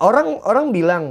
[0.00, 1.04] orang orang bilang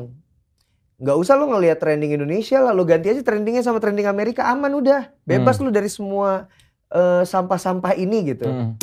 [0.95, 4.71] nggak usah lo ngelihat trending Indonesia lah, lo ganti aja trendingnya sama trending Amerika aman
[4.79, 5.67] udah, bebas Hmm.
[5.67, 6.47] lu dari semua
[6.95, 8.47] eh, sampah-sampah ini gitu.
[8.47, 8.79] Hmm.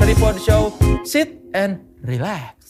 [0.00, 0.72] Tripod Show,
[1.04, 2.61] sit and relax.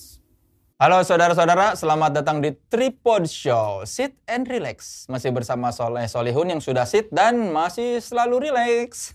[0.82, 5.06] Halo saudara-saudara, selamat datang di Tripod Show, sit and relax.
[5.06, 9.14] Masih bersama Soleh Solihun yang sudah sit dan masih selalu relax.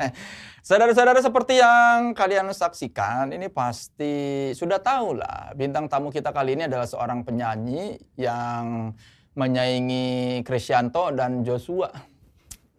[0.68, 5.56] Saudara-saudara seperti yang kalian saksikan, ini pasti sudah tahu lah.
[5.56, 8.92] Bintang tamu kita kali ini adalah seorang penyanyi yang
[9.32, 11.96] menyaingi Krisyanto dan Joshua.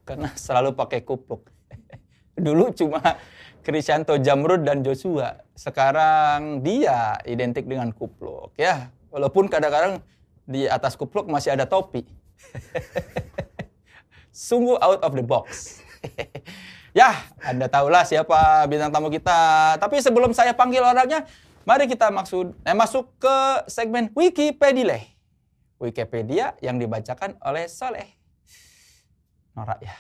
[0.06, 1.50] Karena selalu pakai kupluk.
[2.38, 3.02] Dulu cuma
[3.68, 5.44] Krisyanto Jamrud dan Joshua.
[5.52, 8.88] Sekarang dia identik dengan kupluk ya.
[9.12, 10.00] Walaupun kadang-kadang
[10.48, 12.08] di atas kupluk masih ada topi.
[14.32, 15.84] Sungguh out of the box.
[16.96, 17.12] ya,
[17.44, 19.76] Anda tahulah siapa bintang tamu kita.
[19.76, 21.28] Tapi sebelum saya panggil orangnya,
[21.68, 25.04] mari kita maksud eh, masuk ke segmen Wikipedia.
[25.76, 28.16] Wikipedia yang dibacakan oleh Soleh.
[29.60, 29.96] Norak ya.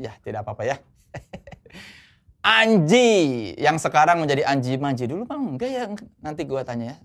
[0.00, 0.76] Ya, tidak apa-apa ya.
[2.44, 3.08] Anji
[3.56, 5.08] yang sekarang menjadi Anji Manji.
[5.08, 5.82] Dulu bang enggak ya
[6.20, 6.96] nanti gua tanya ya.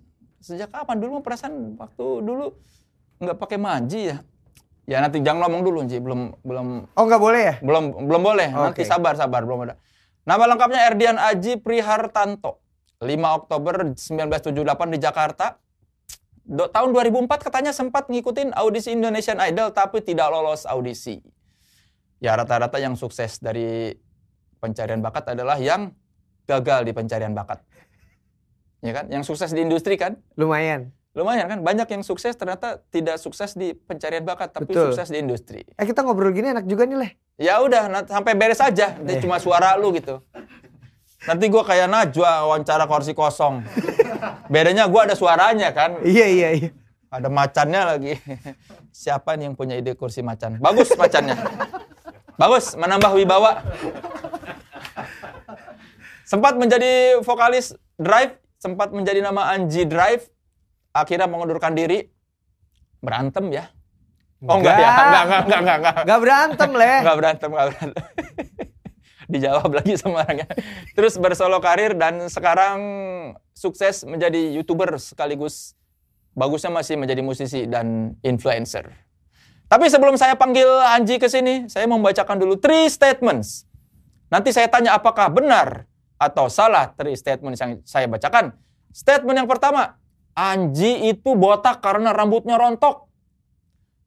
[0.44, 1.00] Sejak kapan?
[1.00, 2.59] Dulu perasaan waktu dulu
[3.23, 4.20] nggak pakai Manji ya.
[4.84, 6.04] Ya nanti jangan ngomong dulu Anji.
[6.04, 6.92] Belum belum.
[6.92, 7.56] Oh nggak boleh ya?
[7.64, 8.52] belum belum boleh.
[8.52, 8.92] Nanti Oke.
[8.92, 9.48] sabar sabar.
[9.48, 9.80] Belum ada.
[10.28, 12.59] Nama lengkapnya Erdian Aji Prihartanto.
[13.00, 15.56] 5 Oktober 1978 di Jakarta.
[16.44, 21.24] Do- tahun 2004 katanya sempat ngikutin audisi Indonesian Idol tapi tidak lolos audisi.
[22.20, 23.96] Ya rata-rata yang sukses dari
[24.60, 25.92] pencarian bakat adalah yang
[26.46, 27.64] gagal di pencarian bakat
[28.80, 30.92] ya kan yang sukses di industri kan Lumayan.
[31.12, 34.94] lumayan kan banyak yang sukses ternyata tidak sukses di pencarian bakat tapi Betul.
[34.94, 37.12] sukses di industri Eh kita ngobrol gini enak juga nih leh.
[37.40, 39.00] Ya udah, sampai beres aja.
[39.00, 39.24] Nanti Eh.
[39.24, 40.20] cuma suara lu gitu.
[41.24, 43.64] Nanti gua kayak Najwa wawancara kursi kosong.
[44.48, 46.03] Bedanya gua ada suaranya kan.
[46.03, 46.69] Iya iya iya.
[47.08, 48.19] Ada macannya lagi.
[48.92, 50.59] Siapa nih yang punya ide kursi macan?
[50.59, 51.36] Bagus macannya.
[52.36, 53.64] Bagus, menambah wibawa.
[56.29, 60.29] Sempat menjadi vokalis Drive, sempat menjadi nama Anji Drive,
[60.94, 62.06] akhirnya mengundurkan diri.
[63.01, 63.73] Berantem ya?
[64.45, 64.85] Oh enggak, ya?
[64.85, 65.01] Enggak.
[65.01, 65.95] Enggak, enggak, enggak, enggak, enggak.
[66.06, 66.97] Gak berantem leh.
[67.01, 68.06] Nggak berantem, nggak berantem.
[69.34, 70.47] Dijawab lagi sama orangnya.
[70.94, 72.78] Terus bersolo karir dan sekarang
[73.57, 75.73] sukses menjadi YouTuber sekaligus
[76.38, 78.85] bagusnya masih menjadi musisi dan influencer.
[79.66, 83.66] Tapi sebelum saya panggil Anji ke sini, saya membacakan dulu three statements.
[84.29, 85.89] Nanti saya tanya apakah benar
[86.19, 88.52] atau salah three statements yang saya bacakan.
[88.91, 89.96] Statement yang pertama,
[90.35, 93.07] Anji itu botak karena rambutnya rontok.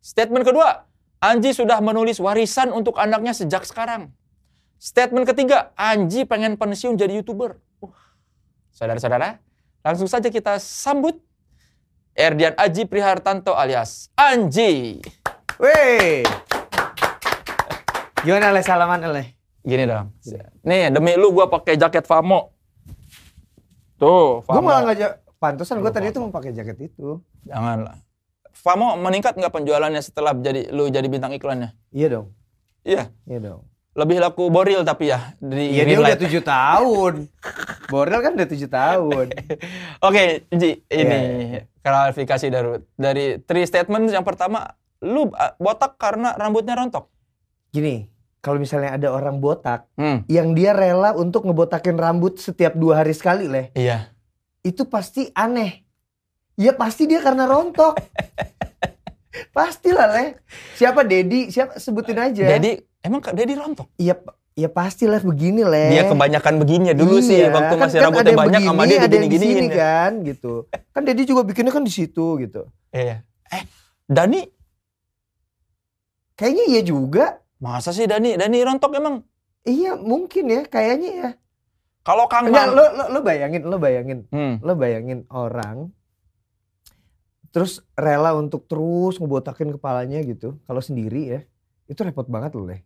[0.04, 0.84] Statement kedua,
[1.24, 4.12] Anji sudah menulis warisan untuk anaknya sejak sekarang.
[4.76, 7.56] Statement ketiga, Anji pengen pensiun jadi YouTuber.
[7.80, 7.96] Wah,
[8.74, 9.40] Saudara-saudara,
[9.80, 11.16] langsung saja kita sambut
[12.12, 15.00] Erdian Aji Prihartanto alias Anji.
[15.56, 16.26] Weh.
[18.26, 19.41] Gimana leh salaman leh?
[19.62, 20.10] Gini dong.
[20.62, 22.50] Nih, demi lu gua pakai jaket Famo.
[23.96, 24.62] Tuh, Famo.
[24.62, 27.22] malah nggak ja- pantesan Aduh, tadi tuh mau pakai jaket itu.
[27.46, 27.98] Janganlah.
[28.52, 31.74] Famo meningkat nggak penjualannya setelah jadi lu jadi bintang iklannya?
[31.90, 32.26] Iya dong.
[32.82, 33.10] Iya.
[33.26, 33.62] Iya dong.
[33.92, 37.14] Lebih laku Boril tapi ya di Iya dia udah tujuh tahun.
[37.92, 39.26] Borel kan udah tujuh tahun.
[40.08, 41.18] Oke, Ji, ini
[41.52, 44.64] Iya, klarifikasi dari dari three statement yang pertama,
[45.04, 47.12] lu uh, botak karena rambutnya rontok.
[47.68, 48.08] Gini,
[48.42, 53.14] kalau misalnya ada orang botak Hmm, yang dia rela untuk ngebotakin rambut setiap dua hari
[53.14, 54.10] sekali leh, iya.
[54.60, 55.86] itu pasti aneh.
[56.52, 57.96] Ya pasti dia karena rontok.
[59.56, 60.36] Pastilah leh.
[60.74, 61.48] Siapa Dedi?
[61.48, 62.44] Siapa sebutin aja.
[62.52, 63.88] Jadi emang Kak Dedi rontok.
[63.96, 64.20] Iya,
[64.52, 65.88] ya pastilah begini leh.
[65.90, 68.90] Dia kebanyakan begini ya dulu sih Iya, waktu kan- masih kan rambutnya banyak sama begini,
[68.90, 69.80] dia ada yang di digini-giniin sini ya.
[69.80, 70.52] kan gitu.
[70.90, 72.62] Kan Dedi juga bikinnya kan di situ gitu.
[72.90, 73.24] Iya.
[73.48, 73.62] Eh,
[74.04, 74.40] Dani
[76.32, 77.26] Kayaknya iya juga.
[77.62, 78.34] Masa sih Dani?
[78.34, 79.22] Dani rontok emang?
[79.62, 81.30] Iya mungkin ya, kayaknya ya.
[82.02, 82.74] Kalau Kang Mam.
[82.74, 84.58] lo, lo, lo bayangin, lo bayangin, Hmm.
[84.58, 85.94] lo bayangin orang
[87.52, 90.58] terus rela untuk terus ngebotakin kepalanya gitu.
[90.64, 91.40] Kalau sendiri ya,
[91.86, 92.80] itu repot banget loh, Leh.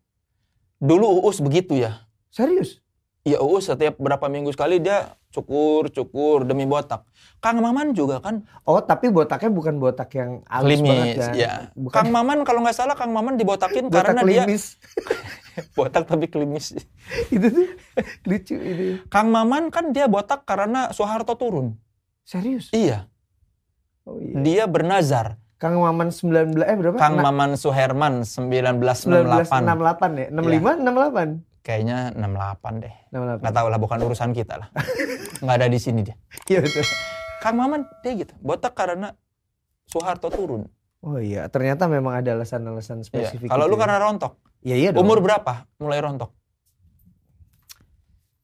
[0.76, 2.04] Dulu Uus begitu ya.
[2.28, 2.82] Serius?
[3.26, 7.02] Iya Uus setiap berapa minggu sekali dia cukur cukur demi botak.
[7.42, 11.16] Kang Maman juga kan Oh, tapi botaknya bukan botak yang halus banget klimis.
[11.18, 11.32] kan?
[11.34, 11.52] Ya.
[11.74, 14.78] Bukan Kang Maman kalau nggak salah Kang Maman dibotakin botak karena dia klimis.
[15.76, 16.78] botak tapi klimis.
[17.34, 17.66] itu tuh
[18.24, 18.84] lucu itu.
[19.10, 21.74] Kang Maman kan dia botak karena Soeharto turun.
[22.22, 22.70] Serius?
[22.70, 23.10] Iya,
[24.06, 24.38] Oh iya.
[24.38, 26.94] dia bernazar Kang Maman 19 eh berapa?
[26.94, 29.50] Kang Maman Suherman 1968.
[29.50, 30.26] 1968 ya?
[30.30, 31.55] 65 68?
[31.66, 32.94] Kayaknya 68 deh.
[33.10, 33.42] 68.
[33.42, 34.68] Nggak tahu lah, bukan urusan kita lah.
[35.42, 36.14] Nggak ada di sini dia.
[36.46, 36.86] Iya betul.
[37.42, 39.10] Kang Maman dia gitu, botak karena
[39.84, 40.70] Soeharto turun.
[41.02, 43.06] Oh iya, ternyata memang ada alasan-alasan Iya.
[43.32, 43.46] spesifik.
[43.46, 43.80] Kalau gitu lu ya.
[43.82, 44.32] karena rontok,
[44.62, 45.02] Iya iya dong.
[45.02, 46.30] umur berapa mulai rontok?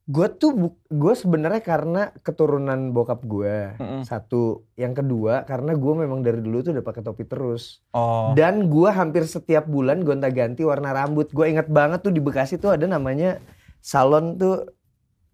[0.02, 3.78] Gue tuh gue sebenarnya karena keturunan bokap gue.
[3.78, 4.02] Mm-mm.
[4.02, 7.78] Satu, yang kedua karena gue memang dari dulu tuh udah pakai topi terus.
[7.94, 11.31] Oh, Dan gue hampir setiap bulan gonta-ganti warna rambut.
[11.31, 13.38] Gue inget banget tuh di Bekasi tuh ada namanya
[13.78, 14.66] salon tuh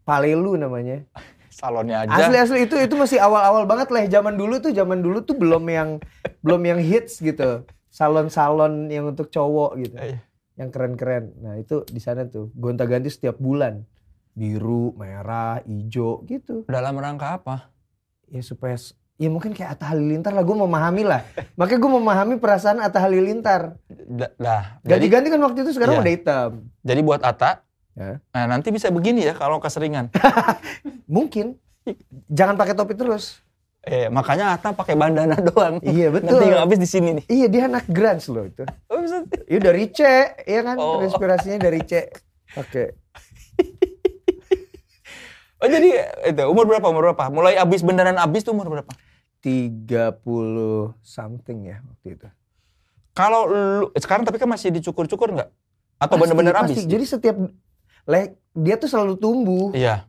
[0.04, 1.04] Palelu namanya.
[1.48, 2.28] salonnya aja.
[2.28, 4.04] Asli asli itu itu masih awal-awal banget lah.
[4.04, 5.88] Zaman dulu tuh zaman dulu tuh belum yang
[6.44, 7.64] belum yang hits gitu.
[7.88, 9.96] Salon-salon yang untuk cowok gitu.
[9.96, 10.20] Iya.
[10.60, 11.24] Yang keren-keren.
[11.40, 13.80] Nah, itu di sana tuh gonta-ganti setiap bulan.
[14.38, 16.62] Biru, merah, hijau gitu.
[16.64, 17.74] Dalam rangka apa?
[18.30, 18.78] Ya supaya
[19.18, 21.26] ya mungkin kayak Atta Halilintar lah gue memahami lah.
[21.54, 23.74] Makanya gue memahami perasaan Atta Halilintar.
[23.82, 26.02] Jadi, Ganti-ganti kan waktu itu sekarang Iya.
[26.02, 26.50] udah hitam.
[26.80, 28.22] jadi buat Ata, Ya.
[28.30, 30.14] nah nanti bisa begini ya kalau keseringan.
[31.10, 31.58] Mungkin.
[32.28, 33.42] Jangan pakai topi terus.
[33.80, 35.80] eh, makanya Ata pakai bandana doang.
[35.80, 36.38] Iya Nanti betul.
[36.44, 37.24] nggak habis di sini nih.
[37.26, 38.62] Iya dia anak grunge loh itu.
[38.86, 39.02] Oh.
[39.48, 39.98] Iya dari C,
[40.44, 40.76] iya kan?
[40.76, 41.00] Oh.
[41.00, 42.06] Inspirasinya dari C.
[42.54, 43.07] Oke.
[45.58, 45.88] Oh jadi
[46.30, 46.86] itu umur berapa?
[46.86, 47.24] Umur berapa?
[47.30, 48.92] Mulai abis beneran abis tuh umur berapa?
[49.42, 52.28] 30 something ya waktu itu.
[53.14, 55.50] Kalau lu sekarang tapi kan masih dicukur-cukur nggak?
[55.98, 56.78] Atau bener-bener pasti.
[56.78, 56.86] abis?
[56.86, 57.36] Jadi setiap
[58.06, 58.20] le,
[58.54, 60.06] dia tuh selalu tumbuh, Iya.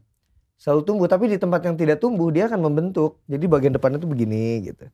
[0.62, 1.08] selalu tumbuh.
[1.10, 3.18] Tapi di tempat yang tidak tumbuh dia akan membentuk.
[3.26, 4.86] Jadi bagian depannya tuh begini gitu.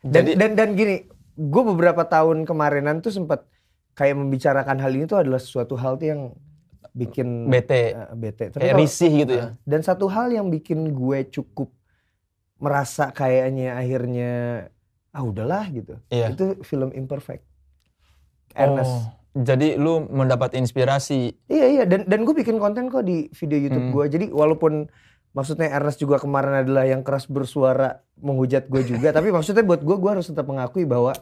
[0.00, 1.04] Dan Jadi dan dan gini,
[1.36, 3.44] gue beberapa tahun kemarinan tuh sempat
[3.92, 6.20] kayak membicarakan hal ini tuh adalah sesuatu hal tuh yang
[6.92, 8.44] bikin bete, eh, bete.
[8.48, 9.42] Tapi kayak kalau- risih gitu ya.
[9.42, 11.72] eh, dan satu hal yang bikin gue cukup
[12.56, 14.30] merasa kayaknya akhirnya
[15.10, 15.96] ah udahlah gitu.
[16.08, 16.30] Iya.
[16.30, 17.44] Itu film Imperfect.
[18.52, 18.92] Ernest.
[18.92, 19.02] Oh,
[19.34, 21.32] jadi lu mendapat inspirasi.
[21.46, 23.94] Iya iya dan dan gue bikin konten kok di video YouTube Hmm.
[23.94, 24.04] gue.
[24.08, 24.86] Jadi walaupun
[25.32, 29.96] maksudnya Ernest juga kemarin adalah yang keras bersuara menghujat gue juga, tapi maksudnya buat gue
[29.96, 31.16] gue harus tetap mengakui bahwa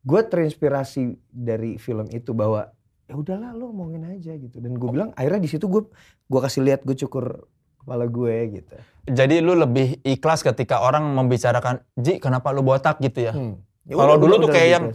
[0.00, 2.70] gue terinspirasi dari film itu bahwa
[3.04, 4.56] ya udahlah lo omongin aja gitu.
[4.58, 5.82] Dan gue bilang akhirnya di situ gue
[6.24, 7.44] gue kasih lihat gue cukur
[7.80, 8.74] kepala gue gitu.
[9.04, 13.32] Jadi lu lebih ikhlas ketika orang membicarakan, Ji kenapa lu botak gitu ya?
[13.36, 13.60] Hmm.
[13.84, 14.88] Ya Kalau dulu udah, tuh udah kayak yang-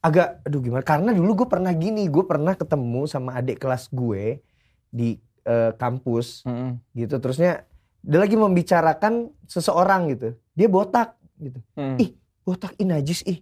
[0.00, 0.84] agak aduh gimana?
[0.84, 4.44] Karena dulu gue pernah gini, gue pernah ketemu sama adik kelas gue
[4.92, 5.16] di
[5.48, 6.76] eh, kampus Mm-mm.
[6.92, 7.16] gitu.
[7.16, 7.64] Terusnya
[8.00, 10.36] dia lagi membicarakan seseorang gitu.
[10.52, 11.56] Dia botak gitu.
[11.76, 11.96] Mm.
[11.96, 12.10] Ih,
[12.44, 13.40] botak ih najis ih.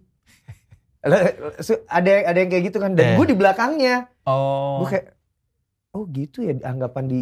[0.99, 3.15] Ada ada yang kayak gitu kan dan Eh.
[3.15, 4.83] gue di belakangnya Oh.
[4.83, 5.07] gue kayak
[5.91, 7.19] oh gitu ya anggapan di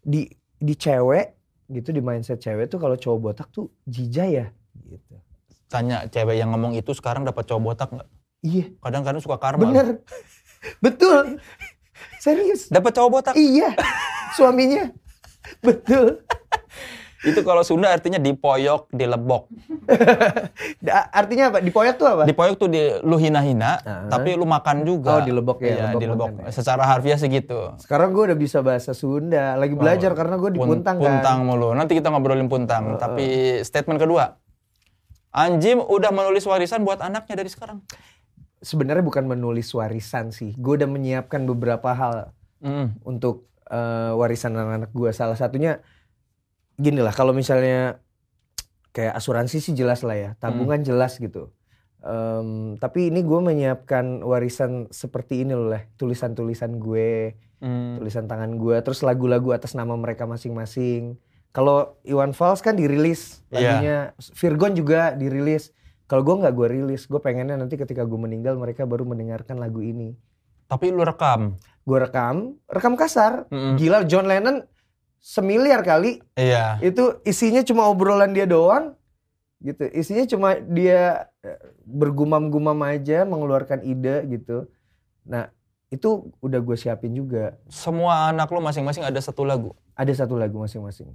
[0.00, 0.26] di
[0.56, 1.36] di cewek
[1.68, 4.46] gitu di mindset cewek tuh kalau cowok botak tuh jijai ya
[4.82, 5.14] gitu.
[5.66, 8.08] Tanya cewek yang ngomong itu sekarang dapat cowok botak nggak?
[8.40, 9.66] Iya, Kadang-kadang suka karma.
[9.66, 9.98] bener.
[10.84, 11.42] Betul.
[12.16, 12.68] Serius.
[12.68, 13.34] Dapat cowok botak.
[13.34, 13.74] Iya.
[14.32, 14.88] Suaminya.
[15.60, 16.22] Betul.
[17.22, 19.48] Itu kalau Sunda artinya dipoyok, dilebok.
[21.12, 21.58] Artinya apa?
[21.58, 22.22] Dipoyak tuh apa?
[22.24, 24.08] Dipoyok tuh di, lu hina-hina, Ah.
[24.08, 25.18] tapi lu makan juga.
[25.18, 26.28] Oh, dilebok ya, Iya, lebok dilebok.
[26.38, 26.50] ya.
[26.50, 27.72] Secara harfiah segitu.
[27.78, 29.54] Sekarang gue udah bisa bahasa Sunda.
[29.54, 31.04] Lagi belajar karena gue di Oh, Pun- Puntang kan.
[31.08, 31.68] Puntang mulu.
[31.72, 32.96] Nanti kita ngobrolin puntang.
[32.96, 33.26] Tapi
[33.62, 34.36] statement kedua.
[35.30, 37.84] Anjim udah menulis warisan buat anaknya dari sekarang.
[38.58, 40.56] Sebenarnya bukan menulis warisan sih.
[40.56, 43.04] Gue udah menyiapkan beberapa hal Mm.
[43.04, 45.10] untuk eh, warisan anak-anak gue.
[45.10, 45.82] Salah satunya
[46.76, 47.10] gini lah.
[47.10, 47.98] Kalau misalnya
[48.90, 50.30] kayak asuransi sih jelas lah ya.
[50.36, 51.52] Tabungan jelas gitu.
[52.00, 55.82] Em, tapi ini gue menyiapkan warisan seperti ini loh lah.
[55.96, 57.34] Tulisan-tulisan gue.
[57.56, 57.96] Mm.
[57.96, 61.16] tulisan tangan gue terus lagu-lagu atas nama mereka masing-masing
[61.50, 63.56] kalau Iwan Fals kan dirilis Iya.
[63.80, 63.96] lagunya
[64.36, 65.72] Virgon juga dirilis
[66.04, 69.80] kalau gue nggak gue rilis gue pengennya nanti ketika gue meninggal mereka baru mendengarkan lagu
[69.80, 70.12] ini
[70.68, 71.56] Tapi lu rekam.
[71.80, 73.80] gue rekam rekam kasar Mm-mm.
[73.80, 74.60] gila John Lennon
[75.26, 76.78] semiliar kali Iya.
[76.80, 78.94] itu isinya cuma obrolan dia doang
[79.58, 84.70] gitu isinya cuma dia eh, bergumam-gumam aja mengeluarkan ide gitu
[85.26, 85.50] nah
[85.88, 89.74] itu udah gue siapin juga Semua anak lu masing-masing ada satu lagu.
[89.94, 91.10] ada satu lagu masing-masing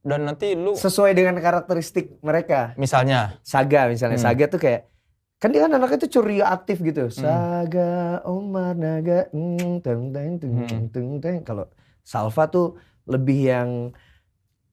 [0.00, 2.74] Dan nanti lu sesuai dengan karakteristik mereka.
[2.74, 4.26] misalnya Saga misalnya, Hmm.
[4.26, 4.90] Saga tuh kayak
[5.38, 7.06] kan dia kan anaknya tuh ceria aktif gitu.
[7.06, 10.86] Saga Omar Naga mm, teng teng teng Hmm.
[10.88, 11.36] teng teng.
[11.42, 11.66] Kalau
[12.02, 13.68] Salva tuh lebih yang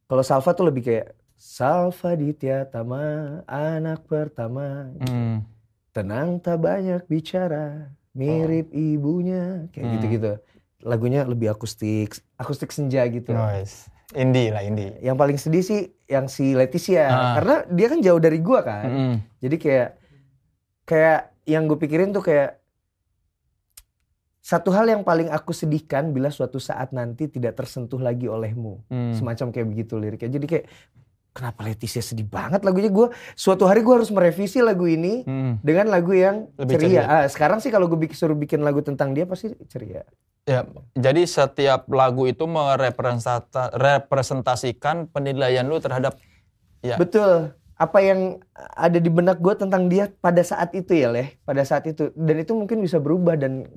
[0.05, 3.01] kalau Salva tuh lebih kayak Salva Ditya Tama
[3.45, 4.91] anak pertama.
[4.97, 5.45] mm,
[5.89, 9.93] Tenang tak banyak bicara, mirip ibunya kayak Hmm.
[9.95, 10.31] gitu-gitu.
[10.81, 13.31] Lagunya lebih akustik, akustik senja gitu.
[13.31, 13.89] noise.
[14.11, 14.97] Indie lah indie.
[14.99, 17.33] Yang paling sedih sih yang si Leticia Ah.
[17.35, 18.85] karena dia kan jauh dari gua kan.
[18.85, 19.13] Mm-mm.
[19.39, 19.89] Jadi kayak
[20.83, 22.58] kayak yang gue pikirin tuh kayak
[24.39, 28.81] satu hal yang paling aku sedihkan bila suatu saat nanti tidak tersentuh lagi olehmu.
[28.87, 29.11] Hmm.
[29.13, 30.31] Semacam kayak begitu liriknya.
[30.31, 30.65] Jadi kayak
[31.29, 35.61] kenapa Leticia sedih banget lagunya gue suatu hari gue harus merevisi lagu ini Hmm.
[35.61, 36.87] dengan lagu yang Lebih ceria.
[36.87, 37.03] ceria.
[37.05, 40.03] Ah, sekarang sih kalau gue bikin, suruh bikin lagu tentang dia pasti ceria.
[40.49, 40.65] Ya,
[40.97, 46.17] jadi setiap lagu itu merepresentasikan representasikan penilaian lu terhadap
[46.81, 46.97] ya.
[46.97, 47.53] Betul.
[47.77, 51.85] Apa yang ada di benak gue tentang dia pada saat itu ya leh, pada saat
[51.85, 53.69] itu dan itu mungkin bisa berubah dan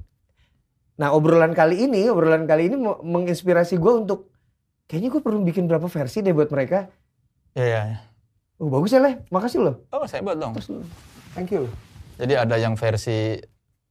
[0.95, 4.29] nah obrolan kali ini, obrolan kali ini menginspirasi gue untuk
[4.85, 6.89] kayaknya gue perlu bikin berapa versi deh buat mereka.
[7.53, 7.99] Ya, ya, ya.
[8.57, 9.75] Oh bagus ya leh, makasih loh.
[9.91, 10.55] Oh, saya buat dong.
[10.55, 10.69] Terus
[11.33, 11.67] thank you.
[12.17, 13.41] Jadi ada yang versi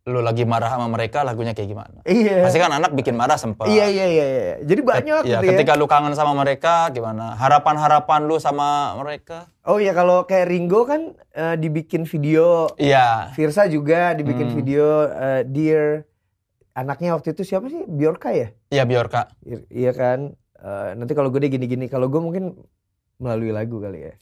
[0.01, 1.97] lu lagi marah sama mereka lagunya kayak gimana?
[2.03, 2.41] Iya.
[2.41, 3.69] Pasti kan anak bikin marah sempat.
[3.69, 4.25] Iya iya iya.
[4.25, 4.55] iya.
[4.63, 5.49] Jadi banyak Ya, gitu ya.
[5.53, 7.37] ketika lu kangen sama mereka gimana?
[7.37, 9.45] Harapan-harapan lu sama mereka?
[9.61, 13.29] Oh iya kalau kayak Ringo kan eh, dibikin video, Iya.
[13.31, 14.57] Virsa juga dibikin Hmm.
[14.57, 16.09] video eh, Dear
[16.73, 17.83] anaknya waktu itu siapa sih?
[17.85, 18.53] Bjorka ya?
[18.69, 19.31] Iya, Bjorka.
[19.43, 20.19] I- Iya kan.
[20.61, 22.53] Eh, nanti kalau gue deh gini-gini, kalau gue mungkin
[23.17, 24.13] melalui lagu kali ya.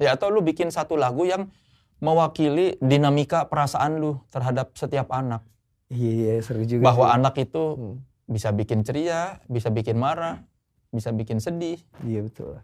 [0.00, 1.52] Ya atau lu bikin satu lagu yang
[2.00, 5.44] mewakili dinamika perasaan lu terhadap setiap anak.
[5.92, 6.88] Iya iya seru juga.
[6.88, 7.14] Bahwa sih.
[7.20, 10.40] anak itu Hmm, bisa bikin ceria, bisa bikin marah,
[10.88, 11.76] bisa bikin sedih.
[12.00, 12.56] iya betul.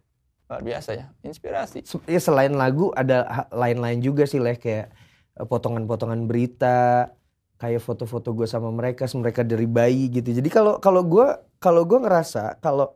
[0.48, 1.84] Luar biasa ya, inspirasi.
[1.84, 4.88] Se- Ya selain lagu ada lain-lain juga sih leh kayak
[5.36, 7.12] eh, potongan-potongan berita,
[7.56, 10.28] kayak foto-foto gue sama mereka, mereka dari bayi gitu.
[10.30, 12.92] Jadi kalau kalau gue kalau gue ngerasa kalau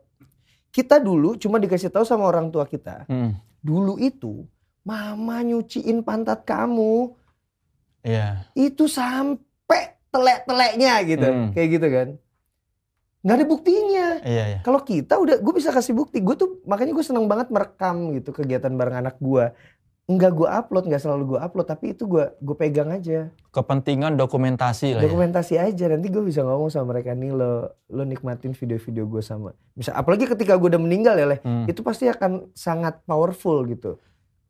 [0.69, 3.35] kita dulu cuma dikasih tahu sama orang tua kita, Hmm.
[3.59, 4.45] dulu itu
[4.81, 7.13] mama nyuciin pantat kamu
[8.01, 8.49] Iya.
[8.55, 11.49] itu sampai telek-teleknya gitu, Hmm.
[11.53, 12.07] kayak gitu kan.
[13.21, 14.07] Nggak ada buktinya.
[14.25, 14.59] Iya, iya.
[14.65, 16.17] Kalau kita udah, gue bisa kasih bukti.
[16.25, 19.53] Gue tuh makanya gue seneng banget merekam gitu kegiatan bareng anak gue.
[20.11, 24.91] Enggak gue upload, nggak selalu gue upload, tapi itu gue gue pegang aja, Kepentingan dokumentasi
[24.91, 25.03] lah ya.
[25.03, 25.85] dokumentasi aja.
[25.87, 27.53] Nanti gue bisa ngomong sama mereka nih lo
[27.87, 29.55] lo nikmatin video-video gue sama.
[29.71, 31.63] Bisa apalagi ketika gue udah meninggal ya leh, Hmm.
[31.65, 33.95] itu pasti akan sangat powerful gitu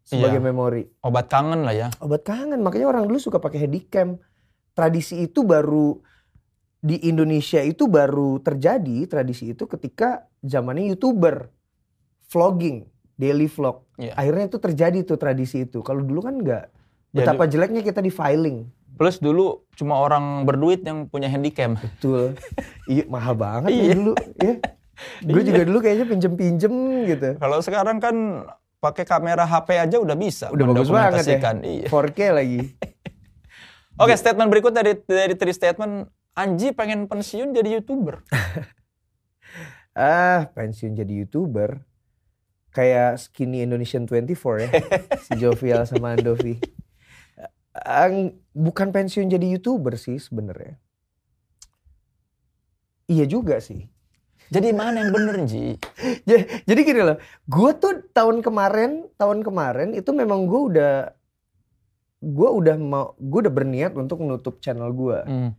[0.01, 0.43] sebagai Iya.
[0.43, 0.83] memori.
[0.99, 1.87] Obat kangen lah ya.
[1.99, 4.17] Obat kangen, makanya orang dulu suka pakai handycam.
[4.71, 6.01] Tradisi itu baru
[6.79, 11.53] di Indonesia itu baru terjadi tradisi itu ketika zamannya youtuber
[12.27, 12.87] vlogging,
[13.21, 13.85] daily vlog.
[14.01, 14.17] Iya.
[14.17, 15.85] Akhirnya itu terjadi tuh tradisi itu.
[15.85, 16.73] Kalau dulu kan enggak.
[17.13, 18.65] Ya, Betapa jeleknya kita di filing.
[18.97, 21.77] Plus dulu cuma orang berduit yang punya handycam.
[21.77, 22.33] Betul.
[22.91, 23.93] iya mahal banget ya Iya.
[23.93, 24.13] dulu.
[24.41, 24.53] Ya.
[25.21, 26.73] Gue juga dulu kayaknya pinjem-pinjem
[27.09, 27.29] gitu.
[27.37, 28.15] Kalau sekarang kan
[28.81, 31.37] pakai kamera HP aja udah bisa Udah bagus banget ya.
[31.61, 31.87] Iya.
[31.89, 32.59] 4K lagi.
[34.01, 38.17] Oke, statement berikut dari dari three statement Anji pengen pensiun jadi YouTuber.
[39.91, 41.83] Ah, pensiun jadi YouTuber.
[42.71, 44.69] Kayak Skinny Indonesian 24 ya.
[45.25, 46.55] si Jovial sama Andovi.
[47.73, 50.75] Ang- bukan pensiun jadi YouTuber sih sebenarnya.
[53.07, 53.87] Iya juga sih.
[54.47, 55.79] Jadi mana yang bener, Ji?
[56.27, 60.93] Ja- Jadi gini loh, gue tuh tahun kemarin, tahun kemarin itu memang gue udah,
[62.19, 65.51] gue udah mau, gue udah berniat untuk menutup channel gue Hmm.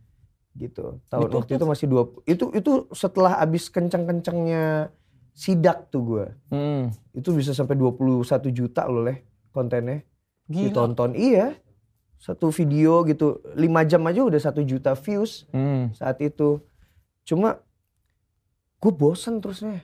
[0.53, 1.01] gitu.
[1.09, 4.93] Tahun waktu itu masih dua, itu itu setelah abis kencang-kencangnya
[5.33, 6.25] sidak tuh gue.
[6.49, 6.83] Hmm.
[7.11, 10.05] Itu bisa sampai 21 juta loh leh kontennya
[10.45, 10.69] Gila.
[10.69, 11.11] ditonton.
[11.13, 11.57] Iya,
[12.17, 15.89] satu video gitu, 5 jam aja udah satu juta views Hmm.
[15.91, 16.61] saat itu.
[17.23, 17.59] Cuma
[18.77, 19.81] gue bosen terusnya.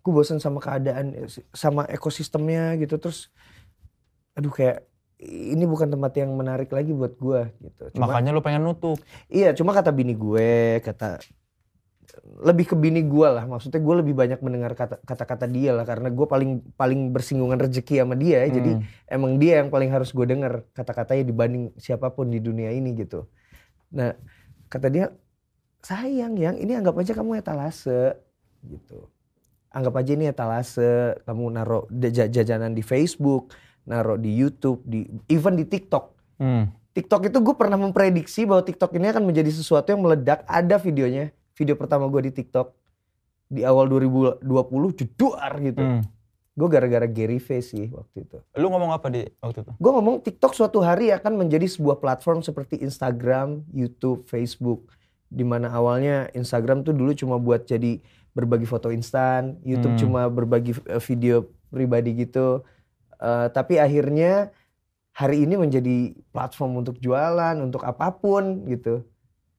[0.00, 2.94] Gue bosen sama keadaan, sama ekosistemnya gitu.
[2.96, 3.30] Terus,
[4.32, 4.86] aduh kayak
[5.18, 7.84] ini bukan tempat yang menarik lagi buat gue gitu.
[7.96, 9.00] Cuma, Makanya lu pengen nutup.
[9.26, 11.18] iya, cuma kata bini gue, kata
[12.24, 13.44] lebih ke bini gue lah.
[13.44, 18.02] Maksudnya gue lebih banyak mendengar kata- kata-kata dia lah karena gue paling paling bersinggungan rezeki
[18.02, 18.44] sama dia.
[18.48, 18.84] Jadi Hmm.
[19.08, 23.28] emang dia yang paling harus gue denger kata-katanya dibanding siapa pun di dunia ini gitu.
[23.92, 24.16] Nah
[24.68, 25.12] kata dia
[25.84, 28.16] sayang yang ini anggap aja kamu etalase
[28.66, 29.06] gitu.
[29.70, 33.52] Anggap aja ini etalase kamu naruh ja- jajanan di Facebook,
[33.84, 36.16] naruh di YouTube, di even di TikTok.
[36.40, 36.72] Hmm.
[36.96, 40.48] TikTok itu gue pernah memprediksi bahwa TikTok ini akan menjadi sesuatu yang meledak.
[40.48, 42.68] Ada videonya, video pertama gue di TikTok
[43.48, 44.44] di awal 2020
[44.92, 45.80] jedar gitu.
[45.80, 46.02] Hmm.
[46.56, 48.36] Gue gara-gara Gary V sih waktu itu.
[48.56, 49.72] Lu ngomong apa di waktu itu?
[49.76, 54.88] Gue ngomong TikTok suatu hari akan menjadi sebuah platform seperti Instagram, YouTube, Facebook.
[55.28, 58.00] Di mana awalnya Instagram tuh dulu cuma buat jadi
[58.32, 60.02] berbagi foto instan, YouTube Hmm.
[60.08, 62.64] cuma berbagi eh, video pribadi gitu.
[63.16, 64.48] Eh, tapi akhirnya
[65.12, 69.04] hari ini menjadi platform untuk jualan, untuk apa pun gitu.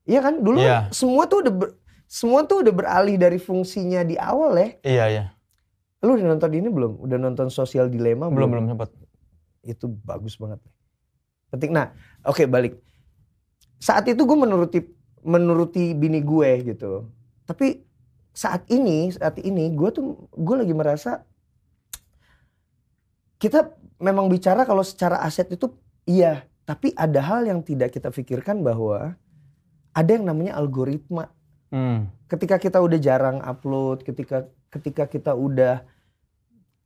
[0.06, 0.42] Iya kan?
[0.42, 0.90] Dulu Iya.
[0.90, 1.76] semua tuh udah ber-
[2.08, 4.70] semua tuh udah beralih dari fungsinya di awal ya.
[4.82, 5.26] Iya, iya.
[6.00, 7.04] Lu udah nonton ini belum?
[7.04, 8.90] Udah nonton Sosial Dilema Belum belum sempat.
[9.62, 10.64] Itu bagus banget.
[11.48, 11.72] penting.
[11.72, 11.96] Nah,
[12.28, 12.80] oke balik.
[13.80, 14.80] Saat itu gue menuruti
[15.24, 17.08] menuruti bini gue gitu.
[17.48, 17.84] Tapi
[18.32, 21.24] saat ini, saat ini gue tuh gue lagi merasa
[23.38, 25.72] kita memang bicara kalau secara aset itu
[26.06, 29.16] iya, tapi ada hal yang tidak kita pikirkan bahwa
[29.94, 31.34] ada yang namanya algoritma.
[31.72, 32.08] Hmm.
[32.32, 35.84] Ketika kita udah jarang upload, ketika ketika kita udah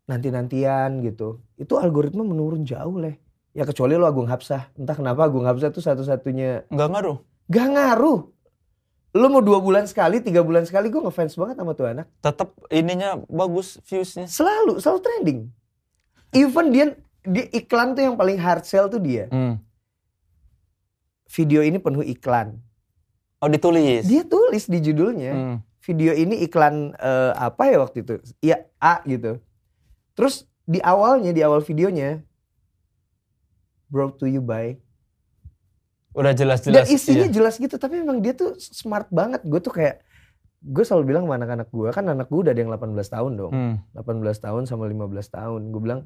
[0.09, 3.17] nanti-nantian gitu, itu algoritma menurun jauh leh.
[3.51, 7.17] Ya kecuali lo Agung Hapsah, entah kenapa Agung Hapsah tuh satu-satunya Nggak ngaruh.
[7.51, 8.19] gak ngaruh.
[9.11, 12.07] Lo mau dua bulan sekali, tiga bulan sekali, gue ngefans banget sama tuh anak.
[12.23, 14.23] Tetap ininya bagus viewsnya.
[14.23, 15.39] Selalu, selalu trending.
[16.31, 16.85] Even dia,
[17.27, 19.27] dia iklan tuh yang paling hard sell tuh dia.
[19.27, 19.59] Hmm.
[21.27, 22.55] Video ini penuh iklan.
[23.41, 24.05] Oh ditulis.
[24.05, 25.33] Dia tulis di judulnya.
[25.33, 25.57] Hmm.
[25.81, 28.21] Video ini iklan eh, apa ya waktu itu?
[28.37, 29.41] Iya A gitu.
[30.13, 32.21] Terus di awalnya, di awal videonya,
[33.89, 34.77] brought to you by.
[36.13, 36.85] Udah jelas-jelas.
[36.85, 37.33] Dan isinya iya.
[37.33, 37.81] jelas gitu.
[37.81, 39.41] Tapi memang dia tuh smart banget.
[39.41, 40.05] Gue tuh kayak,
[40.61, 43.51] gue selalu bilang sama anak-anak gue, kan anak gue udah ada yang 18 tahun dong.
[43.51, 43.75] Hmm.
[43.97, 45.01] 18 tahun sama 15
[45.33, 45.61] tahun.
[45.73, 46.01] Gue bilang,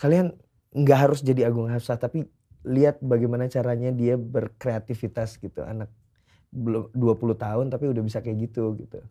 [0.00, 0.32] kalian
[0.72, 2.24] nggak harus jadi Agung Hafsah, tapi
[2.64, 5.60] lihat bagaimana caranya dia berkreativitas gitu.
[5.66, 5.92] Anak
[6.54, 9.02] belum 20 tahun tapi udah bisa kayak gitu gitu.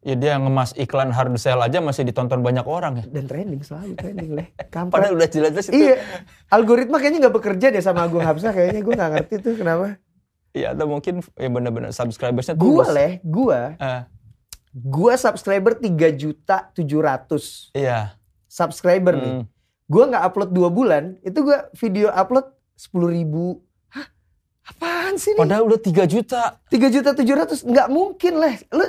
[0.00, 3.04] Ya dia ngemas iklan hard sell aja masih ditonton banyak orang ya.
[3.04, 4.48] Dan trending selalu trending leh.
[4.74, 4.96] Kampret.
[4.96, 5.76] Padahal udah jelas-jelas itu.
[5.76, 6.00] Iya,
[6.48, 8.56] algoritma kayaknya nggak bekerja deh sama Agung Hafsah.
[8.56, 10.00] Kayaknya gue nggak ngerti tuh kenapa.
[10.50, 12.88] Iya atau mungkin ya bener-bener subscribersnya Gua tulus.
[12.90, 14.02] leh, gua, Eh,
[14.74, 18.18] gua subscriber 3 juta 700 iya.
[18.50, 19.34] subscriber nih.
[19.38, 19.44] Hmm.
[19.86, 23.62] Gua nggak upload dua bulan, itu gua video upload 10 ribu.
[24.70, 25.40] Apaan sih nih?
[25.42, 26.62] Padahal udah 3 juta.
[26.70, 28.56] 3 juta 700 nggak mungkin leh.
[28.70, 28.84] Lu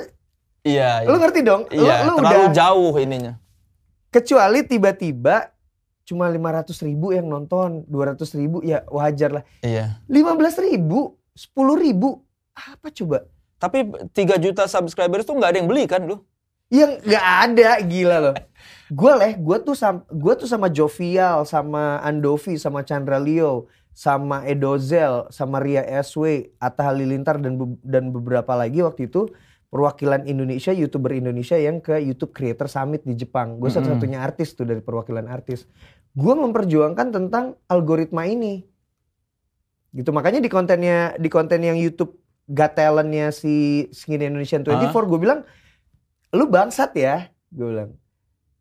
[0.62, 1.02] Iya.
[1.10, 1.66] lu ngerti dong?
[1.74, 3.34] Lu, Iya, lu terlalu udah jauh ininya.
[4.12, 5.50] kecuali tiba-tiba
[6.04, 9.44] cuma 500 ribu yang nonton, 200 ribu ya wajar lah.
[9.58, 9.98] Iya.
[10.06, 12.22] 15 ribu, 10 ribu,
[12.52, 13.26] apa coba?
[13.58, 16.20] Tapi 3 juta subscribers tuh nggak ada yang beli kan lu?
[16.68, 18.34] Yang nggak ada, gila loh.
[18.92, 24.44] Gue leh, gue tuh sam, gua tuh sama Jovial, sama Andovi, sama Chandra Leo, sama
[24.48, 29.28] Edozel, sama Ria SW, Atta Halilintar dan be- dan beberapa lagi waktu itu
[29.68, 33.56] perwakilan Indonesia, youtuber Indonesia yang ke YouTube Creator Summit di Jepang.
[33.56, 35.64] Gue satu-satunya artis tuh dari perwakilan artis.
[36.12, 38.64] Gue memperjuangkan tentang algoritma ini.
[39.92, 42.16] Gitu makanya di kontennya di konten yang YouTube
[42.48, 45.40] Got Talent-nya si Skinny Indonesian 24 gue bilang
[46.32, 47.90] lu bangsat ya gue bilang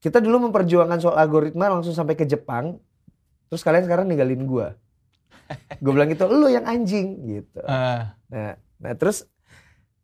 [0.04, 2.78] kita dulu memperjuangkan soal algoritma langsung sampai ke Jepang
[3.48, 4.68] terus kalian sekarang ninggalin gue
[5.80, 7.60] gue bilang gitu lu yang anjing gitu.
[7.62, 9.26] Eh, nah nah terus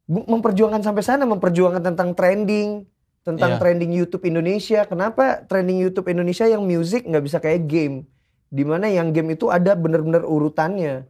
[0.07, 2.87] memperjuangkan sampai sana memperjuangkan tentang trending
[3.27, 3.59] tentang Iya.
[3.59, 4.87] trending YouTube Indonesia.
[4.87, 8.07] Kenapa trending YouTube Indonesia yang music nggak bisa kayak game?
[8.47, 11.03] Di mana yang game itu ada bener-bener urutannya.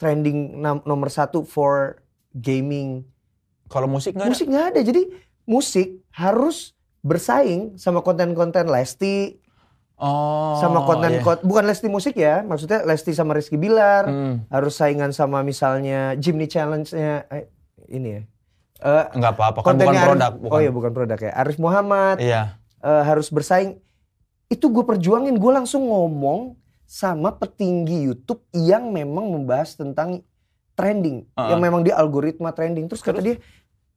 [0.00, 0.56] Trending
[0.88, 2.00] nomor satu for
[2.32, 3.04] gaming.
[3.68, 4.32] Kalau musik nggak ada.
[4.32, 4.80] musik nggak ada.
[4.80, 5.02] Jadi
[5.44, 6.72] musik harus
[7.04, 9.36] bersaing sama konten-konten Lesti
[10.00, 10.56] Oh.
[10.56, 15.12] sama konten kon- bukan Lesti musik ya maksudnya Lesti sama Rizky Bilar Hmm, harus saingan
[15.12, 17.52] sama misalnya Jimny Challenge-nya eh,
[17.86, 18.22] ini ya.
[18.80, 20.50] Eh, nggak apa-apa kan bukan Arif- produk, bukan.
[20.50, 21.32] oh iya bukan produk ya.
[21.34, 22.56] Arif Muhammad Iya.
[22.78, 23.76] eh, harus bersaing.
[24.48, 30.24] Itu gue perjuangin gue langsung ngomong sama petinggi YouTube yang memang membahas tentang
[30.72, 31.50] trending Uh-uh.
[31.50, 32.88] yang memang dia algoritma trending.
[32.88, 33.36] Terus kata dia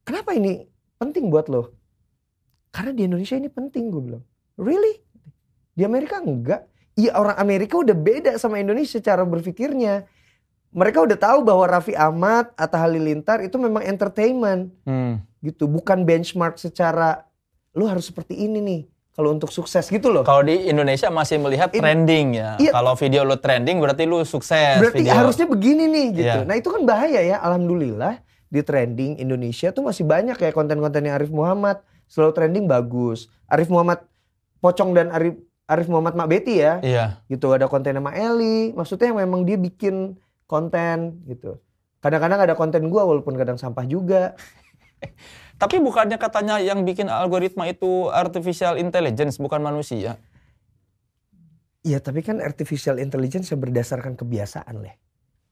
[0.00, 1.72] kenapa ini penting buat lo?
[2.68, 4.24] Karena di Indonesia ini penting gue bilang.
[4.54, 5.00] Really
[5.74, 10.06] di Amerika enggak iya orang Amerika udah beda sama Indonesia cara berpikirnya
[10.70, 15.22] mereka udah tahu bahwa Raffi Ahmad Atta Halilintar itu memang entertainment Hmm.
[15.40, 17.26] gitu bukan benchmark secara
[17.72, 21.70] lu harus seperti ini nih kalau untuk sukses gitu loh Kalau di Indonesia masih melihat
[21.70, 22.50] In- trending ya.
[22.56, 22.70] Iya.
[22.72, 24.74] Kalau video lu trending berarti lu sukses.
[24.76, 25.14] berarti video.
[25.14, 26.42] harusnya begini nih gitu Iya.
[26.42, 31.30] nah itu kan bahaya ya alhamdulillah di trending Indonesia tuh masih banyak kayak konten-kontennya Arif
[31.30, 34.02] Muhammad selalu trending bagus Arif Muhammad
[34.56, 36.80] Pocong dan Arif Arif Muhammad Mak Betty ya.
[36.84, 37.04] Iya.
[37.28, 38.76] gitu ada konten sama Eli.
[38.76, 41.56] Maksudnya yang memang dia bikin konten gitu.
[42.04, 44.36] Kadang-kadang ada konten gua walaupun kadang sampah juga.
[45.62, 50.20] Tapi bukannya katanya yang bikin algoritma itu artificial intelligence bukan manusia?
[51.84, 54.96] Iya tapi kan artificial intelligence yang berdasarkan kebiasaan leh.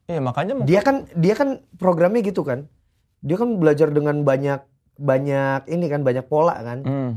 [0.09, 2.73] Iya makanya mungkin- dia kan dia kan programnya gitu kan.
[3.21, 4.65] Dia kan belajar dengan banyak
[4.97, 6.81] banyak ini kan banyak pola kan.
[6.85, 7.13] Hmm.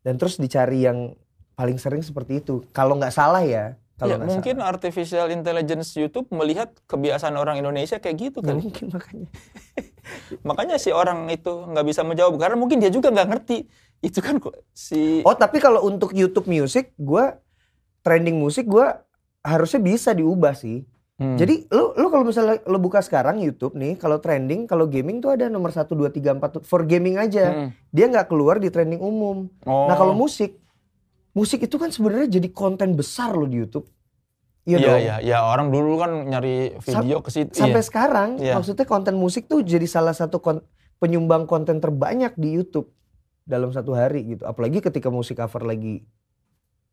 [0.00, 1.12] dan terus dicari yang
[1.60, 4.72] paling sering seperti itu kalau nggak salah ya kalau Ya, mungkin salah.
[4.72, 8.56] artificial intelligence YouTube melihat kebiasaan orang Indonesia kayak gitu kan.
[8.56, 9.28] mungkin makanya
[10.48, 13.68] Makanya si orang itu nggak bisa menjawab karena mungkin dia juga nggak ngerti.
[14.00, 17.24] Itu kan kok si oh tapi kalau untuk YouTube Music gue
[18.00, 18.86] trending musik gue
[19.44, 20.88] harusnya bisa diubah sih.
[21.20, 21.36] Hmm.
[21.36, 25.36] Jadi lu lu kalau misalnya lu buka sekarang YouTube nih, kalau trending, kalau gaming tuh
[25.36, 27.52] ada nomor 1 2 3 4 for gaming aja.
[27.52, 27.68] Hmm.
[27.92, 29.52] Dia nggak keluar di trending umum.
[29.68, 29.84] Oh.
[29.84, 30.56] Nah, kalau musik
[31.32, 33.86] musik itu kan sebenarnya jadi konten besar loh di YouTube.
[34.62, 35.00] Iya Iya, dong.
[35.00, 37.56] iya, ya orang dulu kan nyari video ke situ.
[37.56, 37.88] Sampai iya.
[37.88, 38.54] sekarang Iya.
[38.54, 40.62] maksudnya konten musik tuh jadi salah satu kon-
[41.00, 42.92] penyumbang konten terbanyak di YouTube
[43.42, 44.44] dalam satu hari gitu.
[44.44, 46.04] Apalagi ketika musik cover lagi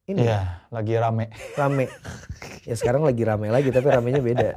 [0.07, 1.27] ini Iya, lagi rame.
[1.53, 1.91] rame.
[2.63, 4.49] ya sekarang lagi rame lagi tapi ramenya beda.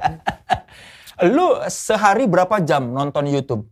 [1.35, 3.67] Lu sehari berapa jam nonton YouTube?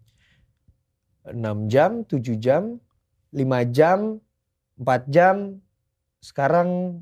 [1.29, 2.77] 6 jam, 7 jam,
[3.31, 4.17] 5 jam,
[4.75, 5.57] 4 jam,
[6.19, 7.01] sekarang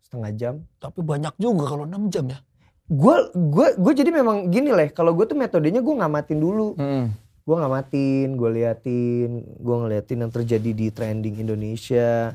[0.00, 0.54] setengah jam.
[0.78, 2.38] Tapi banyak juga kalau 6 jam ya.
[2.86, 6.78] Gue gue gue jadi memang gini leh, kalau gue tuh metodenya gue ngamatin dulu.
[6.78, 7.10] Hmm.
[7.46, 12.34] Gue ngamatin, gue liatin, gue ngeliatin yang terjadi di trending Indonesia.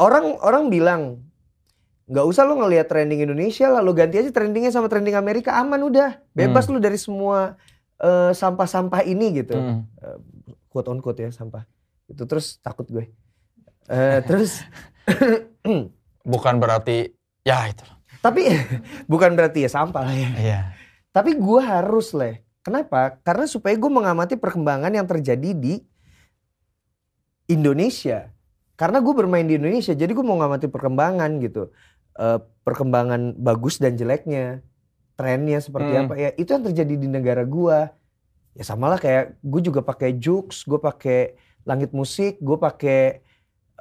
[0.00, 1.20] Orang orang bilang
[2.10, 6.18] nggak usah lo ngeliat trending Indonesia lalu ganti aja trendingnya sama trending Amerika aman udah
[6.34, 7.54] bebas lu dari semua
[8.02, 9.86] eh, sampah-sampah ini gitu Hmm.
[10.68, 11.62] quote on quote ya sampah
[12.10, 13.08] itu terus takut gue
[13.86, 14.62] Eh, terus?
[16.24, 17.10] Bukan berarti
[17.42, 17.82] ya itu.
[18.22, 18.46] tapi
[19.10, 20.30] bukan berarti ya sampah lah ya.
[20.38, 20.60] Iya.
[21.10, 23.18] tapi gue harus leh kenapa?
[23.20, 25.82] Karena supaya gue mengamati perkembangan yang terjadi di
[27.48, 28.30] Indonesia.
[28.78, 31.74] Karena gue bermain di Indonesia jadi gue mau ngamati perkembangan gitu.
[32.14, 34.62] Eh, perkembangan bagus dan jeleknya.
[35.12, 36.02] Trennya seperti Hmm.
[36.06, 36.14] apa.
[36.16, 37.78] Ya itu yang terjadi di negara gue
[38.52, 43.24] ya sama lah kayak gue juga pakai Joox gue pakai Langit Musik gue pakai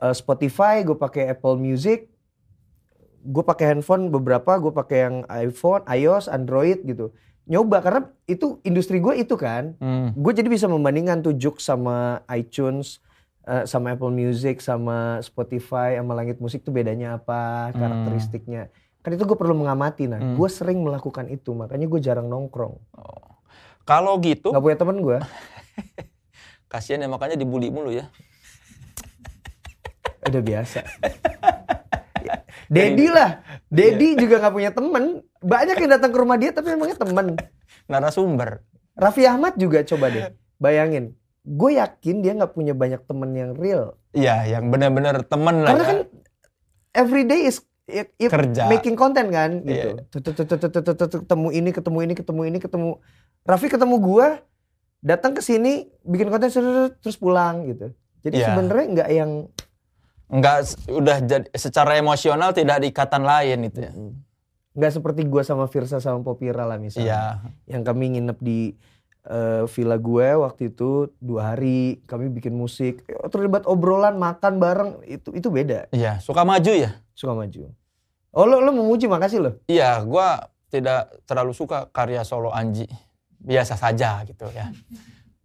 [0.02, 2.10] eh, Spotify gue pakai Apple Music
[3.22, 7.14] gue pakai handphone beberapa gue pakai yang iPhone iOS Android gitu
[7.46, 10.14] nyoba karena itu industri gue itu kan Hmm.
[10.14, 12.98] gue jadi bisa membandingkan tuh sama iTunes
[13.44, 18.70] eh, sama Apple Music sama Spotify sama Langit Musik tuh bedanya apa karakteristiknya
[19.02, 20.34] kan itu gue perlu mengamati nah Hmm.
[20.34, 22.78] gue sering melakukan itu makanya gue jarang nongkrong
[23.82, 25.18] Kalau gitu, nggak punya temen gue
[26.72, 28.08] kasihan ya makanya dibully mulu ya.
[30.28, 30.80] Udah biasa.
[32.72, 33.44] Dedi lah.
[33.68, 35.04] Dedi juga nggak punya temen.
[35.44, 37.36] Banyak yang datang ke rumah dia tapi memangnya temen.
[37.92, 38.64] Narasumber.
[38.96, 40.32] Raffi Ahmad juga coba deh.
[40.62, 43.98] Bayangin gue yakin dia nggak punya banyak temen yang real.
[44.14, 45.90] Iya, yang benar-benar temen lah karena ya.
[45.90, 46.00] kan
[46.94, 48.70] every day is Kerja.
[48.72, 50.00] making content kan gitu.
[50.00, 50.06] Iya.
[50.08, 50.24] Tut,
[51.28, 52.90] ketemu ini ketemu ini ketemu ini ketemu.
[53.44, 54.28] Raffi ketemu gue
[55.02, 56.54] datang ke sini bikin konten
[57.02, 57.92] terus pulang gitu.
[58.22, 58.48] Jadi Iya.
[58.54, 59.32] sebenarnya nggak yang
[60.32, 63.92] Enggak s- udah jadi secara emosional tidak ada ikatan lain itu ya.
[64.72, 67.24] nggak seperti gue sama Virsa sama Popira lah misalnya Iya.
[67.70, 68.72] yang kami nginep di
[69.22, 74.92] eh, villa gue waktu itu dua hari kami bikin musik Eh, terlibat obrolan makan bareng
[75.06, 76.96] itu itu beda Iya, suka maju ya?
[77.12, 77.68] suka maju
[78.32, 82.88] oh lo lo memuji makasih lo Iya, gua tidak terlalu suka karya solo Anji.
[83.38, 84.72] Biasa saja gitu ya.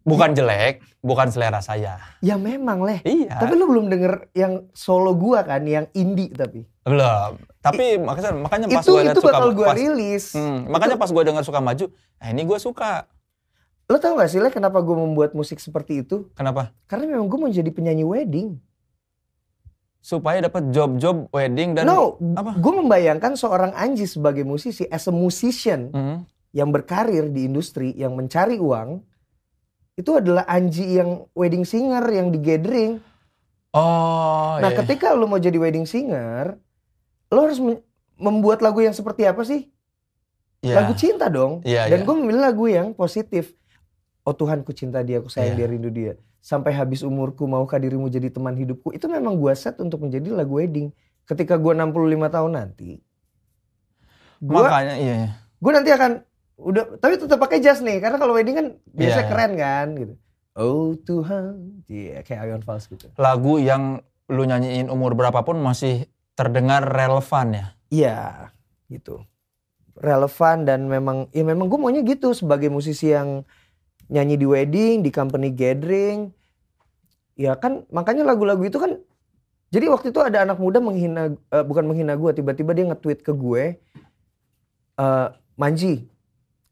[0.06, 1.98] Bukan jelek, bukan selera saya.
[2.20, 3.36] ya memang leh Iya.
[3.36, 7.42] tapi lo belum denger yang solo gua kan yang indie tapi belum.
[7.58, 11.10] Tapi makanya makanya pas itu gua itu suka bakal gua pas, rilis Hmm, makanya pas
[11.10, 13.10] gua dengar suka maju, nah ini gua suka.
[13.84, 16.74] lo tau gak sih leh kenapa gue membuat musik seperti itu Kenapa?
[16.84, 18.58] karena memang gue mau jadi penyanyi wedding
[20.00, 22.54] Supaya dapat job-job wedding dan no apa?
[22.54, 26.18] gue membayangkan seorang Anji sebagai musisi as a musician Hmm.
[26.50, 29.02] yang berkarir di industri yang mencari uang
[29.96, 33.00] itu adalah Anji yang wedding singer yang di gathering.
[33.72, 34.76] Oh, nah, iya.
[34.84, 36.56] ketika lo mau jadi wedding singer,
[37.32, 37.60] lo harus
[38.16, 39.68] membuat lagu yang seperti apa sih?
[40.64, 40.80] Iya.
[40.84, 41.60] Lagu cinta dong.
[41.64, 42.06] Iya, Dan iya.
[42.08, 43.52] gue memilih lagu yang positif.
[44.24, 45.68] Oh Tuhan ku cinta dia, aku sayang Iya.
[45.68, 46.12] dia, rindu dia.
[46.40, 48.92] Sampai habis umurku maukah dirimu jadi teman hidupku.
[48.96, 50.92] Itu memang gue set untuk menjadi lagu wedding.
[51.26, 53.02] Ketika gue 65 tahun nanti,
[54.38, 55.14] gue Makanya iya.
[55.26, 55.30] iya.
[55.58, 56.22] gue nanti akan
[56.56, 59.28] udah tapi tetap pakai jas nih karena kalau wedding kan biasa Iya.
[59.28, 60.14] keren kan gitu.
[60.56, 61.84] Oh Tuhan.
[61.84, 63.12] Iya kayak Iwan Fals gitu.
[63.20, 67.66] Lagu yang lu nyanyiin umur berapapun masih terdengar relevan ya.
[67.86, 68.18] iya
[68.88, 69.22] gitu.
[69.96, 73.44] Relevan dan memang ya memang gue maunya gitu sebagai musisi yang
[74.08, 76.32] nyanyi di wedding di company gathering.
[77.36, 78.96] Ya kan makanya lagu-lagu itu kan
[79.68, 83.32] jadi waktu itu ada anak muda menghina eh, bukan menghina gue tiba-tiba dia nge-tweet ke
[83.32, 83.76] gue
[84.96, 86.04] eh, Manji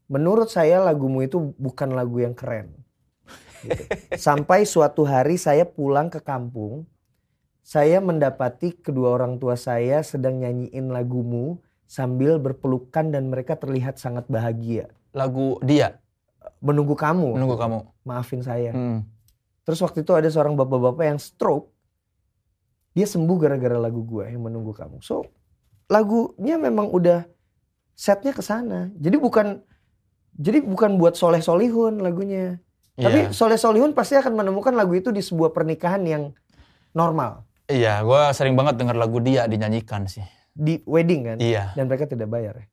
[0.05, 2.85] menurut saya lagumu itu bukan lagu yang keren
[3.65, 3.81] Gitu.
[4.13, 6.85] sampai suatu hari saya pulang ke kampung
[7.65, 11.57] saya mendapati kedua orang tua saya sedang nyanyiin lagumu
[11.89, 15.97] sambil berpelukan dan mereka terlihat sangat bahagia Lagu dia
[16.61, 17.79] menunggu kamu menunggu kamu.
[18.05, 19.01] maafin saya Hmm.
[19.65, 21.73] Terus waktu itu ada seorang bapak-bapak yang stroke.
[22.93, 25.01] Dia sembuh gara-gara lagu gue yang menunggu kamu.
[25.01, 25.25] So
[25.89, 27.25] lagunya memang udah
[27.97, 28.93] setnya ke sana.
[28.93, 29.65] Jadi bukan
[30.35, 32.59] jadi bukan buat soleh solihun lagunya.
[32.93, 33.31] Tapi Iya.
[33.31, 36.31] soleh solihun pasti akan menemukan lagu itu di sebuah pernikahan yang
[36.91, 40.21] normal Iya, gue sering banget denger lagu dia dinyanyikan sih.
[40.53, 41.37] di wedding kan.
[41.37, 42.55] Iya, Dan mereka tidak bayar.
[42.55, 42.65] ya.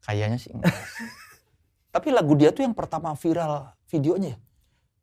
[0.00, 0.54] kayaknya sih.
[1.94, 4.38] Tapi lagu dia tuh yang pertama viral videonya.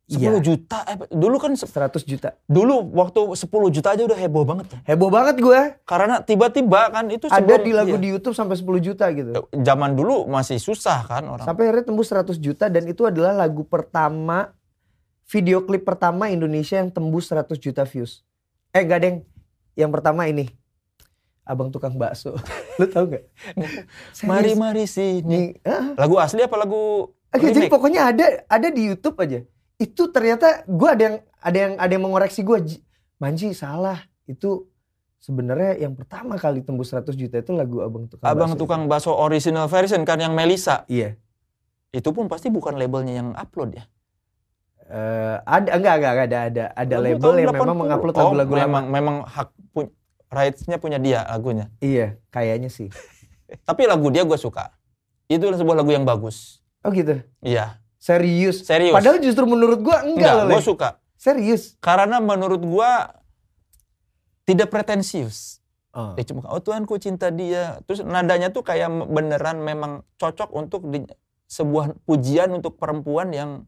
[0.08, 0.32] Iya.
[0.32, 0.78] 10 juta.
[0.84, 2.32] Eh, dulu kan se- 100 juta.
[2.44, 4.72] dulu waktu 10 juta aja udah heboh banget.
[4.82, 5.60] Heboh banget gue.
[5.84, 8.00] Karena tiba-tiba kan itu Ada sebelum- di lagu iya.
[8.00, 9.36] di YouTube sampai 10 juta gitu.
[9.52, 11.44] zaman dulu masih susah kan orang.
[11.44, 14.56] Sampai akhirnya tembus 100 juta dan itu adalah lagu pertama
[15.26, 18.24] video klip pertama Indonesia yang tembus 100 juta views.
[18.70, 19.16] Eh enggak deng.
[19.74, 20.48] Yang pertama ini.
[21.44, 22.32] Abang tukang bakso.
[22.78, 23.24] Lu tahu nggak?
[24.24, 24.56] Mari Serius.
[24.56, 25.42] mari sini.
[25.62, 29.44] Ah, Lagu asli apa lagu Oke, jadi pokoknya ada ada di YouTube aja.
[29.78, 32.82] Itu ternyata gue ada yang ada yang ada yang mengoreksi gue.
[33.16, 33.98] Manji salah.
[34.24, 34.66] Itu
[35.18, 38.58] sebenarnya yang pertama kali tembus 100 juta itu lagu Abang tukang Abang bakso.
[38.58, 40.82] tukang bakso original version kan yang Melisa.
[40.86, 41.14] Iya.
[41.88, 43.84] Itu pun pasti bukan labelnya yang upload ya.
[44.84, 47.80] Eh, ada enggak enggak enggak ada ada ada Lagu label yang memang 80.
[47.84, 48.62] mengupload Oh, lagu-lagu lama.
[48.64, 49.92] memang memang hak pu-
[50.28, 51.68] rights-nya punya dia lagunya.
[51.78, 52.88] Iya, kayaknya sih.
[53.68, 54.72] Tapi lagu dia gue suka.
[55.28, 56.64] Itu sebuah lagu yang bagus.
[56.80, 57.20] Oh gitu.
[57.40, 58.62] Iya, Serius.
[58.62, 58.94] serius.
[58.94, 60.64] Padahal justru menurut gua enggak, enggak, gue Le.
[60.64, 60.88] suka.
[61.18, 61.74] Serius.
[61.82, 63.18] Karena menurut gua
[64.46, 65.58] tidak pretensius.
[65.92, 66.14] Oh.
[66.14, 67.82] Dia cuma, oh Tuhan ku cinta dia.
[67.84, 71.02] Terus nadanya tuh kayak beneran memang cocok untuk di,
[71.50, 73.66] sebuah pujian untuk perempuan yang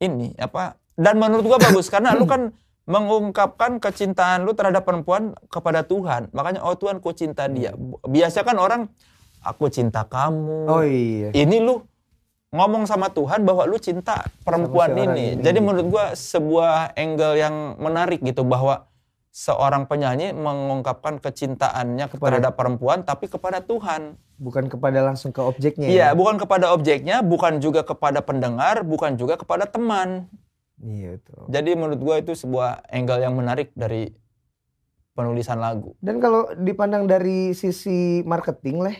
[0.00, 0.80] ini apa?
[0.96, 2.56] Dan menurut gua bagus karena lu kan
[2.94, 6.32] mengungkapkan kecintaan lu terhadap perempuan kepada Tuhan.
[6.32, 7.76] Makanya oh Tuhan ku cinta dia.
[8.02, 8.88] Biasa kan orang
[9.44, 10.66] aku cinta kamu.
[10.66, 11.30] Oh iya.
[11.36, 11.84] Ini lu
[12.50, 15.38] ngomong sama Tuhan bahwa lu cinta perempuan ini.
[15.38, 18.90] ini, Jadi menurut gua sebuah angle yang menarik gitu bahwa
[19.30, 24.18] seorang penyanyi mengungkapkan kecintaannya Kepada- terhadap perempuan tapi kepada Tuhan.
[24.42, 25.86] Bukan kepada langsung ke objeknya.
[25.86, 26.18] Iya, ya?
[26.18, 30.26] bukan kepada objeknya, bukan juga kepada pendengar, bukan juga kepada teman.
[30.82, 31.34] Iya itu.
[31.46, 34.10] Jadi menurut gua itu sebuah angle yang menarik dari
[35.14, 35.94] penulisan lagu.
[36.02, 38.98] Dan kalau dipandang dari sisi marketing leh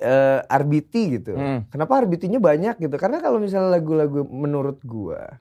[0.00, 1.32] eh, RBT gitu.
[1.36, 1.68] Hmm.
[1.68, 2.96] Kenapa RBT-nya banyak gitu?
[2.96, 5.38] Karena kalau misalnya lagu-lagu menurut gua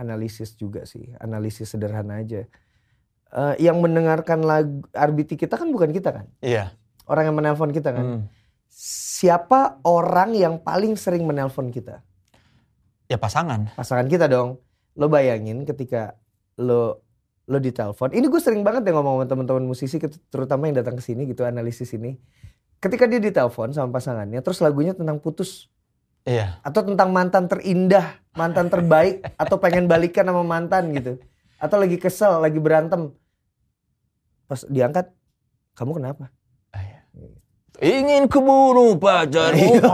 [0.00, 2.48] analisis juga sih, analisis sederhana aja.
[3.28, 6.26] Eh, yang mendengarkan lagu RBT kita kan bukan kita kan?
[6.40, 6.72] Iya.
[7.04, 8.04] Orang yang menelpon kita kan?
[8.04, 8.22] Hmm.
[8.72, 12.00] Siapa orang yang paling sering menelpon kita?
[13.08, 13.72] Ya pasangan.
[13.76, 14.60] Pasangan kita dong.
[14.96, 16.16] Lo bayangin ketika
[16.56, 17.04] lo
[17.48, 18.12] lo ditelepon.
[18.12, 19.96] Ini gue sering banget ya ngomong sama teman-teman musisi
[20.28, 22.20] terutama yang datang ke sini gitu analisis ini.
[22.78, 25.66] Ketika dia ditelepon sama pasangannya terus lagunya tentang putus
[26.28, 26.60] Iya.
[26.60, 31.16] atau tentang mantan terindah, mantan terbaik atau pengen balikan sama mantan gitu.
[31.56, 33.10] Atau lagi kesel, lagi berantem.
[34.44, 35.08] Pas diangkat,
[35.74, 36.30] kamu kenapa?
[37.78, 39.78] Ingin kubunuh pacarmu.
[39.78, 39.90] Iya.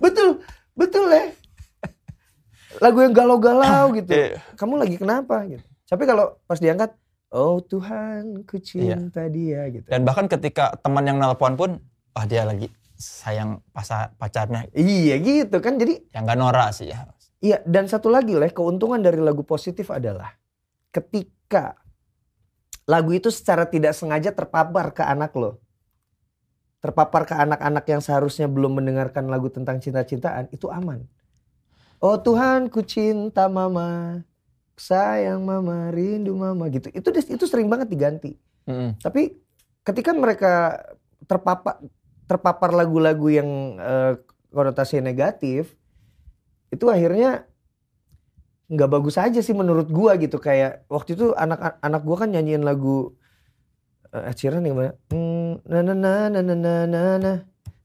[0.00, 0.40] Betul,
[0.72, 1.28] betul ya.
[2.80, 4.10] Lagu yang galau-galau gitu.
[4.16, 4.40] Iya.
[4.56, 5.64] Kamu lagi kenapa gitu.
[5.90, 6.94] Tapi kalau pas diangkat,
[7.30, 8.98] oh Tuhan ku Iya.
[8.98, 9.86] cinta dia gitu.
[9.86, 11.70] Dan bahkan ketika teman yang nelpon pun,
[12.14, 14.68] ah dia lagi sayang pasa, pacarnya.
[14.74, 15.80] Iya gitu kan.
[15.80, 17.08] Jadi Yang gak norak sih ya.
[17.40, 20.36] iya dan satu lagi lah keuntungan dari lagu positif adalah
[20.92, 21.80] ketika
[22.84, 25.56] lagu itu secara tidak sengaja terpapar ke anak lo.
[26.80, 31.04] Terpapar ke anak-anak yang seharusnya belum mendengarkan lagu tentang cinta-cintaan itu aman.
[32.00, 34.24] Oh Tuhan ku cinta mama,
[34.80, 36.88] sayang mama, rindu mama gitu.
[36.90, 38.32] Itu itu sering banget diganti.
[38.64, 38.96] Mm-mm.
[38.96, 39.36] Tapi
[39.84, 40.80] ketika mereka
[41.28, 41.84] terpapar
[42.24, 44.12] terpapar lagu-lagu yang eh,
[44.48, 45.76] konotasi negatif,
[46.72, 47.44] itu akhirnya
[48.70, 50.40] nggak bagus aja sih menurut gua gitu.
[50.40, 53.12] Kayak waktu itu anak anak gua kan nyanyiin lagu
[54.10, 54.92] eh, Ed Sheeran yang mana?
[55.12, 57.32] Hmm, na na na na na na na na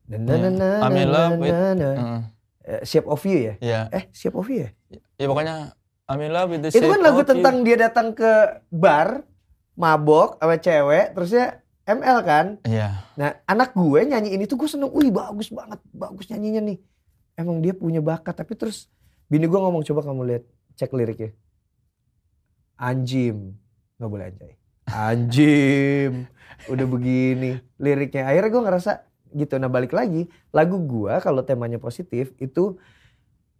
[0.05, 1.89] na na na na I'm in na love na with- na.
[1.97, 2.21] Mm.
[2.65, 3.53] Eh, Shape of You ya?
[3.61, 3.79] Iya.
[3.93, 4.69] Eh Shape of You ya?
[5.17, 5.73] Ya pokoknya
[6.05, 7.31] I'm in love with the Itu kan lagu of you.
[7.33, 9.25] tentang dia datang ke bar,
[9.73, 12.45] mabok sama cewek, terusnya ML kan?
[12.61, 13.01] Iya.
[13.17, 16.77] Nah, anak gue nyanyiin itu gue seneng, wih bagus banget, bagus nyanyinya nih.
[17.37, 18.85] Emang dia punya bakat, tapi terus
[19.25, 20.43] bini gue ngomong coba kamu lihat,
[20.77, 21.33] cek liriknya.
[22.77, 23.57] Anjim,
[23.97, 24.53] nggak boleh anjay.
[24.85, 26.29] Anjim,
[26.69, 28.29] udah begini liriknya.
[28.29, 28.91] Akhirnya gue ngerasa
[29.33, 29.57] gitu.
[29.57, 32.77] Nah balik lagi, lagu gue kalau temanya positif itu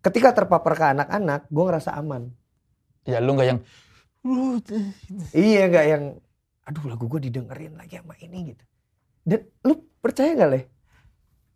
[0.06, 2.30] ketika terpapar ke anak-anak, gue ngerasa aman.
[3.10, 3.60] Ya lu nggak yang
[5.34, 6.04] Iya nggak yang,
[6.66, 8.66] aduh lagu gue didengerin lagi sama ini gitu.
[9.26, 10.66] Dan lu percaya nggak leh?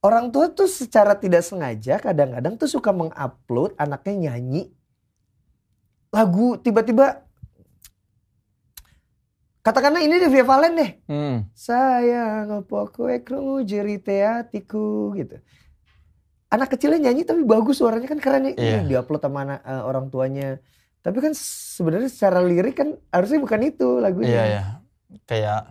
[0.02, 4.72] Orang tua tuh secara tidak sengaja kadang-kadang tuh suka mengupload anaknya nyanyi
[6.10, 7.22] lagu tiba-tiba
[9.62, 10.92] katakanlah ini Via Valen deh.
[11.06, 11.38] Hmm.
[11.54, 15.38] Sayang apa kowe krungu jerite hatiku gitu.
[16.50, 18.54] Anak kecilnya nyanyi tapi bagus suaranya kan keren.
[18.54, 18.82] Iya.
[18.82, 20.58] Ini diupload sama anak, eh, orang tuanya.
[21.00, 24.30] Tapi kan sebenarnya secara lirik kan harusnya bukan itu lagunya.
[24.34, 24.64] Iya ya.
[25.30, 25.62] Kayak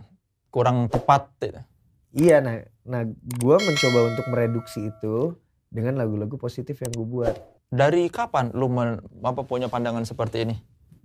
[0.49, 1.29] kurang tepat.
[1.43, 1.61] gitu.
[2.09, 5.37] Iya, nah, nah gue mencoba untuk mereduksi itu
[5.69, 7.35] dengan lagu-lagu positif yang gue buat.
[7.69, 10.55] Dari kapan lu men- apa punya pandangan seperti ini?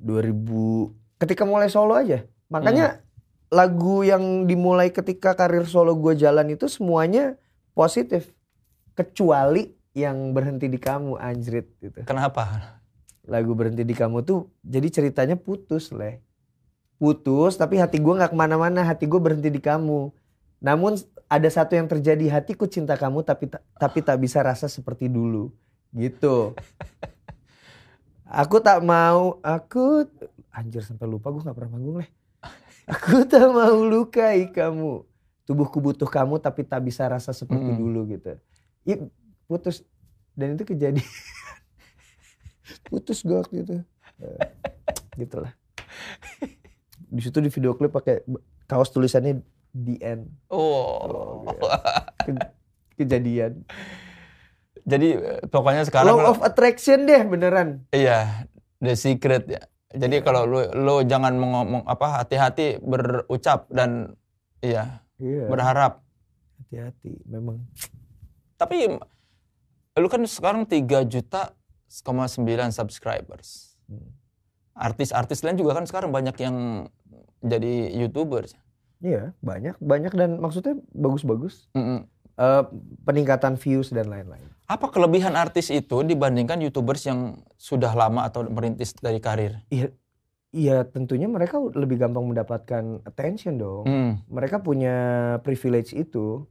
[0.01, 0.89] 2000
[1.21, 2.25] ketika mulai solo aja.
[2.49, 3.05] Makanya
[3.53, 7.37] lagu yang dimulai ketika karir solo gue jalan itu semuanya
[7.77, 8.33] positif.
[8.95, 12.03] Kecuali yang berhenti di kamu anjrit gitu.
[12.03, 12.79] Kenapa?
[13.27, 16.19] Lagu berhenti di kamu tuh jadi ceritanya putus leh.
[16.99, 18.87] Putus tapi hati gue nggak ke mana-mana.
[18.87, 20.11] Hati gue berhenti di kamu.
[20.63, 25.11] Namun ada satu yang terjadi hatiku cinta kamu tapi ta- tapi tak bisa rasa seperti
[25.11, 25.51] dulu.
[25.95, 26.53] Gitu.
[28.25, 30.09] Aku tak mau, aku
[30.51, 32.11] anjir sampai lupa gue nggak pernah manggung leh.
[32.89, 35.07] Aku tak mau lukai kamu.
[35.45, 37.79] Tubuhku butuh kamu tapi tak bisa rasa seperti Mm-mm.
[37.79, 38.35] dulu gitu.
[38.85, 39.01] Ih,
[39.45, 39.81] putus
[40.35, 41.01] dan itu kejadian.
[42.89, 43.75] putus gue waktu itu.
[44.19, 44.49] Eh,
[45.19, 45.53] gitu lah.
[47.07, 48.25] Di situ di video klip pakai
[48.65, 49.41] kaos tulisannya
[49.73, 50.29] the end.
[50.49, 51.47] Oh.
[52.19, 52.53] Ke-
[52.97, 53.63] kejadian.
[54.83, 57.89] Jadi eh, pokoknya sekarang Law of attraction deh beneran.
[57.89, 58.45] iya
[58.79, 59.63] the secret ya.
[59.89, 64.19] Jadi kalau lu lu jangan mengomong apa hati-hati berucap dan
[64.59, 65.47] iya Iya.
[65.47, 66.03] berharap.
[66.59, 67.63] Hati-hati memang.
[68.55, 68.91] Tapi
[69.99, 71.55] lu kan sekarang 3 juta
[71.89, 73.79] 9 subscribers.
[73.87, 74.11] Hmm.
[74.75, 76.89] Artis-artis lain juga kan sekarang banyak yang
[77.45, 78.51] jadi YouTuber.
[79.05, 81.69] Iya, banyak, banyak dan maksudnya bagus-bagus.
[81.77, 82.09] Mm-mm.
[82.35, 82.63] Eh,
[83.07, 84.43] peningkatan views dan lain-lain.
[84.67, 89.63] Apa kelebihan artis itu dibandingkan YouTubers yang sudah lama atau merintis dari karir?
[90.55, 93.85] Iya, tentunya mereka lebih gampang mendapatkan attention dong.
[93.87, 94.13] Hmm.
[94.27, 94.95] Mereka punya
[95.47, 96.47] privilege itu.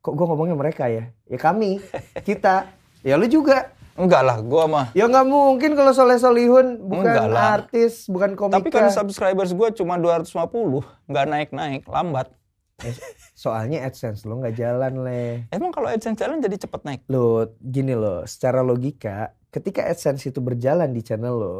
[0.00, 1.12] Kok gue ngomongnya mereka ya?
[1.28, 1.76] Ya kami,
[2.24, 2.72] kita.
[3.04, 3.76] Ya lu juga.
[4.00, 4.86] Enggak lah, gua mah.
[4.96, 7.60] Ya nggak mungkin kalau Soleh Solihun bukan Enggak lah.
[7.60, 8.56] artis, bukan komika.
[8.56, 12.32] Tapi kan subscribers gua cuma 250, nggak naik-naik, lambat.
[13.36, 15.44] Soalnya AdSense lo nggak jalan leh.
[15.52, 17.00] Emang kalau AdSense jalan jadi cepet naik?
[17.12, 21.58] Lo gini loh, secara logika, ketika AdSense itu berjalan di channel lo,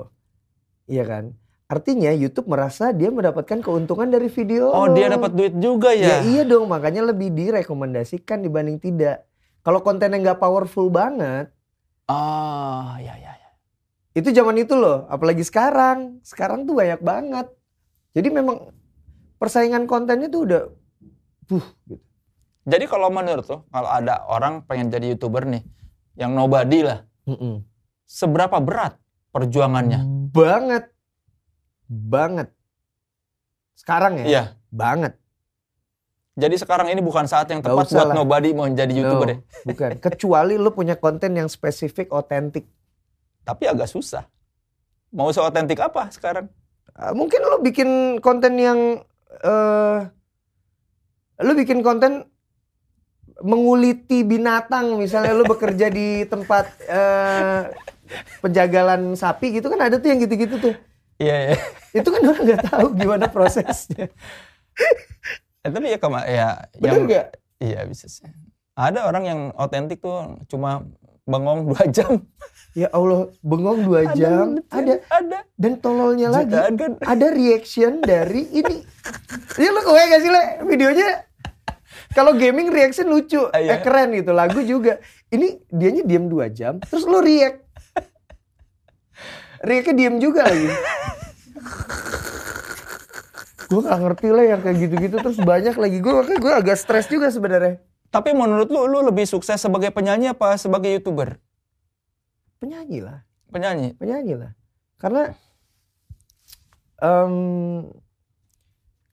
[0.89, 1.37] iya kan?
[1.71, 4.75] Artinya YouTube merasa dia mendapatkan keuntungan dari video.
[4.75, 4.95] Oh, lo.
[4.99, 6.27] dia dapat duit juga Ya ya?
[6.27, 9.23] iya dong, makanya lebih direkomendasikan dibanding tidak.
[9.63, 11.55] Kalau kontennya nggak powerful banget,
[12.11, 13.51] Ah, ya ya ya.
[14.11, 16.19] itu zaman itu loh, apalagi sekarang.
[16.27, 17.47] Sekarang tuh banyak banget.
[18.19, 18.75] Jadi memang
[19.39, 20.63] persaingan kontennya tuh udah,
[21.47, 22.03] buh, gitu.
[22.67, 25.63] Jadi kalau menurut tuh, kalau ada orang pengen jadi YouTuber nih,
[26.19, 27.63] yang nobody lah, Mm-mm.
[28.05, 28.99] seberapa berat
[29.31, 30.03] perjuangannya?
[30.35, 30.91] Banget,
[31.91, 32.49] banget.
[33.75, 34.43] Sekarang ya, Iya.
[34.71, 35.19] banget.
[36.39, 38.15] Jadi sekarang ini bukan saat yang tepat buat lah.
[38.15, 39.39] nobody mau jadi YouTuber No, ya.
[39.67, 39.91] bukan.
[39.99, 42.65] Kecuali lu punya konten yang spesifik, otentik.
[43.43, 44.25] Tapi agak susah.
[45.11, 46.47] Mau seotentik apa sekarang?
[46.93, 47.89] Ah, Mungkin lu bikin
[48.21, 49.03] konten yang,
[49.43, 49.99] eh
[51.41, 52.31] lu bikin konten
[53.41, 57.63] menguliti binatang, misalnya lu bekerja di tempat eh
[58.39, 60.75] penjagalan sapi gitu kan ada tuh yang gitu-gitu tuh.
[61.21, 61.57] Iya, iya.
[61.93, 64.09] Itu kan orang nggak tahu gimana prosesnya.
[65.61, 67.27] Eh, tapi ya kema ya Bener yang nggak?
[67.61, 68.25] iya bisa sih.
[68.73, 70.81] Ada orang yang otentik tuh cuma
[71.29, 72.25] bengong dua jam.
[72.73, 74.57] Ya Allah, bengong dua jam.
[74.67, 75.39] Ada ada.
[75.55, 76.57] dan tololnya lagi.
[76.57, 76.97] Ada.
[77.03, 78.81] ada reaction dari ini.
[79.55, 80.43] Ini lu kowe gak sih, Le?
[80.65, 81.29] Videonya
[82.11, 83.77] kalau gaming reaction lucu, Ah, iya.
[83.77, 84.33] eh, keren gitu.
[84.33, 84.99] Lagu juga.
[85.29, 87.70] Ini dianya diam dua jam, terus lu react.
[89.61, 90.69] Reactnya diam juga lagi.
[93.71, 97.07] gue gak ngerti lah yang kayak gitu-gitu terus banyak lagi gue makanya gue agak stres
[97.07, 97.79] juga sebenarnya
[98.11, 101.39] Tapi menurut lu, lu lebih sukses sebagai penyanyi apa sebagai YouTuber?
[102.59, 103.95] penyanyi lah Penyanyi.
[103.95, 104.53] penyanyi lah
[104.99, 105.39] karena
[106.99, 107.87] em,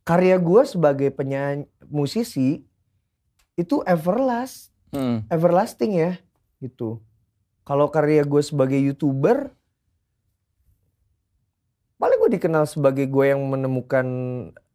[0.02, 2.66] karya gue sebagai penyanyi musisi
[3.54, 5.20] itu everlast Hmm.
[5.28, 6.16] everlasting ya
[6.58, 7.04] gitu
[7.62, 9.52] kalau karya gue sebagai youtuber
[11.98, 14.06] paling gue dikenal sebagai gue yang menemukan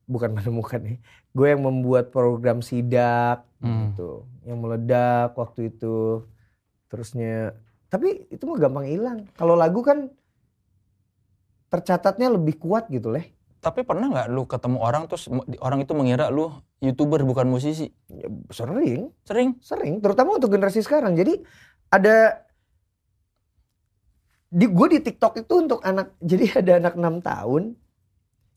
[0.04, 0.98] bukan menemukan nih
[1.32, 3.94] gue yang membuat program sidak Hmm.
[3.94, 6.26] gitu yang meledak waktu itu
[6.90, 7.54] terusnya
[7.86, 10.10] tapi itu mah gampang hilang kalau lagu kan
[11.70, 13.30] tercatatnya lebih kuat gitu leh
[13.62, 15.30] Tapi pernah nggak lu ketemu orang terus
[15.62, 16.50] orang itu mengira lu
[16.82, 17.94] YouTuber bukan musisi?
[18.10, 19.50] Ya, sering Sering.
[19.62, 21.38] sering terutama untuk generasi sekarang jadi
[21.86, 22.42] ada
[24.52, 27.62] di gue di TikTok itu untuk anak jadi ada anak 6 tahun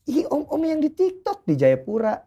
[0.06, 2.22] Ih, om-om yang di TikTok di Jayapura.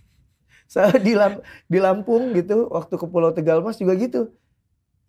[0.72, 4.32] Saya di, Lam- di Lampung gitu, waktu ke Pulau Tegalmas juga gitu.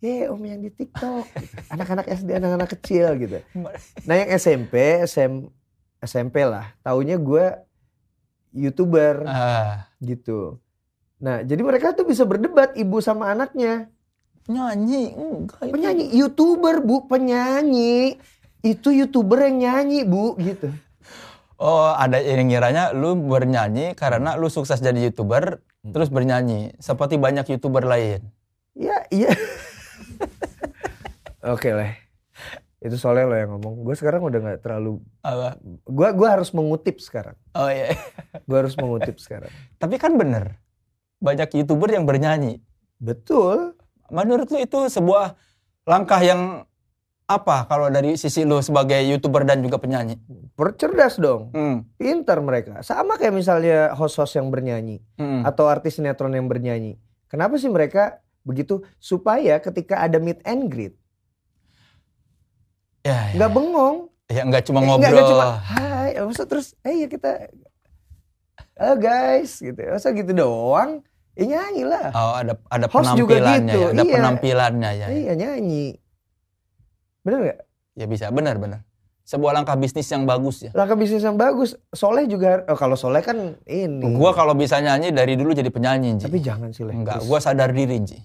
[0.04, 1.24] Eh, om yang di TikTok.
[1.74, 3.40] Anak-anak SD, anak-anak kecil gitu.
[4.04, 5.48] Nah yang SMP, SM,
[5.98, 6.76] SMP lah.
[6.84, 7.56] Taunya gue
[8.52, 10.60] YouTuber Ah, gitu.
[11.18, 13.88] Nah jadi mereka tuh bisa berdebat ibu sama anaknya.
[14.48, 15.74] Nyanyi enggak itu.
[15.76, 18.18] Penyanyi, YouTuber bu, penyanyi.
[18.64, 20.72] Itu YouTuber yang nyanyi bu gitu.
[21.58, 25.94] Oh, ada yang ngiranya lu bernyanyi karena lu sukses jadi YouTuber Hmm.
[25.94, 28.20] terus bernyanyi seperti banyak YouTuber lain.
[28.74, 29.30] Ya iya.
[31.54, 31.94] Oke lah.
[32.82, 33.86] Itu soalnya lo yang ngomong.
[33.86, 34.98] Gue sekarang udah nggak terlalu.
[35.22, 35.58] Apa?
[35.86, 37.38] Gue gua harus mengutip sekarang.
[37.54, 37.94] Oh iya.
[38.48, 39.50] Gue harus mengutip sekarang.
[39.78, 40.58] Tapi kan bener.
[41.22, 42.62] Banyak YouTuber yang bernyanyi.
[42.98, 43.77] Betul.
[44.08, 45.36] Menurut lu itu sebuah
[45.84, 46.64] langkah yang
[47.24, 50.16] apa kalau dari sisi lu sebagai YouTuber dan juga penyanyi?
[50.56, 51.52] Percerdas dong.
[51.52, 51.84] Hmm.
[51.94, 52.80] Pintar mereka.
[52.80, 55.04] Sama kayak misalnya host-host yang bernyanyi.
[55.20, 55.44] Hmm.
[55.44, 56.96] Atau artis sinetron yang bernyanyi.
[57.28, 58.80] Kenapa sih mereka begitu?
[58.96, 60.96] Supaya ketika ada meet and greet.
[63.04, 63.36] Ya, ya.
[63.36, 63.96] nggak bengong.
[64.28, 65.04] Ya nggak cuma Eh, ngobrol.
[65.04, 66.10] nggak- nggak cuma hai.
[66.18, 67.30] Masa terus, eh ya kita.
[68.78, 69.76] Oh guys gitu.
[69.78, 71.04] Masa gitu doang.
[71.38, 72.10] Ya nyanyi lah.
[72.18, 74.14] Oh, ada ada Host juga penampilannya gitu, ya, ada iya.
[74.18, 75.06] penampilannya ya.
[75.06, 75.84] Iya nyanyi.
[77.22, 77.58] Bener nggak?
[77.94, 78.82] Ya bisa, benar benar.
[79.22, 80.74] Sebuah langkah bisnis yang bagus ya.
[80.74, 81.78] Langkah bisnis yang bagus.
[81.94, 84.02] Soleh juga, oh, kalau Soleh kan ini.
[84.16, 86.26] Gua kalau bisa nyanyi dari dulu jadi penyanyi, Ji.
[86.26, 86.96] Tapi jangan sih, Leh.
[86.96, 88.18] Enggak, Terus, gua sadar diri, Ji.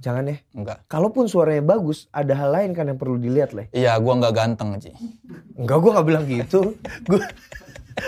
[0.00, 0.36] Jangan ya.
[0.56, 0.80] Enggak.
[0.88, 3.68] Kalaupun suaranya bagus, ada hal lain kan yang perlu dilihat, Leh.
[3.76, 4.96] Iya, gua nggak ganteng, Ji.
[5.60, 6.72] Enggak, gua nggak bilang gitu.
[7.04, 7.20] gua,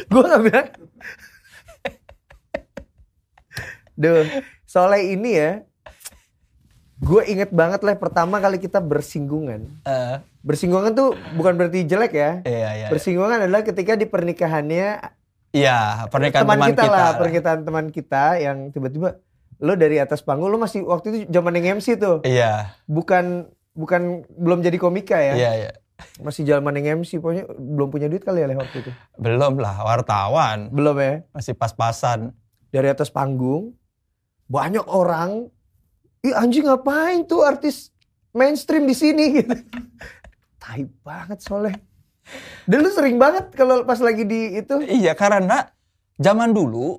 [0.08, 0.68] gua nggak bilang.
[3.96, 4.24] Duh,
[4.64, 5.52] Soleh ini ya.
[6.96, 9.68] Gue inget banget lah pertama kali kita bersinggungan.
[9.84, 12.40] Eh, Bersinggungan tuh bukan berarti jelek ya.
[12.46, 12.88] iya, iya.
[12.88, 15.16] Bersinggungan adalah ketika di pernikahannya
[15.56, 19.16] Iya, pernikahan teman, teman, kita, lah, pernikahan teman kita yang tiba-tiba
[19.56, 22.20] lo dari atas panggung lo masih waktu itu zaman yang MC tuh.
[22.28, 25.32] Iya, Bukan bukan belum jadi komika ya.
[25.36, 25.70] iya, iya.
[26.20, 28.90] Masih zaman yang MC pokoknya belum punya duit kali ya waktu itu.
[29.16, 30.68] Belum lah, wartawan.
[30.68, 31.24] Belum ya.
[31.32, 32.36] Masih pas-pasan.
[32.68, 33.72] Dari atas panggung
[34.46, 35.50] banyak orang
[36.20, 37.94] Ih anjing ngapain tuh artis
[38.32, 39.54] mainstream di sini gitu.
[40.58, 41.78] Tai banget soalnya.
[42.66, 44.82] Dan lu sering banget kalau pas lagi di itu.
[44.82, 45.70] Iya, karena
[46.16, 46.98] zaman dulu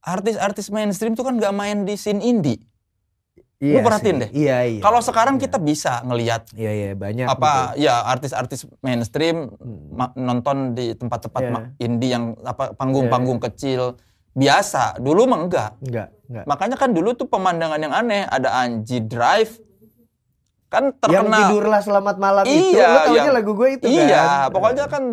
[0.00, 2.58] artis-artis mainstream tuh kan nggak main di scene indie.
[3.56, 4.20] Iya perhatiin sih.
[4.20, 4.30] deh.
[4.34, 4.80] Iya iya.
[4.82, 5.42] Kalau sekarang Iya.
[5.46, 7.26] kita bisa ngelihat Iya iya banyak.
[7.30, 9.54] apa ya artis-artis mainstream
[9.90, 13.94] ma- nonton di tempat-tempat ma- indie yang apa panggung-panggung kecil
[14.34, 14.98] biasa.
[14.98, 15.70] Dulu mah enggak.
[15.80, 16.44] Enggak enggak.
[16.44, 19.62] Makanya kan dulu tuh pemandangan yang aneh, ada Anji Drive
[20.66, 21.38] kan Yang terkenal.
[21.46, 22.74] tidurlah selamat malam itu.
[22.74, 23.94] Iya, Lu taunya yang- lagu gue itu kan.
[23.96, 25.04] iya, pokoknya kan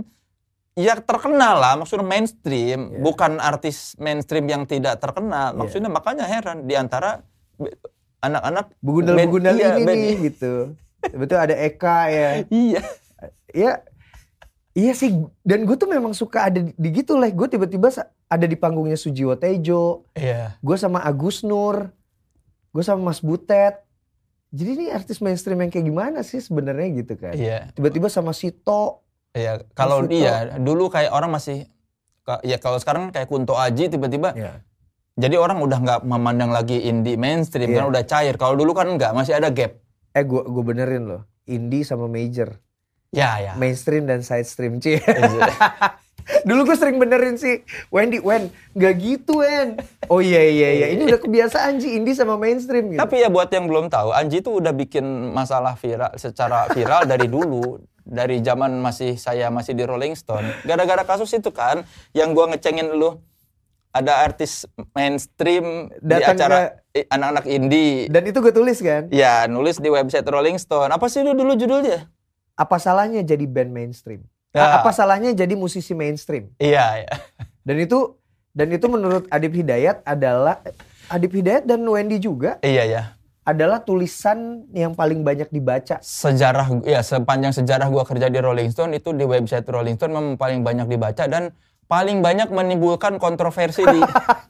[0.73, 2.99] ya terkenal lah, maksudnya mainstream, Iya.
[2.99, 5.53] bukan artis mainstream yang tidak terkenal.
[5.53, 5.57] Iya.
[5.57, 7.21] Maksudnya makanya heran di antara
[8.19, 10.53] anak-anak Begundal-begundal iya, ini band- nih gitu.
[11.13, 12.29] Betul ada Eka ya.
[12.47, 12.81] Iya.
[13.53, 13.73] Iya.
[14.73, 15.13] Iya sih,
[15.45, 17.29] dan gue tuh memang suka ada di, gitu lah.
[17.29, 17.93] Gue tiba-tiba
[18.33, 20.57] ada di panggungnya Sujiwo Tejo, Iya.
[20.57, 21.93] gue sama Agus Nur,
[22.69, 23.85] gue sama Mas Butet.
[24.49, 27.33] Jadi ini artis mainstream yang kayak gimana sih sebenarnya gitu kan?
[27.33, 27.69] Iya.
[27.71, 30.13] Tiba-tiba sama Sito, Iya, kalau Vito.
[30.15, 31.65] iya dulu kayak orang masih
[32.41, 34.61] ya kalau sekarang kayak Kunto Aji tiba-tiba ya.
[35.13, 37.77] jadi orang udah nggak memandang lagi indie mainstream Iya.
[37.79, 38.35] kan udah cair.
[38.35, 39.77] Kalau dulu kan nggak, masih ada gap.
[40.11, 42.61] eh gue gue benerin loh, indie sama major,
[43.09, 43.53] Ya, ya.
[43.53, 45.01] mainstream dan side stream cie.
[46.47, 49.75] Dulu gue sering benerin sih, Wendy, Wen, nggak gitu Wen.
[50.07, 52.99] Oh iya iya iya, ini udah kebiasaan sih indie sama mainstream gitu.
[52.99, 55.03] Tapi ya buat yang belum tahu, Anji tuh udah bikin
[55.35, 57.79] masalah viral secara viral dari dulu.
[58.03, 60.43] Dari zaman masih saya masih di Rolling Stone.
[60.67, 63.15] Gara-gara kasus itu kan yang gua ngecengin lu
[63.95, 66.59] ada artis mainstream di Datang acara
[66.91, 68.11] eh, anak-anak indie.
[68.11, 70.89] Dan itu gue tulis kan, Ya, nulis di website Rolling Stone.
[70.89, 72.09] Apa sih lu dulu judulnya?
[72.53, 74.21] apa salahnya jadi band mainstream?
[74.53, 74.77] Ya.
[74.77, 76.53] Apa salahnya jadi musisi mainstream?
[76.61, 77.13] Iya, iya.
[77.65, 78.21] Dan itu
[78.53, 80.61] dan itu menurut Adib Hidayat adalah
[81.09, 83.03] Adib Hidayat dan Wendy juga Iya, ya.
[83.43, 85.97] adalah tulisan yang paling banyak dibaca.
[85.99, 90.37] Sejarah ya sepanjang sejarah gua kerja di Rolling Stone itu di website Rolling Stone memang
[90.37, 91.49] paling banyak dibaca dan
[91.83, 93.99] paling banyak menimbulkan kontroversi di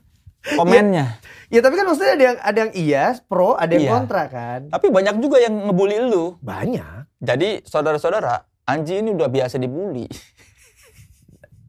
[0.59, 1.17] komennya.
[1.47, 3.91] Ya tapi kan maksudnya ada yang ada yang iya pro, ada yang Iya.
[3.95, 4.59] kontra kan.
[4.67, 6.35] Tapi banyak juga yang ngebully lu.
[6.43, 7.07] Banyak.
[7.23, 10.07] Jadi saudara-saudara, Anji ini udah biasa dibully.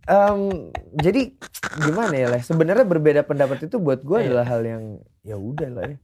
[0.05, 1.33] Em, jadi
[1.81, 2.41] gimana ya lah?
[2.41, 4.27] Sebenarnya berbeda pendapat itu buat gue Iya.
[4.31, 4.85] adalah hal yang
[5.25, 5.99] ya udah lah ya.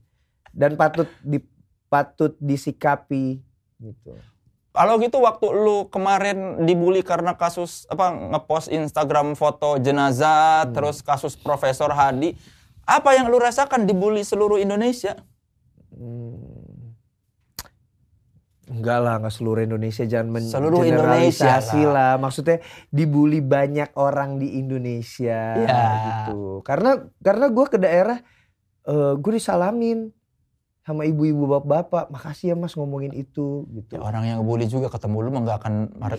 [0.51, 1.37] Dan patut di
[1.85, 3.39] patut disikapi
[3.77, 4.11] gitu.
[4.71, 10.73] Kalau gitu waktu lu kemarin dibully karena kasus apa ngepost Instagram foto jenazah Hmm.
[10.73, 12.33] terus kasus Profesor Hadi,
[12.83, 15.19] apa yang lu rasakan dibully seluruh Indonesia?
[15.93, 16.60] Hmm.
[18.71, 22.13] Enggak lah, enggak seluruh Indonesia jangan Seluruh mengeneralisasi Indonesia lah.
[22.15, 22.57] Maksudnya
[22.87, 25.85] dibully banyak orang di Indonesia Ya.
[26.07, 26.63] gitu.
[26.63, 28.17] Karena karena gue ke daerah
[28.87, 30.09] eh gue disalamin
[30.81, 33.99] sama ibu-ibu bapak-bapak, makasih ya Mas ngomongin itu gitu.
[33.99, 35.73] Ya, orang yang ngebully juga ketemu lu mah nggak akan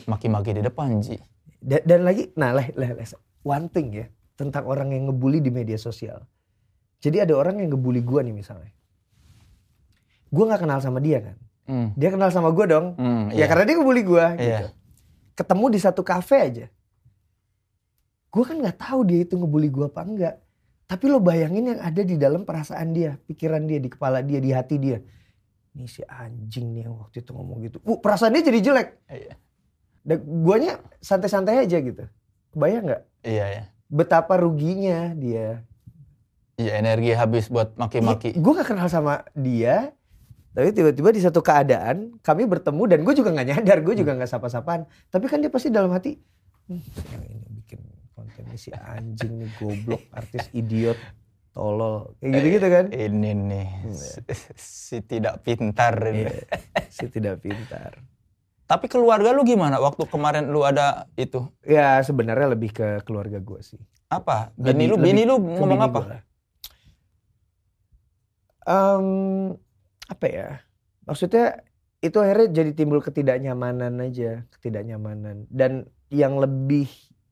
[0.06, 1.18] maki-maki di depan, Ji.
[1.58, 3.06] Dan, dan lagi, nah leh, leh, leh,
[3.42, 4.06] one thing ya
[4.38, 6.22] tentang orang yang ngebully di media sosial.
[7.02, 8.70] Jadi ada orang yang ngebully gue nih misalnya.
[10.30, 11.36] Gue nggak kenal sama dia kan.
[11.62, 11.94] Hmm.
[11.94, 12.98] Dia kenal sama gue dong.
[12.98, 13.46] Hmm, Ya iya.
[13.46, 14.36] karena dia ngebully gue Iya.
[14.36, 14.66] gitu.
[15.32, 16.66] Ketemu di satu kafe aja.
[18.28, 20.34] Gue kan nggak tahu dia itu ngebully gue apa enggak.
[20.88, 24.50] Tapi lo bayangin yang ada di dalam perasaan dia, pikiran dia, di kepala dia, di
[24.52, 25.00] hati dia.
[25.72, 27.78] Ini si anjing nih yang waktu itu ngomong gitu.
[27.80, 28.88] Uh, perasaan dia jadi jelek.
[29.08, 29.34] Iya.
[30.04, 32.04] Dan guanya santai-santai aja gitu.
[32.52, 33.02] Kebayang nggak?
[33.24, 33.64] Iya, ya.
[33.88, 35.64] Betapa ruginya dia.
[36.60, 38.36] Iya, energi habis buat maki-maki.
[38.36, 39.96] Gue gak kenal sama dia.
[40.52, 44.28] Tapi tiba-tiba di satu keadaan kami bertemu dan gue juga nggak nyadar, gue juga nggak
[44.28, 44.84] sapa-sapaan.
[45.08, 46.12] Tapi kan dia pasti dalam hati,
[46.68, 46.76] "Hmm,
[47.08, 47.80] yang ini bikin
[48.12, 51.00] konten si anjing nih goblok, artis idiot,
[51.50, 52.84] tolol, kayak gitu-gitu kan?
[52.88, 54.20] Ini nih si,
[54.54, 56.28] si tidak pintar ini.
[56.28, 56.36] Iya,
[56.88, 57.96] si tidak pintar.
[58.62, 61.44] Tapi keluarga lu gimana waktu kemarin lu ada itu?
[61.60, 63.80] Ya sebenarnya lebih ke keluarga gue sih.
[64.08, 64.52] Apa?
[64.56, 65.96] Lebih- Bini lu, bini lu ngomong apa?
[65.96, 66.20] gua lah.
[70.12, 70.48] Apa ya?
[71.08, 71.64] Maksudnya
[72.04, 75.48] itu akhirnya jadi timbul ketidaknyamanan aja, ketidaknyamanan.
[75.48, 76.90] Dan yang lebih,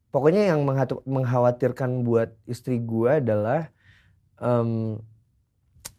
[0.09, 0.65] pokoknya yang
[1.05, 3.69] mengkhawatirkan buat istri gua adalah
[4.41, 4.97] em,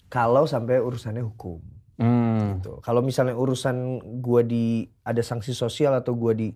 [0.10, 1.62] kalau sampai urusannya hukum.
[2.02, 2.58] Hmm.
[2.58, 2.82] gitu.
[2.82, 6.50] Kalau misalnya urusan gua di ada sanksi sosial atau gua di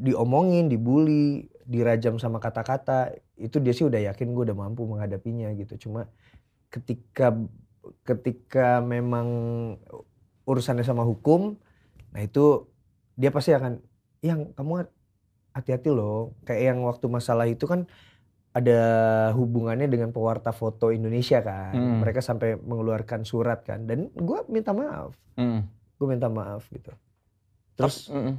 [0.00, 5.88] diomongin, dibully, dirajam sama kata-kata, itu dia sih udah yakin gue udah mampu menghadapinya gitu.
[5.88, 6.08] Cuma
[6.72, 7.36] ketika
[8.04, 9.28] ketika memang
[10.44, 11.56] urusannya sama hukum,
[12.12, 12.68] nah itu
[13.16, 13.80] dia pasti akan
[14.24, 14.88] yang kamu
[15.52, 16.36] hati-hati loh.
[16.46, 17.86] Kayak yang waktu masalah itu kan
[18.50, 18.80] ada
[19.38, 21.74] hubungannya dengan pewarta foto Indonesia kan.
[21.74, 21.98] Hmm.
[22.02, 23.86] Mereka sampai mengeluarkan surat kan.
[23.86, 25.14] Dan gue minta maaf.
[25.38, 25.66] Hmm.
[26.00, 26.90] Gue minta maaf gitu.
[27.78, 28.36] Terus Mm-mm.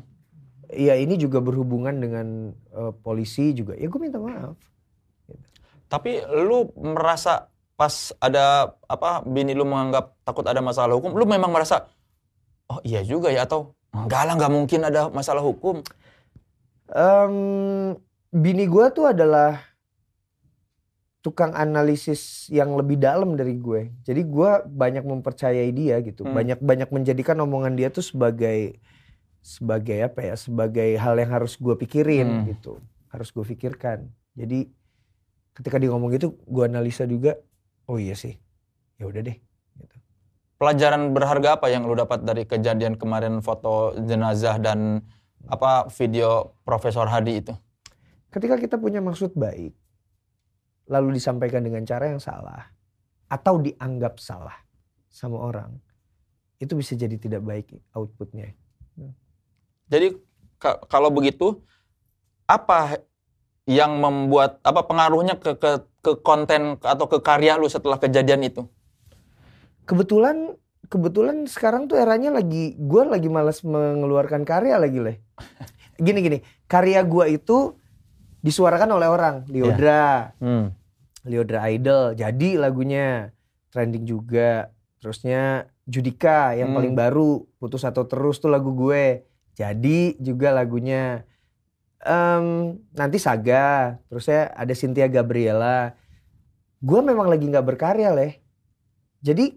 [0.69, 3.73] ya ini juga berhubungan dengan eh, polisi juga.
[3.77, 4.57] Ya gue minta maaf.
[5.91, 7.50] Tapi lu merasa
[7.81, 11.89] pas ada apa bini lu menganggap takut ada masalah hukum, lu memang merasa
[12.69, 15.81] oh iya juga ya atau enggak lah nggak mungkin ada masalah hukum.
[16.93, 17.35] Em,
[18.29, 19.65] bini gue tuh adalah
[21.21, 23.89] tukang analisis yang lebih dalam dari gue.
[24.05, 26.21] Jadi gue banyak mempercayai dia gitu.
[26.21, 26.37] Hmm.
[26.37, 28.77] Banyak banyak menjadikan omongan dia tuh sebagai
[29.41, 30.35] sebagai apa ya?
[30.37, 32.45] Sebagai hal yang harus gue pikirin Hmm.
[32.49, 32.77] gitu.
[33.09, 34.05] Harus gue pikirkan.
[34.37, 34.69] Jadi
[35.57, 37.37] ketika dia ngomong gitu, gue analisa juga.
[37.91, 38.39] Oh iya sih.
[38.95, 39.35] Ya udah deh.
[39.75, 39.95] Gitu.
[40.55, 45.03] Pelajaran berharga apa yang lu dapat dari kejadian kemarin foto jenazah dan
[45.51, 47.53] apa video Profesor Hadi itu?
[48.31, 49.75] Ketika kita punya maksud baik,
[50.87, 52.71] lalu disampaikan dengan cara yang salah,
[53.27, 54.55] atau dianggap salah
[55.11, 55.75] sama orang,
[56.63, 58.55] itu bisa jadi tidak baik outputnya.
[59.91, 60.15] Jadi
[60.55, 61.59] ka- kalau begitu
[62.47, 63.03] apa
[63.67, 68.65] yang membuat apa pengaruhnya ke ke ke konten atau ke karya lu setelah kejadian itu?
[69.85, 70.57] Kebetulan,
[70.89, 75.17] kebetulan sekarang tuh eranya lagi, gue lagi malas mengeluarkan karya lagi leh.
[76.01, 77.77] Gini gini, karya gue itu
[78.41, 80.73] disuarakan oleh orang, Liodra, Hmm.
[81.21, 83.29] Liodra Idol, jadi lagunya
[83.69, 84.73] trending juga.
[84.97, 86.77] Terusnya Judika yang Hmm.
[86.77, 89.25] paling baru, putus atau terus tuh lagu gue.
[89.53, 91.25] Jadi juga lagunya.
[92.01, 92.45] Em,
[92.97, 95.93] nanti Saga, terusnya ada Cynthia Gabriela.
[96.81, 98.41] Gue memang lagi nggak berkarya leh.
[99.21, 99.53] Jadi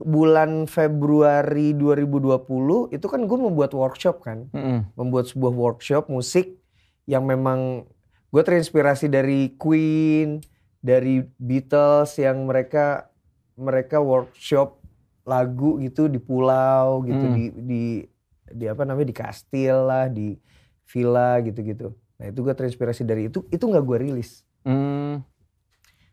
[0.00, 4.88] bulan Februari 2020 itu kan gue membuat workshop kan Mm-mm.
[4.96, 6.56] membuat sebuah workshop musik
[7.04, 7.84] yang memang
[8.32, 10.40] gue terinspirasi dari Queen,
[10.80, 13.12] dari Beatles yang mereka
[13.54, 14.80] mereka workshop
[15.22, 17.36] lagu gitu di pulau gitu Hmm.
[17.36, 17.82] di di
[18.50, 20.34] di apa namanya di kastil lah di
[20.90, 21.94] villa gitu-gitu.
[22.18, 24.42] Nah itu gue terinspirasi dari itu itu nggak gue rilis.
[24.66, 25.24] Hmm.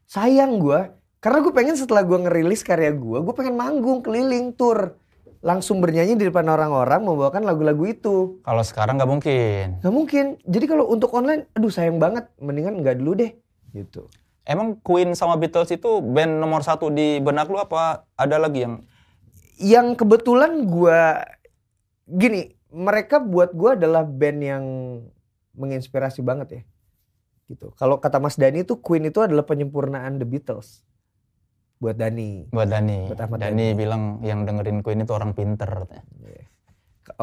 [0.07, 4.95] Sayang gue karena gue pengen setelah gue ngerilis karya gue, gue pengen manggung keliling tour
[5.41, 8.41] langsung bernyanyi di depan orang-orang membawakan lagu-lagu itu.
[8.41, 9.65] Kalau sekarang nggak mungkin.
[9.81, 10.25] Nggak mungkin.
[10.45, 12.29] Jadi kalau untuk online, aduh sayang banget.
[12.41, 13.31] Mendingan nggak dulu deh.
[13.73, 14.09] Gitu.
[14.47, 18.75] Emang Queen sama Beatles itu band nomor satu di benak lu apa ada lagi yang
[19.57, 21.25] Yang kebetulan gua
[22.05, 24.65] gini, mereka buat gue adalah band yang
[25.53, 26.61] menginspirasi banget ya.
[27.47, 27.71] Gitu.
[27.79, 30.83] Kalau kata Mas Dani itu Queen itu adalah penyempurnaan The Beatles.
[31.79, 32.51] Buat Dani.
[32.51, 33.07] Buat Dani.
[33.07, 35.69] Buat Ahmad Dani bilang yang dengerin Queen itu orang pinter.
[35.69, 36.03] katanya.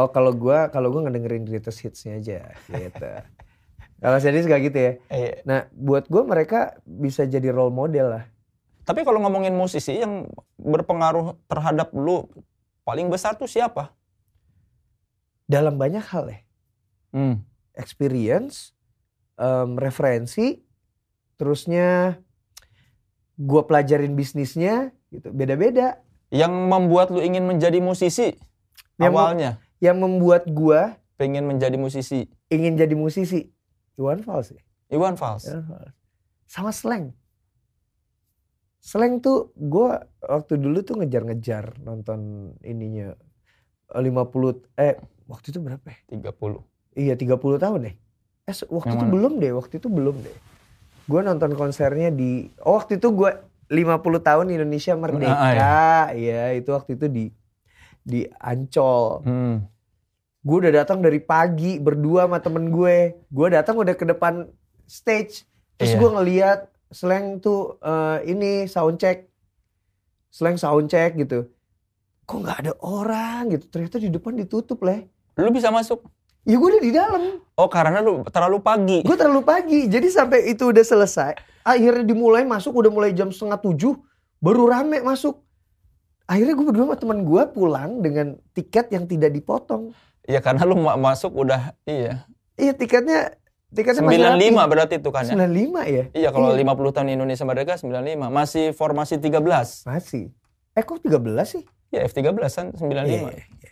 [0.01, 2.38] Oh kalau gua kalau gua ngedengerin greatest hitsnya aja
[2.72, 3.05] gitu.
[4.03, 4.92] kalau Dani suka gitu ya.
[5.12, 8.24] Eh, Nah buat gua mereka bisa jadi role model lah.
[8.84, 10.28] tapi kalau ngomongin musisi yang
[10.61, 12.28] berpengaruh terhadap lu
[12.84, 13.97] paling besar tuh siapa?
[15.45, 16.40] Dalam banyak hal ya.
[17.14, 17.36] Hmm.
[17.74, 18.72] Experience,
[19.36, 20.62] em, referensi,
[21.36, 22.18] terusnya
[23.34, 25.30] gua pelajarin bisnisnya gitu.
[25.30, 26.01] Beda-beda.
[26.34, 28.34] Yang membuat lu ingin menjadi musisi
[28.99, 33.51] Yang mem- awalnya Yang membuat gua pengen menjadi musisi ingin jadi musisi.
[33.95, 34.62] Iwan Fals ya.
[34.90, 35.47] Iwan Fals.
[35.47, 35.90] Iwan Fals.
[36.47, 37.14] Sama slang.
[38.84, 43.16] Slang tuh gue waktu dulu tuh ngejar-ngejar nonton ininya
[43.95, 45.98] eh, 50 eh waktu itu berapa ya?
[46.10, 46.60] 30.
[46.94, 47.94] Iya 30 tahun deh.
[48.44, 49.12] Eh waktu Yang itu mana?
[49.12, 50.36] belum deh, waktu itu belum deh.
[51.04, 53.30] Gue nonton konsernya di oh waktu itu gue
[53.68, 55.32] 50 tahun Indonesia Merdeka.
[55.32, 57.24] Ah, Iya, itu waktu itu di
[58.04, 59.24] di Ancol.
[59.24, 59.56] Hmm.
[60.44, 63.16] Gue udah datang dari pagi berdua sama temen gue.
[63.32, 64.44] Gue datang udah ke depan
[64.84, 65.48] stage.
[65.80, 66.00] Terus Iya.
[66.00, 66.60] gue ngeliat
[66.92, 69.24] slang tuh eh, ini sound check.
[70.28, 71.48] Slang sound check gitu.
[72.24, 73.64] Kok nggak ada orang gitu.
[73.68, 75.08] Ternyata di depan ditutup leh.
[75.37, 76.07] Lu bisa masuk?
[76.45, 77.22] Ya gue udah di dalam.
[77.55, 78.99] Oh karena lu terlalu pagi.
[79.01, 79.80] Gue terlalu pagi.
[79.87, 81.32] Jadi sampai itu udah selesai.
[81.62, 83.97] Akhirnya dimulai masuk udah mulai jam setengah tujuh.
[84.39, 85.41] Baru rame masuk.
[86.24, 89.93] Akhirnya gue berdua sama teman gue pulang dengan tiket yang tidak dipotong.
[90.24, 92.28] Ya karena lu ma- masuk udah iya.
[92.55, 93.37] Iya tiketnya
[93.70, 94.49] tiketnya masih rapi.
[94.53, 95.32] 95 berarti itu kan ya.
[95.35, 96.05] 95 ya?
[96.12, 96.61] Iya kalau Iya.
[96.62, 98.28] 50 tahun Indonesia Merdeka 95.
[98.30, 99.85] Masih formasi 13.
[99.85, 100.28] Masih.
[100.72, 101.16] Eh kok 13
[101.47, 101.62] sih?
[101.89, 103.05] Ya F13 kan 95.
[103.05, 103.63] Iya, iya.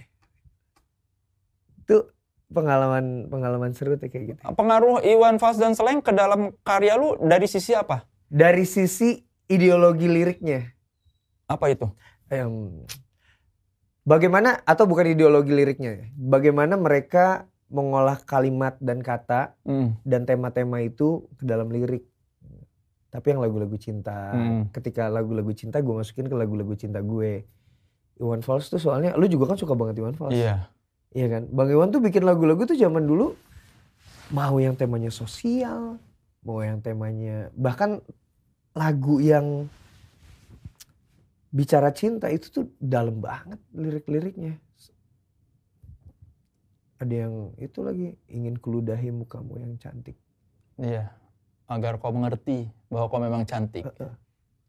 [2.53, 4.41] Pengalaman pengalaman seru tuh kayak gitu.
[4.53, 8.05] Pengaruh Iwan Fals dan Slang ke dalam karya lu dari sisi apa?
[8.29, 10.69] Dari sisi ideologi liriknya.
[11.49, 11.89] Apa itu?
[12.29, 12.85] Em,
[14.05, 16.09] bagaimana atau bukan ideologi liriknya.
[16.15, 19.97] Bagaimana mereka mengolah kalimat dan kata Hmm.
[20.05, 22.05] dan tema-tema itu ke dalam lirik.
[23.13, 24.33] Tapi yang lagu-lagu cinta.
[24.33, 24.73] Hmm.
[24.73, 27.45] Ketika lagu-lagu cinta gue masukin ke lagu-lagu cinta gue.
[28.17, 30.33] Iwan Fals tuh soalnya lu juga kan suka banget Iwan Fals.
[30.33, 30.72] Iya.
[31.13, 31.43] Iya kan?
[31.53, 33.37] Bang Iwan tuh bikin lagu-lagu tuh zaman dulu
[34.33, 36.01] mau yang temanya sosial,
[36.41, 38.01] mau yang temanya bahkan
[38.73, 39.69] lagu yang
[41.53, 44.57] bicara cinta itu tuh dalam banget lirik-liriknya.
[46.97, 50.17] Ada yang itu lagi ingin kuludahi mukamu yang cantik.
[50.81, 51.13] Iya.
[51.69, 53.85] Agar kau mengerti bahwa kau memang cantik.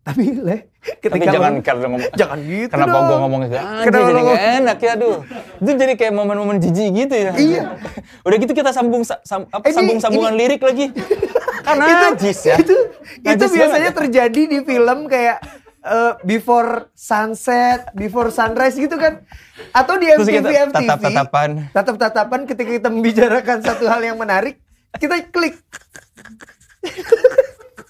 [0.03, 0.67] Tapi leh
[0.99, 3.03] Tapi ketika jangan lo- karena ngomong jangan gitu Kenapa dong.
[3.05, 3.57] gua ngomongnya gitu?
[3.57, 5.17] Anjir, Kenapa jadi gak enak ya, aduh.
[5.57, 7.31] Itu jadi kayak momen-momen jijik gitu ya.
[7.33, 7.63] Iya.
[8.27, 10.91] Udah gitu kita sambung sa- sam- apa, Ini- sambung-sambungan lirik lagi.
[11.65, 12.59] Kan najis ya.
[12.59, 12.75] itu
[13.15, 13.99] itu Najis biasanya banget.
[14.03, 15.37] terjadi di film kayak
[15.81, 19.23] eh, before sunset, before sunrise gitu kan.
[19.71, 20.75] Atau di Terus MTV kita MTV.
[20.75, 21.49] tatap-tatapan.
[21.71, 24.59] Tatap-tatapan ketika kita membicarakan satu hal yang menarik,
[24.93, 25.55] kita klik.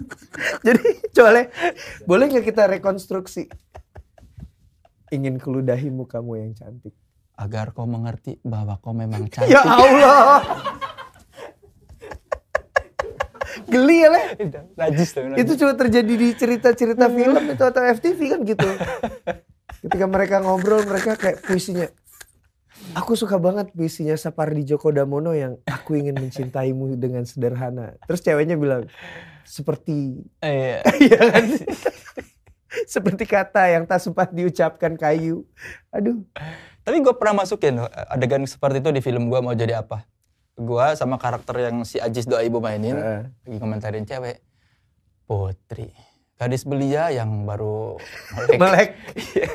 [0.68, 0.84] Jadi
[1.14, 1.50] coba
[2.08, 3.48] boleh nggak kita rekonstruksi?
[5.14, 6.94] Ingin keludahi mukamu yang cantik.
[7.34, 9.54] Agar kau mengerti bahwa kau memang cantik.
[9.54, 10.42] Ya Allah.
[13.70, 14.26] Geli ya leh.
[14.78, 15.34] Najis tuh.
[15.38, 18.70] Itu cuma terjadi di cerita-cerita film itu atau FTV kan gitu.
[19.86, 21.90] Ketika mereka ngobrol mereka kayak puisinya.
[22.94, 27.96] Aku suka banget puisinya Sapardi Djoko Damono yang aku ingin mencintaimu dengan sederhana.
[28.06, 28.90] Terus ceweknya bilang
[29.46, 30.82] seperti Iya.
[31.06, 31.46] iya kan?
[32.90, 35.46] seperti kata yang tak sempat diucapkan kayu.
[35.94, 36.26] Aduh.
[36.84, 37.80] Tapi gue pernah masukin
[38.10, 40.04] adegan seperti itu di film gue mau jadi apa.
[40.54, 43.22] Gue sama karakter yang si Ajis Doa Ibu mainin, Heeh.
[43.46, 44.42] lagi komentarin cewek.
[45.24, 45.90] Putri,
[46.36, 47.98] gadis belia yang baru
[48.36, 48.60] melek.
[48.60, 48.90] Melek.
[49.18, 49.50] Iya.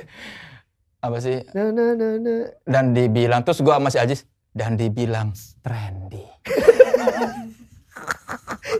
[0.99, 1.39] apa sih?
[1.55, 2.35] Na, na, na, na.
[2.67, 5.31] Dan dibilang, terus gue sama si Ajis, dan dibilang
[5.63, 6.27] trendy.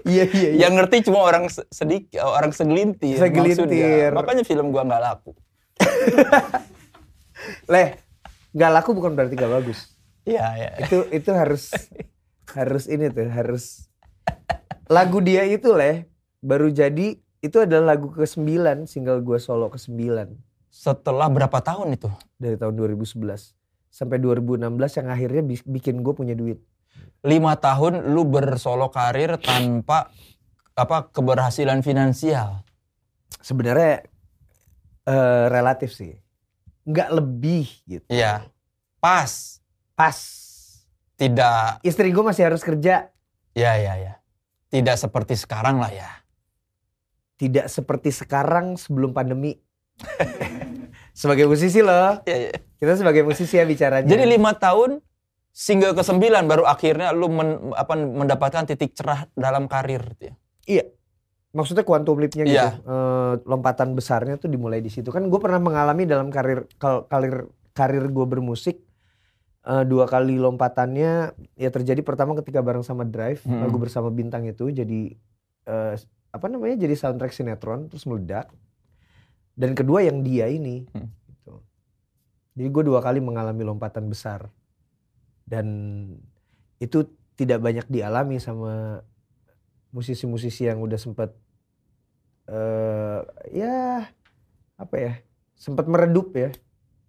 [0.05, 0.61] Iya iya iya.
[0.65, 3.17] Yang ngerti cuma orang se- sedikit, orang segelintir.
[3.17, 3.65] Segelintir.
[3.65, 4.13] maksudnya.
[4.13, 5.33] Makanya film gue nggak laku.
[7.73, 7.89] Leh,
[8.51, 9.95] nggak laku bukan berarti nggak bagus.
[10.23, 10.71] Iya, iya.
[10.79, 11.73] itu itu harus
[12.53, 13.89] harus ini tuh harus
[14.87, 16.05] lagu dia itu leh
[16.39, 18.45] baru jadi itu adalah lagu ke-9
[18.85, 20.29] single gue solo ke-9
[20.69, 22.09] Setelah berapa tahun itu?
[22.37, 23.25] dari tahun 2011
[23.89, 26.61] sampai 2016 yang akhirnya bi- bikin gue punya duit.
[27.27, 30.11] Lima tahun lu bersolo karir tanpa
[30.79, 32.63] apa keberhasilan finansial.
[33.43, 34.07] Sebenarnya
[35.07, 36.15] eh, relatif sih.
[36.87, 38.07] Nggak lebih gitu.
[38.07, 38.47] Iya.
[39.03, 39.59] Pas.
[39.99, 40.19] Pas.
[41.19, 43.11] Tidak, Istri gue masih harus kerja.
[43.51, 44.23] ya ya ya.
[44.71, 46.07] Tidak seperti sekarang lah ya.
[47.35, 49.59] Tidak seperti sekarang sebelum pandemi.
[51.19, 52.23] sebagai musisi loh.
[52.23, 52.53] Ya, ya.
[52.79, 54.07] Kita sebagai musisi ya bicaranya.
[54.07, 55.03] Jadi lima tahun
[55.59, 60.07] single ke sembilan baru akhirnya lu men- apa, mendapatkan titik cerah dalam karir.
[60.23, 60.33] ya.
[60.71, 60.85] Iya.
[61.51, 62.55] Maksudnya quantum leap-nya gitu.
[62.55, 62.79] Iya.
[62.79, 65.11] Eh, lompatan besarnya tuh dimulai di situ.
[65.11, 68.79] Kan gue pernah mengalami dalam karir kal- karir karir gue bermusik
[69.67, 73.59] eh, dua kali lompatannya ya terjadi pertama ketika bareng sama Drive Hmm.
[73.67, 75.19] lagu bersama bintang itu jadi
[75.67, 75.95] eh,
[76.31, 78.47] apa namanya jadi soundtrack sinetron terus meledak.
[79.59, 80.87] Dan kedua yang dia ini.
[80.95, 81.11] Hmm.
[81.27, 81.55] Gitu.
[82.55, 84.47] Jadi gue dua kali mengalami lompatan besar
[85.49, 85.67] dan
[86.79, 89.01] itu tidak banyak dialami sama
[89.91, 91.33] musisi-musisi yang udah sempet
[92.49, 93.21] eh
[93.51, 94.05] ya
[94.77, 95.13] apa ya
[95.57, 96.53] sempat meredup ya.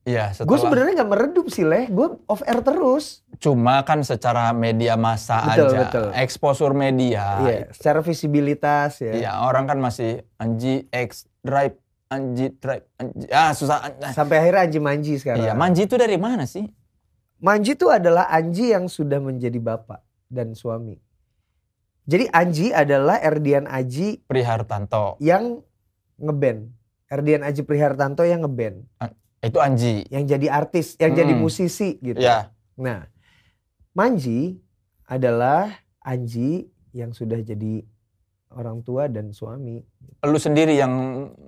[0.09, 3.21] Iya, Gue sebenarnya nggak meredup sih leh, gue off air terus.
[3.37, 6.07] cuma kan secara media massa Betul, aja, betul.
[6.17, 7.25] exposure media.
[7.45, 9.13] Iya, secara visibilitas ya.
[9.13, 11.77] Iya, orang kan masih Anji X Drive,
[12.09, 13.29] Anji Drive, Anji.
[13.29, 13.85] Ah, susah.
[14.09, 15.45] Sampai akhirnya Anji Manji sekarang.
[15.45, 16.65] Iya, Manji itu dari mana sih?
[17.39, 20.99] Manji itu adalah Anji yang sudah menjadi bapak dan suami.
[22.03, 25.15] Jadi Anji adalah Erdian Aji Prihartanto.
[25.19, 25.63] yang
[26.17, 26.67] ngeband.
[27.07, 28.83] Erdian Aji Prihartanto yang ngeband.
[29.39, 30.03] Itu Anji.
[30.09, 31.41] Yang jadi artis, yang jadi Hmm.
[31.41, 32.19] musisi gitu.
[32.19, 33.07] Ya, Nah,
[33.91, 34.59] Manji
[35.05, 37.83] adalah Anji yang sudah jadi
[38.49, 39.79] orang tua dan suami.
[40.19, 40.91] lu sendiri yang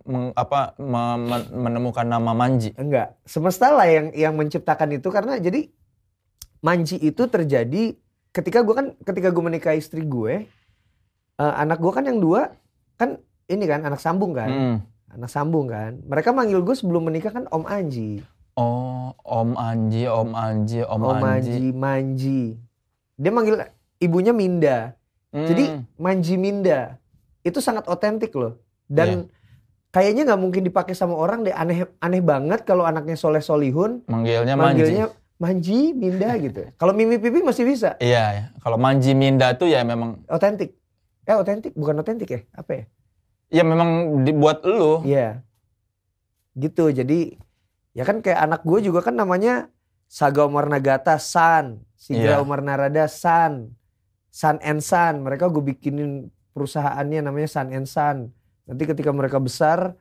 [0.06, 2.72] meng- apa me- me- menemukan nama Manji.
[2.74, 5.68] Enggak, semesta lah yang yang menciptakan itu karena jadi
[6.62, 7.98] Manji itu terjadi
[8.32, 10.46] ketika gue kan ketika gue menikah istri gue,
[11.36, 12.54] eh, anak gue kan yang dua
[12.96, 14.78] kan ini kan anak sambung kan, Hmm.
[15.12, 16.00] anak sambung kan.
[16.06, 21.24] Mereka manggil gue sebelum menikah kan Om Anji, Oh, Om Anji, Om Anji, Om, Om
[21.24, 21.56] Anji.
[21.56, 22.42] Anji, Manji.
[23.16, 23.56] Dia manggil
[23.98, 24.92] ibunya Minda.
[25.32, 25.48] Hmm.
[25.48, 25.64] Jadi
[25.96, 27.00] Manji Minda
[27.42, 28.60] itu sangat otentik loh.
[28.86, 29.32] Dan Iya.
[29.90, 31.56] kayaknya nggak mungkin dipakai sama orang deh.
[31.56, 36.70] Aneh aneh banget kalau anaknya Soleh Solihun manggilnya manggilnya Manji Minda gitu.
[36.80, 37.98] Kalau Mimi Pipi masih bisa.
[37.98, 38.44] Iya, ya.
[38.62, 40.78] kalau Manji Minda tuh ya memang Otentik.
[41.26, 42.42] Eh otentik bukan otentik ya?
[42.54, 42.84] Apa ya?
[43.52, 45.02] ya memang dibuat lu.
[45.06, 45.44] Iya.
[46.54, 46.90] Gitu.
[46.94, 47.36] Jadi
[47.92, 49.68] ya kan kayak anak gue juga kan namanya
[50.12, 52.44] Saga Umar Nagata San, Sigra Iya.
[52.44, 53.74] Umar Narada San,
[54.32, 55.22] San and San.
[55.22, 58.32] Mereka gue bikinin perusahaannya namanya San and San.
[58.68, 59.96] Nanti ketika mereka besar,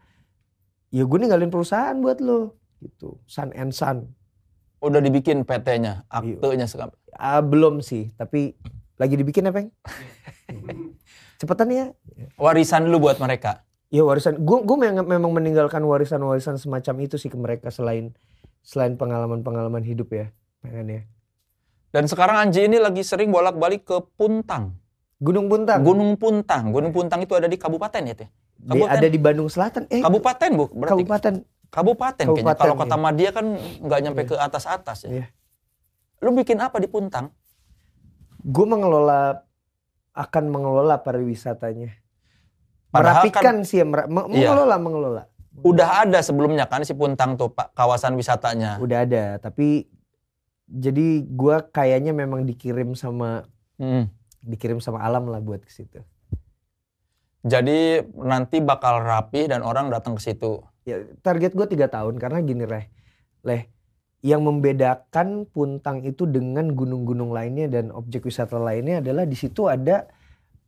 [0.95, 2.59] ya gue ninggalin perusahaan buat lo.
[2.80, 3.18] Gitu.
[3.26, 4.09] San and San.
[4.81, 6.41] Udah dibikin PT-nya, Iya.
[6.41, 6.97] aktenya sekarang.
[7.12, 8.57] Ah, belum sih, tapi
[8.97, 9.68] lagi dibikin ya, Peng?
[11.41, 11.87] Cepetan ya.
[12.37, 13.64] Warisan lu buat mereka.
[13.91, 18.14] Ya warisan, gue gue memang meninggalkan warisan-warisan semacam itu sih ke mereka selain
[18.62, 20.31] selain pengalaman-pengalaman hidup ya,
[20.62, 21.03] pengen ya.
[21.91, 24.78] Dan sekarang Anji ini lagi sering bolak-balik ke Puntang.
[25.18, 26.70] Gunung Puntang, Gunung Puntang.
[26.70, 28.31] Gunung Puntang itu ada di kabupaten ya, Teh?
[28.87, 29.89] ada di Bandung Selatan.
[29.91, 30.64] Eh, Kabupaten, Bu.
[30.70, 31.33] Berarti kabupaten.
[31.71, 32.43] Kabupaten, kayaknya.
[32.43, 33.03] Kabupaten, Kalau kota iya.
[33.03, 33.47] Madia kan
[33.81, 34.29] nggak nyampe Iya.
[34.29, 35.11] ke atas-atas ya.
[35.11, 35.27] Iya.
[36.21, 37.31] Lu bikin apa di Puntang?
[38.41, 39.47] Gue mengelola
[40.12, 41.95] akan mengelola pariwisatanya.
[42.91, 44.51] Padahal Merapikan sih ya, mer- Iya.
[44.51, 45.23] mengelola mengelola.
[45.62, 48.79] Udah ada sebelumnya kan si Puntang tuh Pak kawasan wisatanya.
[48.79, 49.87] Udah ada, tapi
[50.66, 54.07] jadi gue kayaknya memang dikirim sama Hmm.
[54.41, 56.01] dikirim sama alam lah buat ke situ.
[57.41, 60.61] Jadi nanti bakal rapi dan orang datang ke situ.
[60.91, 62.84] Ya target gue tiga tahun karena gini leh
[63.47, 63.62] leh
[64.20, 70.12] yang membedakan Puntang itu dengan gunung-gunung lainnya dan objek wisata lainnya adalah di situ ada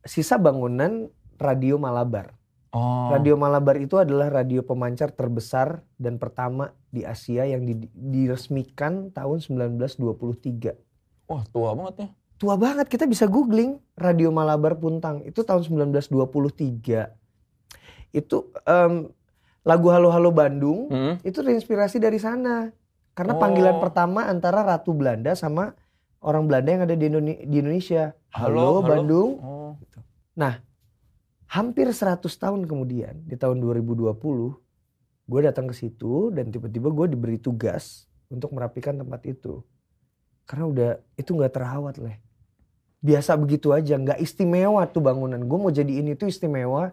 [0.01, 1.07] sisa bangunan
[1.37, 2.33] radio Malabar.
[2.73, 3.13] Oh.
[3.13, 9.45] Radio Malabar itu adalah radio pemancar terbesar dan pertama di Asia yang di- diresmikan tahun
[9.45, 10.73] 1923.
[11.29, 12.09] Wah, tua banget ya.
[12.41, 17.13] Tua banget kita bisa googling Radio Malabar Puntang itu tahun 1923.
[18.09, 19.13] Itu em,
[19.63, 21.13] lagu Halo Halo Bandung Hmm.
[21.23, 22.71] itu terinspirasi dari sana.
[23.13, 23.39] Karena Oh.
[23.39, 25.71] panggilan pertama antara Ratu Belanda sama
[26.19, 28.11] orang Belanda yang ada di, Indone- di Indonesia.
[28.31, 28.89] Halo, Halo, halo.
[28.89, 29.29] Bandung.
[29.39, 29.71] Oh.
[31.53, 34.57] Hampir 100 tahun kemudian di tahun 2020
[35.29, 39.61] gue datang ke situ dan tiba-tiba gue diberi tugas untuk merapikan tempat itu.
[40.49, 42.17] Karena udah itu nggak terawat leh.
[43.05, 45.37] Biasa begitu aja, nggak istimewa tuh bangunan.
[45.37, 46.89] Gue mau jadi ini tuh istimewa,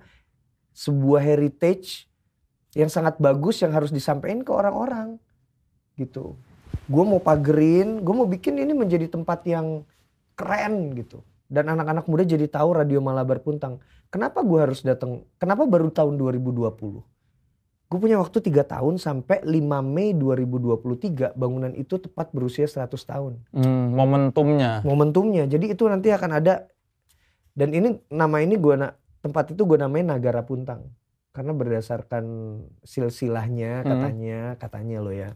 [0.77, 2.10] sebuah heritage
[2.75, 5.18] yang sangat bagus yang harus disampaikan ke orang-orang
[5.99, 6.39] gitu.
[6.87, 9.83] Gue mau pagerin, gue mau bikin ini menjadi tempat yang
[10.39, 11.23] keren gitu.
[11.51, 13.83] Dan anak-anak muda jadi tahu Radio Malabar Puntang.
[14.11, 15.27] Kenapa gue harus datang?
[15.39, 16.71] Kenapa baru tahun 2020?
[17.91, 19.51] Gue punya waktu tiga tahun sampai 5
[19.83, 23.43] Mei 2023 bangunan itu tepat berusia 100 tahun.
[23.51, 24.87] Hmm, momentumnya.
[24.87, 25.51] Momentumnya.
[25.51, 26.71] Jadi itu nanti akan ada
[27.51, 28.75] dan ini nama ini gue
[29.21, 30.87] tempat itu gue namanya Nagara Puntang
[31.41, 32.24] karena berdasarkan
[32.84, 33.88] silsilahnya Hmm.
[33.88, 35.32] katanya katanya lo ya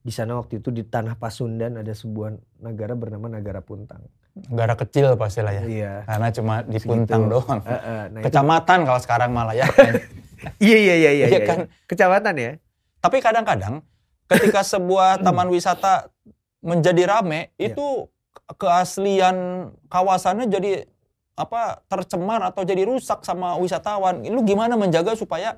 [0.00, 4.00] di sana waktu itu di tanah Pasundan ada sebuah negara bernama Nagara Puntang.
[4.48, 5.64] Negara kecil pasti lah ya.
[5.68, 5.92] Iya.
[6.08, 6.88] Karena cuma di Segitu.
[6.88, 7.60] Puntang doang.
[7.60, 9.68] Eh, eh, nah itu- Kecamatan kalau sekarang malah ya.
[10.64, 11.26] iya iya iya iya.
[11.28, 11.40] Iya iya.
[11.44, 11.58] kan?
[11.84, 12.52] Kecamatan ya.
[12.96, 13.84] Tapi kadang-kadang
[14.24, 16.08] ketika sebuah taman wisata
[16.64, 17.76] menjadi rame, Iya.
[17.76, 18.08] itu
[18.56, 19.36] keaslian
[19.92, 20.88] kawasannya jadi
[21.40, 24.20] apa tercemar atau jadi rusak sama wisatawan.
[24.28, 25.56] Lu gimana menjaga supaya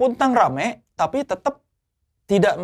[0.00, 1.60] Puntang rame tapi tetap
[2.24, 2.56] tidak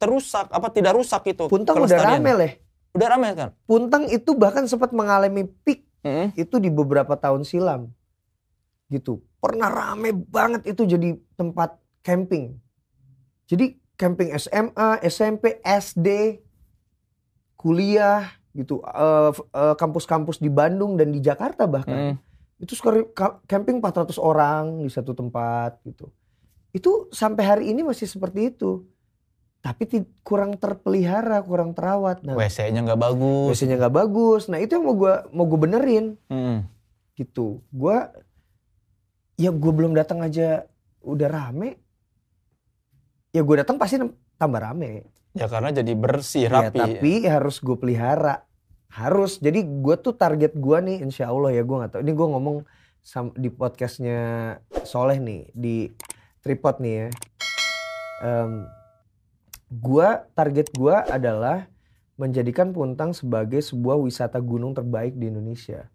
[0.00, 2.52] terusak apa tidak rusak itu Puntang udah rame leh.
[2.96, 3.52] Udah rame kan?
[3.68, 6.32] Puntang itu bahkan sempat mengalami peak Mm-mm.
[6.40, 7.92] itu di beberapa tahun silam.
[8.88, 9.20] Gitu.
[9.44, 12.56] Pernah rame banget itu jadi tempat camping.
[13.44, 16.40] Jadi camping SMA, SMP, SD,
[17.60, 18.82] kuliah gitu.
[18.82, 22.14] Eh, eh, Kampus-kampus di Bandung dan di Jakarta bahkan.
[22.14, 22.16] Mm.
[22.60, 26.12] Itu sekali ka- camping 400 orang di satu tempat gitu.
[26.70, 28.84] Itu sampai hari ini masih seperti itu.
[29.60, 29.84] Tapi
[30.24, 32.24] kurang terpelihara, kurang terawat.
[32.24, 33.48] Nah, WC-nya nggak bagus.
[33.52, 34.48] WC-nya nggak bagus.
[34.48, 36.64] Nah, itu yang mau gua mau gue benerin Mm.
[37.14, 37.60] gitu.
[37.68, 38.08] Gua
[39.36, 40.64] ya gue belum datang aja
[41.00, 41.76] udah rame.
[43.32, 44.00] Ya gue datang pasti
[44.36, 45.04] tambah rame.
[45.30, 46.78] Ya karena jadi bersih, Ya, rapi.
[46.78, 48.44] tapi harus gue pelihara.
[48.90, 49.38] Harus.
[49.38, 52.00] Jadi gue tuh target gue nih insya Allah ya gue nggak tahu.
[52.02, 52.56] Ini gue ngomong
[53.38, 54.20] di podcastnya
[54.84, 55.88] Soleh nih di
[56.44, 57.08] tripod nih ya.
[58.20, 58.68] Em,
[59.72, 61.70] gua target gua adalah
[62.20, 65.88] menjadikan Puntang sebagai sebuah wisata gunung terbaik di Indonesia.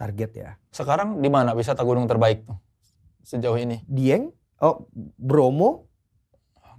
[0.00, 0.50] Target ya.
[0.72, 2.56] Sekarang di mana wisata gunung terbaik tuh
[3.24, 3.84] sejauh ini?
[3.84, 4.32] Dieng,
[4.64, 4.88] oh
[5.20, 5.88] Bromo,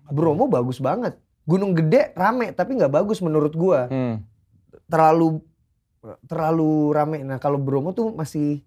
[0.09, 1.17] Bromo bagus banget.
[1.46, 3.86] Gunung Gede rame tapi nggak bagus menurut gua.
[3.88, 4.26] Hmm.
[4.89, 5.41] Terlalu
[6.26, 7.22] terlalu rame.
[7.22, 8.62] Nah kalau Bromo tuh masih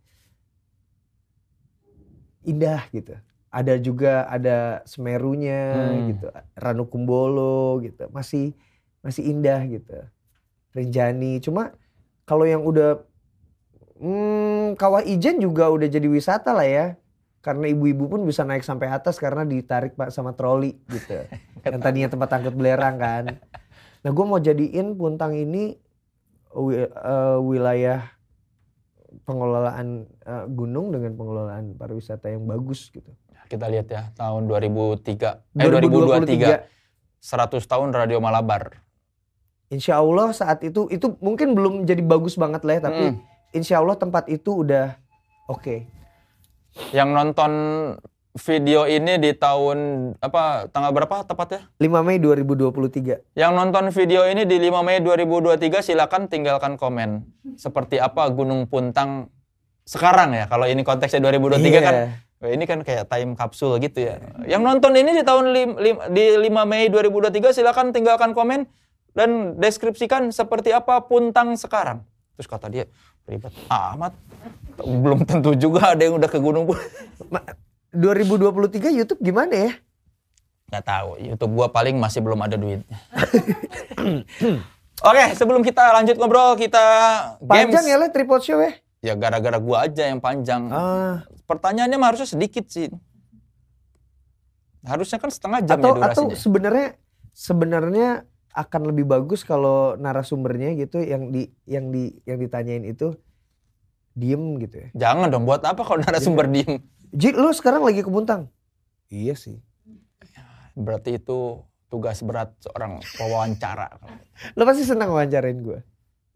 [2.47, 3.15] indah gitu.
[3.49, 6.07] Ada juga ada Semerunya Hmm.
[6.13, 8.07] gitu, Ranukumbolo gitu.
[8.13, 8.53] Masih
[9.01, 9.99] masih indah gitu.
[10.77, 11.41] Rinjani.
[11.41, 11.73] Cuma
[12.29, 13.01] kalau yang udah
[13.99, 16.87] hmm, Kawah Ijen juga udah jadi wisata lah ya.
[17.49, 21.17] Karena ibu-ibu pun bisa naik sampai atas karena ditarik pak sama troli gitu.
[21.65, 23.25] Yang tadinya tempat angkut belerang kan.
[24.05, 25.73] Nah gue mau jadiin Puntang ini
[26.53, 28.05] eh, wilayah
[29.25, 33.09] pengelolaan eh, gunung dengan pengelolaan pariwisata yang bagus gitu.
[33.49, 36.69] Kita lihat ya tahun 2003 eh 2023
[37.17, 38.85] 100 tahun Radio Malabar.
[39.73, 43.17] Insya Allah saat itu itu mungkin belum jadi bagus banget lah ya, tapi Mm.
[43.57, 44.97] insya Allah tempat itu udah
[45.49, 45.98] oke.
[46.91, 47.53] Yang nonton
[48.39, 49.79] video ini di tahun
[50.23, 51.67] apa tanggal berapa tepatnya?
[51.83, 53.35] 5 Mei 2023.
[53.35, 57.27] Yang nonton video ini di 5 Mei 2023 silakan tinggalkan komen
[57.59, 59.27] seperti apa Gunung Puntang
[59.83, 60.47] sekarang ya.
[60.47, 62.07] Kalau ini konteksnya 2023 kan Iya.
[62.39, 64.23] Wah, ini kan kayak time capsule gitu ya.
[64.47, 68.63] Yang nonton ini di tahun lim, lim- di 5 Mei 2023 silakan tinggalkan komen
[69.11, 72.07] dan deskripsikan seperti apa Puntang sekarang.
[72.39, 72.87] Terus kata dia,
[73.29, 74.13] ribet amat.
[74.79, 76.79] Belum tentu juga ada yang udah ke gunung pun.
[77.29, 77.45] Ma-
[77.93, 79.73] 2023 YouTube gimana ya?
[80.69, 82.99] Gak tahu, YouTube gua paling masih belum ada duitnya.
[85.09, 86.85] Oke, sebelum kita lanjut ngobrol, kita
[87.41, 87.89] Panjang games.
[87.89, 88.77] ya lah tripod show ya?
[89.01, 90.69] Ya gara-gara gua aja yang panjang.
[90.69, 92.93] Ah, Pertanyaannya mah harusnya sedikit sih.
[94.85, 96.89] Harusnya kan setengah jam atau ya atau sebenarnya
[97.33, 103.15] sebenarnya akan lebih bagus kalau narasumbernya gitu yang di yang di yang ditanyain itu
[104.19, 104.89] diem gitu ya.
[105.09, 106.83] Jangan dong, buat apa kalau narasumber diem?
[107.15, 108.51] Ji, lu sekarang lagi ke Puntang?
[109.09, 109.63] Iya sih.
[110.75, 113.97] Berarti itu tugas berat seorang pewawancara.
[114.55, 115.81] Lo pasti senang wawancarain gue.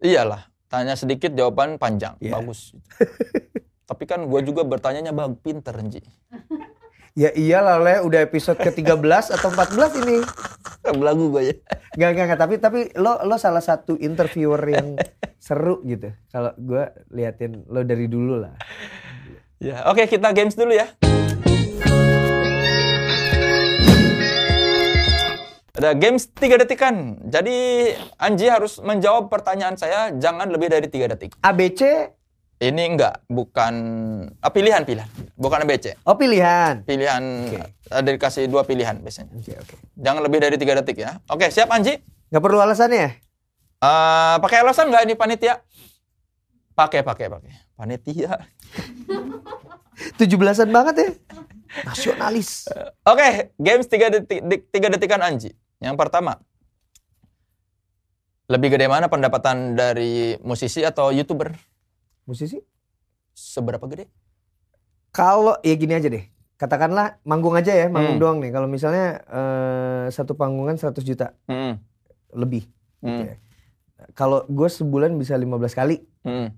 [0.01, 2.41] Iyalah, tanya sedikit jawaban panjang, Iya.
[2.41, 2.73] bagus.
[3.85, 6.01] Tapi kan gue juga bertanyanya bang, pinter Ji.
[7.13, 10.25] Ya iyalah Le, udah episode ke-13 atau 14 ini.
[10.97, 11.55] Belagu gue ya.
[11.93, 12.41] Gak, gak, gak.
[12.41, 14.97] Tapi, tapi lo, lo salah satu interviewer yang
[15.37, 16.09] seru gitu.
[16.33, 18.57] Kalau gue liatin lo dari dulu lah.
[19.61, 20.89] Ya, oke kita games dulu ya.
[25.77, 27.21] Ada games 3 detikan.
[27.29, 31.37] Jadi Anji harus menjawab pertanyaan saya jangan lebih dari 3 detik.
[31.45, 32.09] ABC,
[32.63, 33.75] Ini enggak, bukan
[34.39, 35.99] ah, pilihan pilihan, bukan ABC.
[36.07, 36.87] oh pilihan.
[36.87, 37.59] Pilihan Oke.
[37.91, 39.35] ada dikasih dua pilihan biasanya.
[39.35, 39.75] Oke, oke.
[39.99, 41.19] Jangan lebih dari 3 detik ya.
[41.27, 41.99] Oke, siap Anji?
[42.31, 43.19] Gak perlu alasannya?
[43.83, 45.59] Eh, pakai alasan nggak ini panitia?
[46.79, 47.51] Pakai, pakai, pakai.
[47.75, 48.47] Panitia.
[50.23, 51.09] 17-an banget ya?
[51.83, 52.71] Nasionalis.
[53.03, 54.41] Oke, games 3 detik,
[54.71, 55.51] tiga detikan Anji.
[55.83, 56.39] Yang pertama,
[58.47, 61.72] lebih gede mana pendapatan dari musisi atau youtuber?
[62.25, 62.59] Musisi?
[63.33, 64.07] Seberapa gede?
[65.11, 66.25] Kalau ya gini aja deh.
[66.57, 68.23] Katakanlah manggung aja ya, manggung Hmm.
[68.23, 68.51] doang nih.
[68.51, 71.83] Kalau misalnya eh, satu panggungan 100 juta Hmm.
[72.33, 72.71] lebih.
[73.03, 73.27] Hmm.
[73.27, 73.35] Oke.
[74.15, 76.01] Kalau gue sebulan bisa 15 kali.
[76.23, 76.55] Hmm.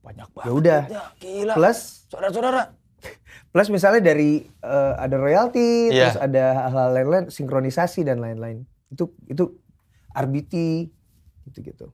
[0.00, 0.46] Banyak banget.
[0.46, 0.80] Ya udah.
[1.18, 1.54] Gila.
[1.54, 1.78] Plus
[2.08, 2.62] Saudara-saudara.
[3.52, 6.14] plus misalnya dari eh, ada royalti, Iya.
[6.14, 8.64] terus ada hal-hal lain-lain, sinkronisasi dan lain-lain.
[8.88, 9.50] Itu itu
[10.14, 10.54] RBT
[11.44, 11.90] gitu-gitu.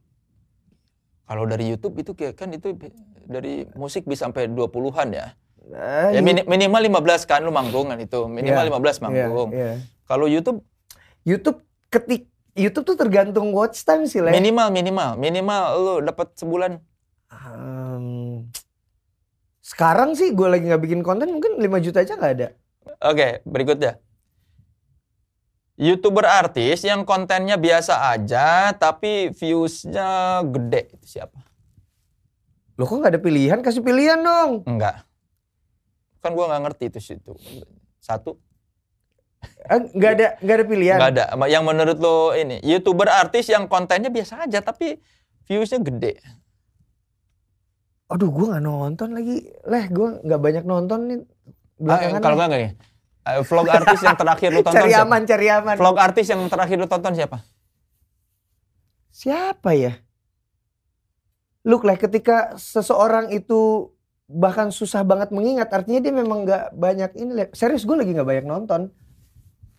[1.31, 2.75] Kalau dari YouTube itu kayak kan itu
[3.23, 5.27] dari musik bisa sampai 20-an ya.
[5.71, 8.27] Eh, Ya mini- minimal 15 kan lu manggung kan itu.
[8.27, 9.49] Minimal Iya, 15 iya, manggung.
[9.55, 9.73] iya.
[10.05, 10.67] Kalau YouTube
[11.23, 12.27] YouTube ketik
[12.59, 14.35] YouTube tuh tergantung watch time sih, Le.
[14.35, 16.83] minimal minimal minimal lu dapat sebulan
[17.31, 18.51] Ehm,
[19.63, 22.49] sekarang sih gue lagi nggak bikin konten mungkin 5 juta aja nggak ada.
[23.07, 24.03] Oke, berikutnya.
[25.81, 31.41] YouTuber artis yang kontennya biasa aja tapi views-nya gede itu siapa?
[32.77, 33.59] Loh kok nggak ada pilihan?
[33.59, 34.61] Kasih pilihan dong.
[34.65, 35.09] Enggak.
[36.21, 37.33] Kan gua nggak ngerti itu situ.
[37.99, 38.37] Satu,
[39.41, 40.97] Eh, Nggak ada nggak ada pilihan.
[41.01, 41.25] nggak ada.
[41.47, 45.01] Yang menurut lo ini, YouTuber artis yang kontennya biasa aja tapi
[45.45, 46.21] views-nya gede.
[48.07, 49.41] Aduh gue nggak nonton lagi.
[49.65, 51.25] Leh gue nggak banyak nonton nih Ah,
[51.81, 52.21] belakangan.
[52.21, 52.71] kalau nggak nih.
[53.27, 55.17] Eh, vlog artis yang terakhir lu tonton cari siapa?
[55.27, 55.77] cari aman.
[55.77, 57.39] Vlog artis yang terakhir lu tonton siapa?
[59.11, 59.93] Siapa ya?
[61.67, 63.93] Look lah ketika seseorang itu
[64.31, 68.47] bahkan susah banget mengingat artinya dia memang nggak banyak ini serius gue lagi nggak banyak
[68.47, 68.95] nonton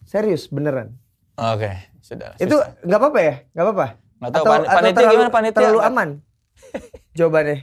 [0.03, 0.99] serius beneran
[1.39, 1.71] Oke,
[2.03, 2.35] sudah.
[2.35, 3.87] itu nggak apa-apa ya nggak apa-apa
[4.21, 5.55] Nggak tahu, pan- panitia terlalu, gimana panitia?
[5.55, 6.09] terlalu aman
[7.17, 7.57] jawabannya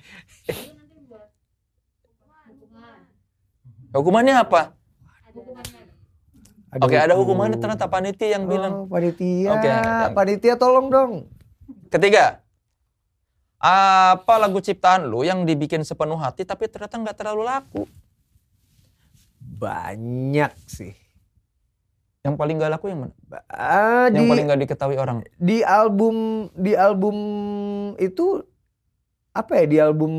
[3.89, 4.77] Hukumannya apa?
[6.69, 7.33] Ada Oke, ada hukum.
[7.33, 8.73] hukumannya ternyata panitia yang bilang.
[8.75, 11.13] oh, panitia Oke, yang- panitia tolong dong
[11.89, 12.45] Ketiga,
[13.57, 17.83] apa lagu ciptaan lu yang dibikin sepenuh hati tapi ternyata nggak terlalu laku?
[19.39, 20.93] banyak sih
[22.21, 23.15] Yang paling nggak laku yang mana?
[23.49, 25.25] Ah, Yang di paling nggak diketahui orang?
[25.35, 26.17] di album
[26.53, 27.17] di album
[27.97, 28.45] itu
[29.39, 30.13] apa ya di album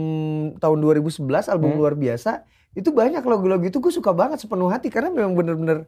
[0.57, 1.80] tahun 2011 album Hmm.
[1.80, 5.84] luar biasa itu banyak lagu-lagu itu gue suka banget sepenuh hati karena memang bener-bener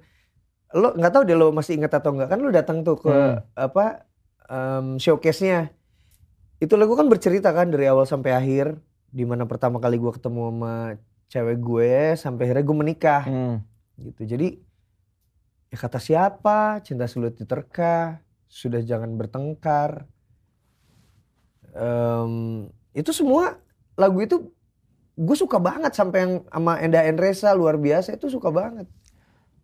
[0.72, 3.40] lo nggak tahu deh lo masih ingat atau enggak kan lo datang tuh ke Hmm.
[3.56, 4.04] apa
[4.46, 5.72] em, showcase-nya
[6.60, 8.76] itu lagu kan bercerita kan dari awal sampai akhir
[9.08, 10.74] di mana pertama kali gue ketemu sama
[11.28, 13.58] cewek gue sampai akhirnya gue menikah Hmm.
[13.96, 14.28] gitu.
[14.28, 14.60] Jadi
[15.72, 20.04] ya kata siapa cinta sulit diterka, sudah jangan bertengkar.
[21.72, 23.58] Em, itu semua
[23.96, 24.52] lagu itu
[25.14, 28.88] gue suka banget sampai yang sama Enda Endresa luar biasa itu suka banget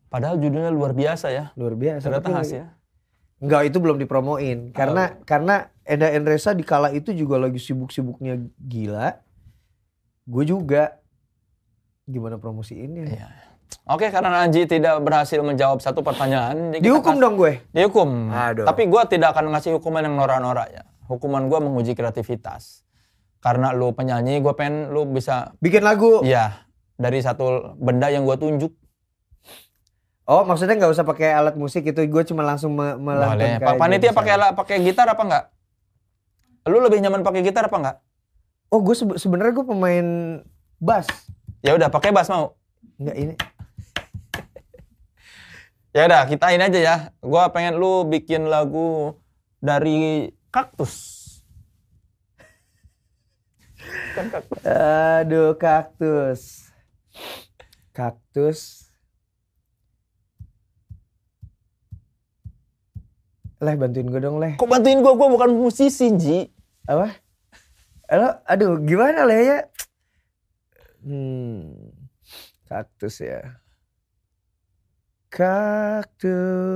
[0.07, 1.51] Padahal judulnya luar biasa ya.
[1.59, 2.07] luar biasa.
[2.07, 2.65] Ternyata khas ya.
[3.37, 9.19] Enggak itu belum dipromoin karena karena Enda Endresa di kala itu juga lagi sibuk-sibuknya gila.
[10.23, 10.95] Gue juga
[12.03, 13.03] gimana promosiinnya?
[13.05, 13.27] Iya.
[13.83, 17.53] Oke, karena Anji tidak berhasil menjawab satu pertanyaan, Dihukum kasih- dong gue.
[17.69, 18.31] Dihukum.
[18.31, 18.63] Aduh.
[18.63, 20.83] Tapi gua tidak akan ngasih hukuman yang norak-norak ya.
[21.05, 22.86] Hukuman gua menguji kreativitas.
[23.37, 26.21] Karena lu penyanyi, gua pengen lu bisa, Bikin lagu.
[26.21, 26.65] ya
[26.95, 28.73] dari satu benda yang gua tunjuk.
[30.27, 33.63] Oh, maksudnya nggak usah pakai alat musik itu, gue cuma langsung me melantunkan.
[33.63, 35.45] Pak panitia pakai alat, pakai gitar apa enggak?
[36.67, 37.97] Lu lebih nyaman pakai gitar apa enggak?
[38.67, 40.07] Oh, gue sebe- sebenarnya gue pemain
[40.77, 41.07] bass.
[41.63, 42.59] Ya udah, pakai bass mau.
[42.99, 43.33] Enggak ini.
[45.95, 46.95] Ya udah, kita ini aja ya.
[47.25, 49.17] Gua pengen lu bikin lagu
[49.57, 51.16] dari kaktus.
[54.65, 56.73] Aduh, kaktus.
[57.93, 58.89] Kaktus.
[63.57, 64.53] Leh, bantuin gue dong, Leh.
[64.53, 65.17] Kok bantuin gua?
[65.17, 66.45] Gua bukan musisi, Ji.
[66.85, 67.09] Apa?
[68.05, 69.65] Halo, aduh, gimana, Leh ya?
[71.01, 71.89] Hmm,
[72.69, 73.57] kaktus ya.
[75.33, 76.73] Kaktus.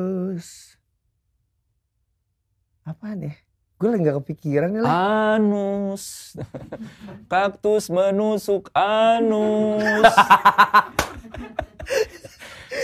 [2.82, 3.38] Apaan ya?
[3.82, 4.92] Gue lagi gak kepikiran nih, Leh.
[5.34, 6.38] Anus.
[7.34, 10.06] Kaktus menusuk anus.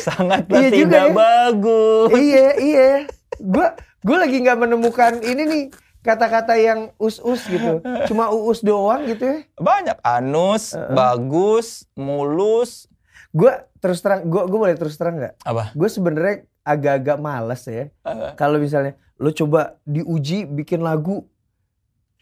[0.02, 1.14] Sangatlah Iya tidak ya.
[1.14, 2.10] bagus.
[2.18, 2.90] iya, iya.
[3.38, 3.68] Gue
[4.02, 5.64] gue lagi nggak menemukan ini nih
[6.02, 7.78] kata-kata yang us-us gitu.
[8.10, 9.38] Cuma uus doang gitu ya.
[9.56, 12.90] Banyak anus, bagus, mulus.
[13.30, 15.46] Gue terus terang, gue gue boleh terus terang nggak?
[15.46, 15.78] Apa?
[15.78, 16.36] Gue sebenarnya
[16.66, 17.86] agak-agak males ya.
[18.02, 18.34] Apa?
[18.34, 21.26] Kalau misalnya lo coba diuji bikin lagu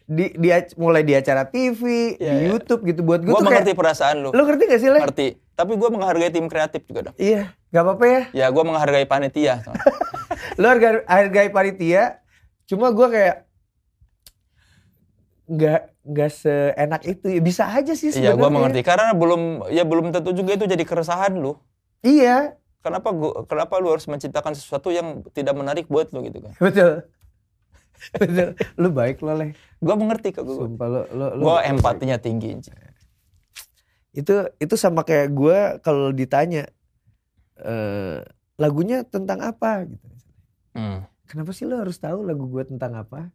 [0.02, 2.48] di, di mulai di acara TV, Iya, di iya.
[2.48, 4.30] YouTube gitu buat gue Gue tuh mengerti kayak perasaan lu.
[4.30, 5.00] lo ngerti gak sih Le?
[5.02, 5.28] Ngerti.
[5.52, 7.16] Tapi gue menghargai tim kreatif juga dong.
[7.16, 8.22] Iya, gak apa-apa ya.
[8.32, 9.66] Ya gue menghargai panitia.
[10.60, 12.22] Lo harga hargai panitia,
[12.64, 13.36] cuma gue kayak
[15.46, 17.26] nggak nggak seenak itu.
[17.28, 18.50] Ya, bisa aja sih Iya, gue sebenarnya.
[18.52, 18.80] mengerti.
[18.82, 21.58] Karena belum, ya belum tentu juga itu jadi keresahan lu.
[22.00, 22.54] Iya,
[22.86, 26.54] Kenapa gua, kenapa lu harus menciptakan sesuatu yang tidak menarik buat lu gitu kan?
[26.70, 27.02] betul.
[28.14, 28.48] betul.
[28.78, 29.58] Lu baik lo Le.
[29.82, 30.46] Gue mengerti kok.
[30.46, 31.42] Gue Sumpah lo lo lo.
[31.50, 32.62] Gua empatinya tinggi.
[34.14, 36.70] Itu itu sama kayak gue kalau ditanya
[37.58, 38.22] eh
[38.54, 40.06] lagunya tentang apa gitu.
[40.78, 41.02] Hmm.
[41.26, 43.34] Kenapa sih lo harus tahu lagu gue tentang apa?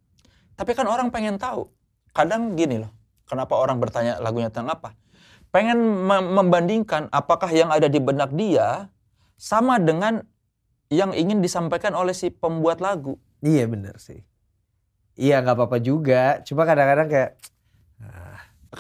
[0.56, 1.68] Tapi kan orang pengen tahu.
[2.16, 2.92] Kadang gini loh.
[3.28, 4.96] Kenapa orang bertanya lagunya tentang apa?
[5.52, 8.88] Pengen mem- membandingkan apakah yang ada di benak dia
[9.42, 10.22] sama dengan
[10.94, 13.18] yang ingin disampaikan oleh si pembuat lagu.
[13.42, 14.22] Iya bener sih.
[15.18, 16.46] Iya nggak apa-apa juga.
[16.46, 17.32] Cuma kadang-kadang kayak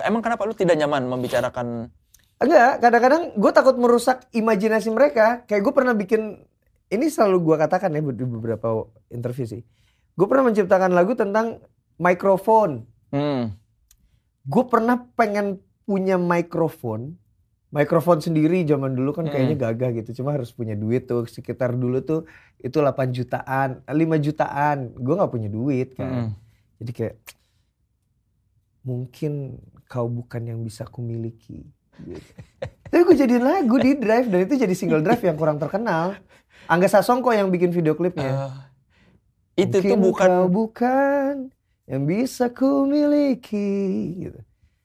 [0.07, 1.91] Emang kenapa lu tidak nyaman membicarakan
[2.39, 2.79] enggak.
[2.79, 5.43] Kadang-kadang gue takut merusak imajinasi mereka.
[5.43, 6.47] Kayak gue pernah bikin
[6.91, 9.61] ini selalu gue katakan ya di beberapa interview sih.
[10.15, 11.59] Gue pernah menciptakan lagu tentang
[11.99, 12.87] mikrofon.
[13.11, 13.51] hmm,
[14.47, 17.19] Gue pernah pengen punya mikrofon.
[17.71, 20.21] Mikrofon sendiri zaman dulu kan kayaknya gagah gitu.
[20.21, 21.23] Cuma harus punya duit tuh.
[21.23, 22.27] Sekitar dulu tuh
[22.59, 24.91] itu 8 jutaan, 5 jutaan.
[24.99, 26.27] Gue nggak punya duit kan.
[26.27, 26.29] hmm.
[26.83, 27.15] Jadi kayak
[28.83, 31.63] mungkin kau bukan yang bisa kumiliki.
[32.03, 32.19] Gitu.
[32.91, 36.19] Tapi gue jadiin lagu di Drive dan itu jadi single Drive yang kurang terkenal.
[36.67, 38.51] Angga Sasongko yang bikin video klipnya.
[39.55, 41.33] Eh, itu tuh Mungkin bukan kau bukan
[41.87, 43.71] yang bisa kumiliki
[44.27, 44.39] gitu.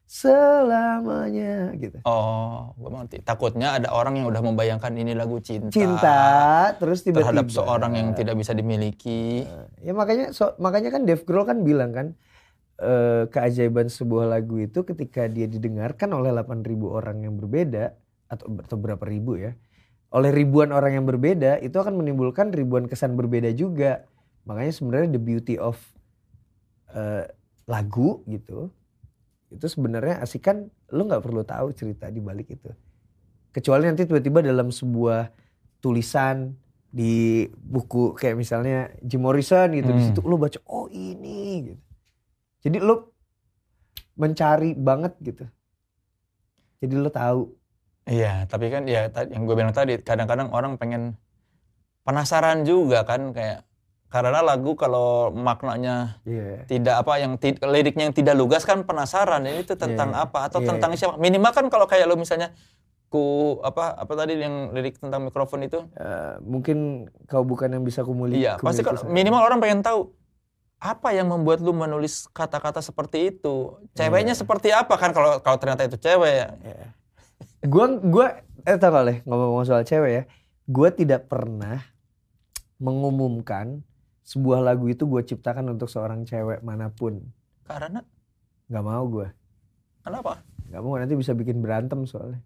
[0.07, 1.99] Selamanya gitu.
[2.07, 3.17] Oh, gue mengerti.
[3.27, 6.23] Takutnya ada orang yang udah membayangkan ini lagu cinta, Cinta
[6.79, 9.43] terus tiba-tiba terhadap seorang yang tidak bisa dimiliki.
[9.83, 12.07] Ya makanya so- makanya kan Dave Grohl kan bilang kan
[12.79, 17.99] eh, keajaiban sebuah lagu itu ketika dia didengarkan oleh 8.000 orang yang berbeda
[18.31, 19.59] atau, atau berapa ribu ya.
[20.15, 24.07] Oleh ribuan orang yang berbeda itu akan menimbulkan ribuan kesan berbeda juga.
[24.47, 25.83] Makanya sebenarnya the beauty of
[26.95, 27.27] eh,
[27.67, 28.71] lagu gitu
[29.51, 32.71] itu sebenarnya asik kan lu nggak perlu tahu cerita di balik itu.
[33.55, 35.31] Kecuali nanti tiba-tiba dalam sebuah
[35.81, 36.53] tulisan
[36.91, 40.09] di buku kayak misalnya Jim Morrison gitu di Hmm.
[40.13, 41.83] situ lu baca oh ini gitu.
[42.67, 42.95] Jadi lu
[44.17, 45.45] mencari banget gitu.
[46.81, 47.53] Jadi lu tahu.
[48.07, 51.19] Iya, tapi kan ya yang gue bilang tadi, kadang-kadang orang pengen
[52.07, 53.67] penasaran juga kan kayak
[54.07, 56.63] karena lagu kalau maknanya Iya.
[56.65, 57.33] tidak apa yang
[57.67, 60.69] liriknya yang tidak lugas kan penasaran ini itu tentang Iya, apa atau iya.
[60.71, 61.19] tentang siapa.
[61.19, 62.55] Minimal kan kalau kayak lo misalnya
[63.07, 68.03] ku apa apa tadi yang lirik tentang mikrofon itu Eh, mungkin kau bukan yang bisa
[68.03, 68.43] kumuli.
[68.43, 70.11] Iya, pasti kan kumiliki minimal orang pengen tahu
[70.77, 73.75] apa yang membuat lu menulis kata-kata seperti itu.
[73.93, 74.41] Ceweknya Iya.
[74.43, 76.49] seperti apa kan kalau kalau ternyata itu cewek ya.
[76.63, 76.87] Iya.
[77.67, 78.27] Gua gua
[78.63, 80.23] eh tau gak Le, ngomong-ngomong soal cewek ya.
[80.67, 81.83] Gua tidak pernah
[82.77, 83.81] mengumumkan
[84.27, 87.23] sebuah lagu itu gue ciptakan untuk seorang cewek mana pun.
[87.63, 88.03] Karena
[88.67, 89.31] Gak mau gue.
[90.03, 90.43] kenapa?
[90.67, 92.43] Gak mau nanti bisa bikin berantem soalnya.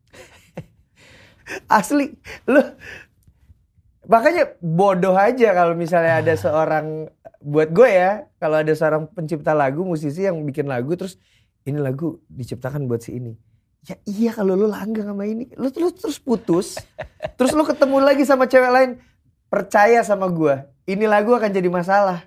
[1.81, 2.12] Asli,
[2.45, 2.61] lu
[4.05, 7.09] makanya bodoh aja kalau misalnya ada seorang
[7.41, 11.16] buat gue ya, kalau ada seorang pencipta lagu, musisi yang bikin lagu terus
[11.64, 13.33] ini lagu diciptakan buat si ini.
[13.89, 16.76] Ya iya kalau lu langgang sama ini, lu, lu terus putus,
[17.41, 18.91] terus lu ketemu lagi sama cewek lain,
[19.49, 20.55] percaya sama gue,
[20.85, 22.24] ini lagu akan jadi masalah.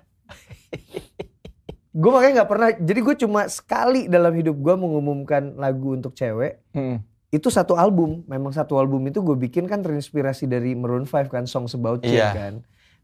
[1.94, 6.58] gue makanya nggak pernah, jadi gue cuma sekali dalam hidup gue mengumumkan lagu untuk cewek,
[6.74, 6.98] Hmm.
[7.30, 8.26] itu satu album.
[8.26, 12.18] Memang satu album itu gue bikin kan terinspirasi dari Maroon 5 kan, Songs About Jane
[12.18, 12.30] Iya.
[12.34, 12.54] kan.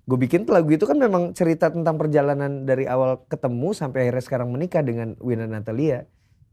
[0.02, 4.24] Gue bikin tuh lagu itu kan memang cerita tentang perjalanan dari awal ketemu sampai akhirnya
[4.26, 6.02] sekarang menikah dengan Wina Natalia,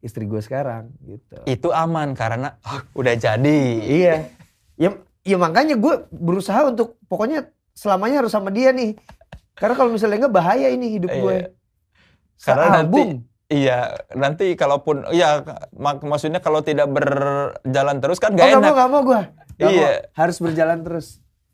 [0.06, 1.42] istri gue sekarang gitu.
[1.50, 3.62] Itu aman karena oh, udah jadi.
[3.82, 4.30] iya.
[4.78, 4.94] Ya,
[5.26, 8.98] ya makanya gue berusaha untuk pokoknya selamanya harus sama dia nih.
[9.54, 11.22] Karena kalau misalnya enggak bahaya ini hidup Iya.
[11.22, 11.38] gue.
[12.40, 13.22] Karena nanti-.
[13.48, 13.80] Iya,
[14.12, 15.40] nanti kalaupun ya
[15.72, 18.76] mak- maksudnya kalau tidak berjalan terus kan Oh gak gak mau enak.
[18.76, 19.22] gak mau gue.
[19.56, 19.88] Gak Iya.
[19.88, 19.94] mau.
[20.14, 21.08] Harus berjalan terus.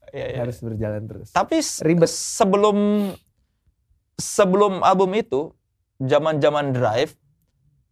[0.09, 0.37] Iya, iya.
[0.41, 1.27] Harus berjalan terus.
[1.29, 2.09] Tapi Ribet.
[2.09, 2.77] sebelum
[4.15, 5.53] sebelum album itu,
[5.99, 7.13] zaman-zaman Drive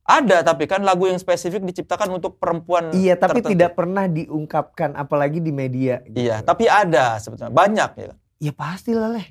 [0.03, 3.53] ada tapi kan lagu yang spesifik diciptakan untuk perempuan Iya, tapi tertentu.
[3.53, 6.01] tidak pernah diungkapkan apalagi di media.
[6.03, 6.17] gitu.
[6.19, 8.11] Iya, tapi ada sebetulnya banyak ya.
[8.41, 9.27] Ya pasti lah leh.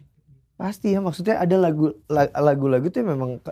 [0.55, 3.43] Pasti ya maksudnya ada lagu la- lagu-lagu tuh memang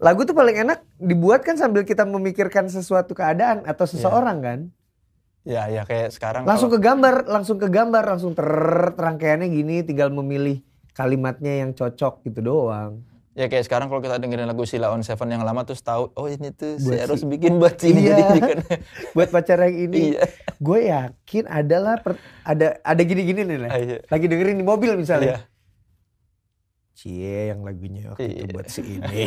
[0.00, 4.60] lagu tuh paling enak dibuat kan sambil kita memikirkan sesuatu keadaan atau seseorang kan.
[5.44, 8.48] Ya, ya kayak sekarang Langsung kalau- ke gambar, langsung ke gambar, langsung ter
[8.96, 10.64] rangkaiannya gini tinggal memilih
[10.96, 13.04] kalimatnya yang cocok gitu doang.
[13.34, 16.26] Ya kayak sekarang kalau kita dengerin lagu Sila on Seven yang lama terus tahu oh
[16.26, 18.14] ini tuh si Buat Eros si- bikin buat ini Iya.
[18.16, 18.58] jadi kan.
[19.18, 20.22] Buat pacar yang ini, Iya.
[20.56, 23.70] gue yakin adalah per- ada ada gini-gini nih lah.
[23.70, 23.98] Ah, iya.
[24.06, 25.42] Lagi dengerin di mobil misalnya.
[25.42, 25.50] Iya.
[26.94, 28.54] Cie yang lagunya waktu itu Iya.
[28.54, 29.26] buat si ini.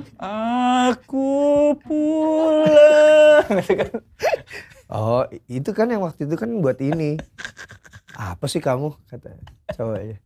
[0.88, 1.28] Aku
[1.76, 3.44] pulang.
[3.52, 3.90] Gitu kan.
[4.88, 7.20] oh itu kan yang waktu itu kan buat ini.
[8.12, 9.28] Apa sih kamu kata
[9.70, 10.16] cowoknya.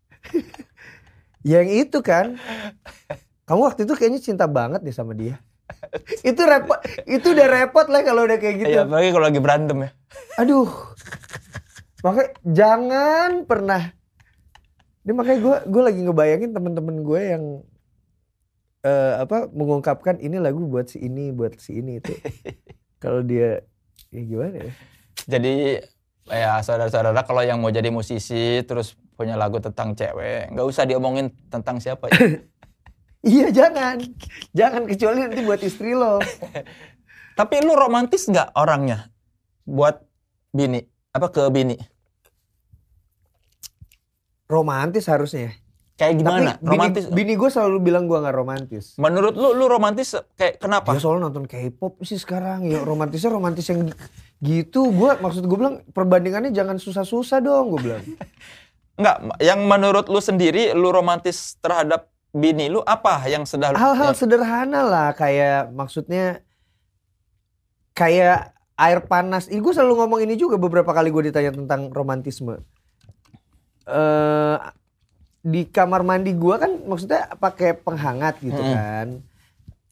[1.47, 2.35] Yang itu kan.
[3.47, 5.39] Kamu waktu itu kayaknya cinta banget deh sama dia.
[6.27, 8.75] itu repot, itu udah repot lah kalau udah kayak gitu.
[8.75, 9.91] Iya, apalagi kalau lagi berantem ya.
[10.43, 10.67] Aduh.
[12.03, 13.83] Makanya jangan pernah.
[15.07, 17.45] Ini makanya gue gue lagi ngebayangin temen-temen gue yang
[18.83, 22.15] eh, apa mengungkapkan ini lagu buat si ini buat si ini itu.
[23.03, 23.63] Kalau dia
[24.11, 24.73] ya gimana ya?
[25.31, 25.55] Jadi
[26.27, 31.33] ya saudara-saudara kalau yang mau jadi musisi terus punya lagu tentang cewek, nggak usah diomongin
[31.49, 32.21] tentang siapa ya.
[33.27, 33.99] Iya jangan,
[34.55, 36.23] jangan kecuali nanti buat istri lo.
[37.39, 39.11] Tapi lu romantis nggak orangnya
[39.67, 39.99] buat
[40.55, 40.79] bini?
[41.11, 41.75] Apa ke bini?
[44.47, 45.59] Romantis harusnya.
[45.99, 46.51] Kayak gimana?
[46.55, 47.05] Tapi bini, romantis?
[47.11, 48.95] bini gue selalu bilang gue nggak romantis.
[49.01, 50.95] Menurut lu, lu romantis kayak kenapa?
[50.95, 53.91] Dia soalnya nonton K-pop sih sekarang ya romantisnya romantis yang
[54.39, 54.93] gitu.
[54.95, 58.05] Gue maksud gue bilang perbandingannya jangan susah-susah dong gue bilang.
[58.97, 64.19] Enggak, yang menurut lu sendiri lu romantis terhadap bini lu apa yang sedang Hal-hal yang-
[64.19, 66.41] sederhana lah kayak maksudnya
[67.93, 69.49] kayak air panas.
[69.49, 72.61] Ini gue selalu ngomong ini juga beberapa kali gue ditanya tentang romantisme.
[73.87, 74.59] eh
[75.41, 78.75] di kamar mandi gue kan maksudnya pakai penghangat gitu Mm-mm.
[78.75, 79.09] kan.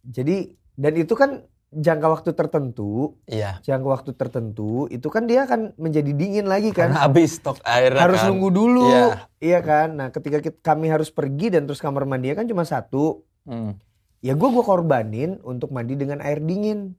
[0.02, 0.36] Jadi
[0.74, 3.59] dan itu kan jangka waktu tertentu, Iya.
[3.60, 6.94] jangka waktu tertentu itu kan dia akan menjadi dingin lagi kan.
[6.94, 8.30] Karena habis stok air harus kan.
[8.30, 9.06] nunggu dulu, Iya.
[9.38, 9.94] iya kan.
[9.94, 13.74] Nah ketika kit- kami harus pergi dan terus kamar mandinya kan cuma satu, Hmm.
[14.18, 16.92] ya gue gua korbanin untuk mandi dengan air dingin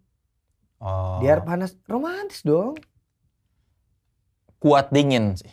[0.77, 1.17] Oh.
[1.17, 2.73] di air panas romantis dong
[4.57, 5.49] kuat dingin sih.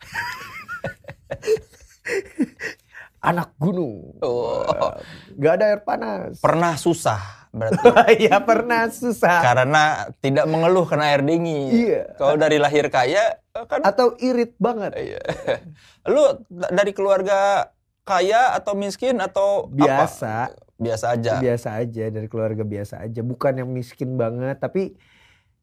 [3.24, 4.92] anak gunung Oh.
[5.34, 7.86] gak ada air panas Pernah susah berarti.
[8.26, 9.84] ya pernah susah Karena
[10.18, 11.70] tidak mengeluh kena air dingin.
[11.70, 12.02] Iya.
[12.14, 15.22] Kalau dari lahir kaya kan atau irit banget iya.
[16.10, 17.70] Lu da- dari keluarga
[18.02, 19.74] kaya atau miskin atau apa?
[20.04, 20.34] biasa
[20.74, 21.38] Biasa aja.
[21.38, 24.98] biasa aja dari keluarga biasa aja bukan yang miskin banget tapi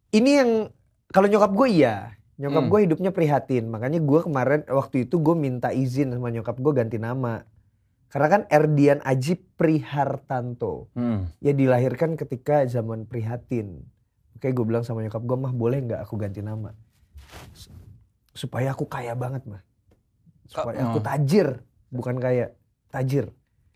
[0.09, 0.51] ini yang
[1.07, 2.72] kalau nyokap gue iya nyokap Hmm.
[2.73, 3.69] gue hidupnya prihatin.
[3.69, 7.45] Makanya gue kemarin waktu itu gue minta izin sama nyokap gue ganti nama.
[8.09, 10.89] Karena kan Erdian Aji Prihartanto.
[10.91, 11.30] Hmm.
[11.38, 13.85] ya dilahirkan ketika zaman prihatin.
[14.35, 16.73] Oke gue bilang sama nyokap gue mah boleh nggak aku ganti nama?
[18.34, 19.61] Supaya aku kaya banget mah.
[20.49, 21.07] Supaya aku Hmm.
[21.07, 21.47] tajir
[21.88, 22.51] bukan kaya
[22.89, 23.30] tajir.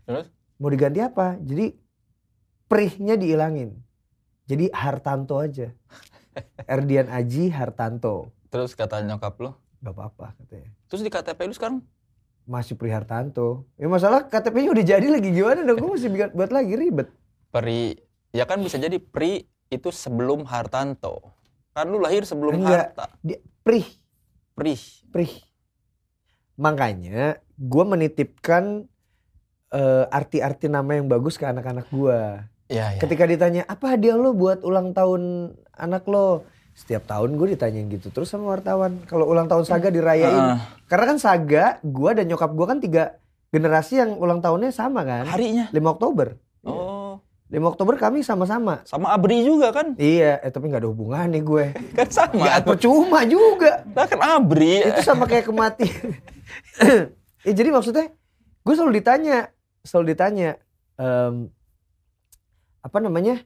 [0.03, 0.27] Terus?
[0.55, 1.35] mau diganti apa?
[1.37, 1.75] Jadi
[2.65, 3.75] prihnya diilangin.
[4.45, 5.69] Jadi Hartanto aja.
[6.67, 9.51] Erdian Aji Hartanto Terus kata nyokap lu.
[9.77, 11.77] gak apa-apa katanya Terus di KTP lu sekarang?
[12.43, 17.09] masih Prihartanto ya masalah KTP-nya udah jadi lagi gimana dong gue bikin- buat lagi ribet
[17.49, 17.97] Pri,
[18.29, 21.33] ya kan bisa jadi Pri itu sebelum Hartanto.
[21.71, 22.93] Kan lu lahir sebelum Enggak.
[22.93, 23.05] Harta.
[23.19, 23.87] dia Prih
[24.53, 24.77] Pri.
[25.09, 25.33] Prih.
[26.55, 28.85] Makanya gue menitipkan
[29.69, 32.19] eh, arti-arti nama yang bagus ke anak-anak gue.
[32.67, 32.99] Ya, ya.
[32.99, 38.11] Ketika ditanya apa hadiah lo buat ulang tahun anak lo, setiap tahun gue ditanyain gitu
[38.11, 38.99] terus sama wartawan.
[39.07, 43.03] Kalau ulang tahun Saga dirayain, Ah, karena kan Saga, gue dan nyokap gue kan tiga
[43.47, 45.23] generasi yang ulang tahunnya sama kan.
[45.25, 45.71] harinya.
[45.71, 46.35] 5 Oktober.
[46.67, 48.83] Oh, 5 Oktober kami sama-sama.
[48.83, 49.95] sama Abri juga kan?
[49.95, 51.65] Iya, eh tapi nggak ada hubungan nih gue.
[51.97, 52.35] Kan sama.
[52.43, 53.87] Nggak percuma juga.
[53.95, 54.83] Nah, kan Abri.
[54.83, 56.19] itu sama kayak kematian.
[57.47, 58.11] ya, jadi maksudnya
[58.65, 59.47] gue selalu ditanya,
[59.87, 60.49] selalu ditanya
[60.99, 61.47] em,
[62.81, 63.39] apa namanya,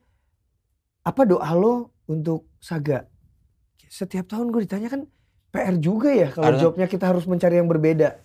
[1.03, 3.05] apa doa lo untuk Saga?
[3.89, 5.09] Setiap tahun gue ditanya kan
[5.49, 8.21] PR juga ya kalau jawabnya kita harus mencari yang berbeda.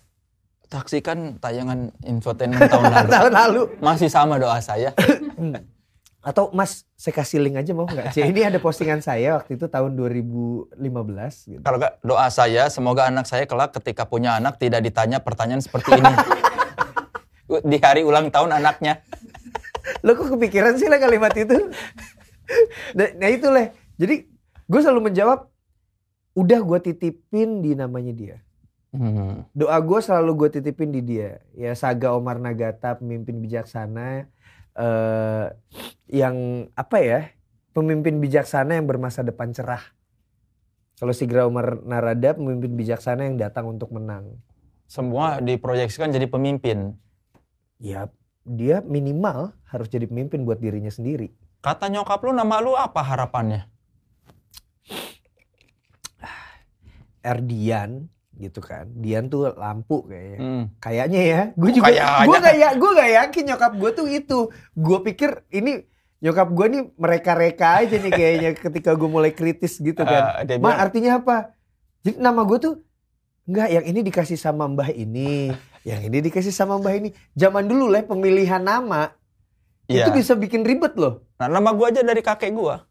[0.69, 3.09] Saksikan tayangan infotainment tahun lalu.
[3.17, 3.61] Tahun lalu.
[3.81, 4.93] Masih sama doa saya.
[6.25, 8.17] Atau Mas, saya kasih link aja mau nggak?
[8.17, 10.73] Ini ada postingan saya waktu itu tahun 2015
[11.53, 11.61] gitu.
[11.61, 16.01] Kalau nggak doa saya, semoga anak saya kelak ketika punya anak tidak ditanya pertanyaan seperti
[16.01, 16.13] ini.
[17.69, 19.05] Di hari ulang tahun anaknya.
[20.01, 21.69] Lo kok kepikiran sih lah kalimat itu?
[22.97, 23.69] nah, nah itu lah.
[24.01, 24.25] Jadi
[24.65, 25.45] gue selalu menjawab,
[26.35, 28.37] udah gue titipin di namanya dia.
[28.95, 29.43] Hmm.
[29.51, 31.39] Doa gue selalu gue titipin di dia.
[31.55, 34.27] Ya Saga Omar Nagata, pemimpin bijaksana.
[34.75, 35.45] eh
[36.11, 37.19] yang apa ya,
[37.71, 39.81] pemimpin bijaksana yang bermasa depan cerah.
[40.99, 44.35] Kalau Sigra Omar Narada, pemimpin bijaksana yang datang untuk menang.
[44.87, 46.95] Semua diproyeksikan jadi pemimpin.
[47.79, 48.11] Ya
[48.45, 51.33] dia minimal harus jadi pemimpin buat dirinya sendiri.
[51.59, 53.74] Kata nyokap lu nama lu apa harapannya?
[57.25, 58.05] Erdian
[58.37, 58.85] gitu kan.
[58.93, 60.37] Dian tuh lampu kayaknya.
[60.37, 60.63] Hmm.
[60.77, 61.41] Kayaknya ya.
[61.57, 62.25] Gue Kok juga kayaknya?
[62.27, 64.39] gue gak ya gue gak yakin nyokap gue tuh itu.
[64.77, 65.71] Gue pikir ini
[66.21, 70.45] nyokap gue nih mereka-reka aja nih kayaknya ketika gue mulai kritis gitu kan.
[70.45, 71.57] Dia Ma artinya apa?
[72.05, 72.73] Jadi nama gue tuh
[73.49, 75.53] enggak yang ini dikasih sama mbah ini,
[75.85, 77.09] yang ini dikasih sama mbah ini.
[77.33, 79.09] Zaman dulu lah pemilihan nama
[79.89, 80.05] iya.
[80.05, 81.25] itu bisa bikin ribet loh.
[81.37, 82.85] Nah, nama gua aja dari kakek gua.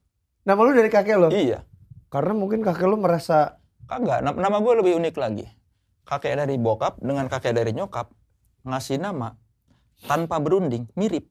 [0.44, 1.28] Nama lu dari kakek lo.
[1.32, 1.64] Iya.
[2.12, 5.46] Karena mungkin kakek lu merasa Kagak, na- nama gue lebih unik lagi.
[6.04, 8.12] Kakek dari bokap dengan kakek dari nyokap
[8.64, 9.36] ngasih nama
[10.04, 11.28] tanpa berunding, mirip.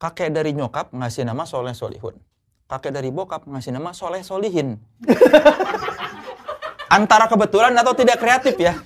[0.00, 2.16] Kakek dari nyokap ngasih nama Soleh Solihun.
[2.68, 4.80] Kakek dari bokap ngasih nama Soleh Solihin.
[6.96, 8.76] Antara kebetulan atau tidak kreatif ya.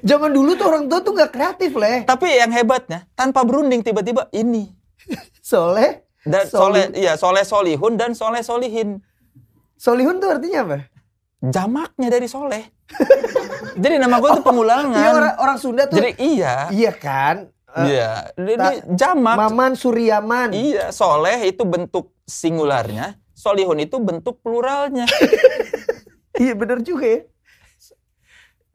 [0.00, 2.06] zaman dulu tuh orang tua tuh nggak kreatif leh.
[2.06, 4.70] Tapi yang hebatnya, tanpa berunding tiba-tiba ini.
[5.42, 6.46] Soleh, Dan.
[6.50, 8.98] Soleh, iya Soleh Solihun dan Soleh Solihin.
[9.78, 10.76] Solihun tuh artinya apa?
[11.42, 12.64] Jamaknya dari Soleh.
[13.82, 15.36] Jadi nama gue tuh Iya orang, pengulangan.
[15.36, 16.00] orang Sunda tuh.
[16.00, 16.72] Jadi iya.
[16.72, 17.52] iya kan?
[17.76, 18.56] Eh, Iya, dia
[18.96, 19.36] jamak.
[19.36, 20.48] Maman Suryaman.
[20.56, 25.04] Iya, soleh itu bentuk singularnya, solihun itu bentuk pluralnya.
[26.36, 27.20] Iya bener juga ya.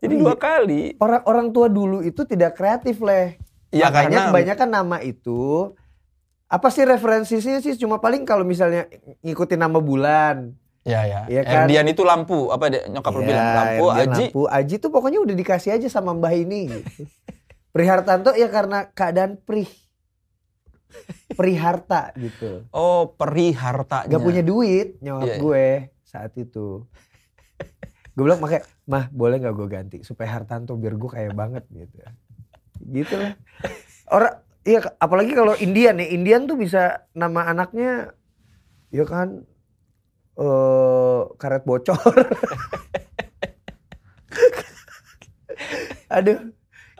[0.01, 0.21] Jadi Iya.
[0.25, 0.97] dua kali.
[0.97, 3.38] Orang orang tua dulu itu tidak kreatif leh.
[3.69, 5.69] Ya Makanya karena kebanyakan nama itu
[6.49, 8.89] apa sih referensinya sih cuma paling kalau misalnya
[9.21, 10.57] ngikutin nama bulan.
[10.82, 11.20] Ya ya.
[11.30, 11.66] Iya kan?
[11.66, 14.26] Erdian itu lampu, apa deh nyokap lu Ya, bilang lampu, Erdian Aji.
[14.28, 14.41] lampu.
[14.49, 16.62] Aji tuh pokoknya udah dikasih aja sama Mbah ini.
[16.70, 17.06] Gitu.
[17.76, 19.70] Prihartanto ya karena keadaan prih.
[21.32, 22.68] Priharta gitu.
[22.76, 24.12] Oh, peri hartanya.
[24.12, 25.40] Gak punya duit nyokap Iya, iya.
[25.40, 25.66] gue
[26.03, 26.84] saat itu.
[28.12, 31.95] gue bilang makanya, mah boleh gak gue ganti supaya Hartanto biar gue kaya banget gitu.
[32.84, 33.40] Gitu lah.
[34.12, 34.36] Orang,
[34.68, 38.12] iya apalagi kalau Indian ya, Indian tuh bisa nama anaknya,
[38.91, 39.48] ya kan,
[40.34, 41.99] eh karet bocor.
[46.12, 46.52] Aduh,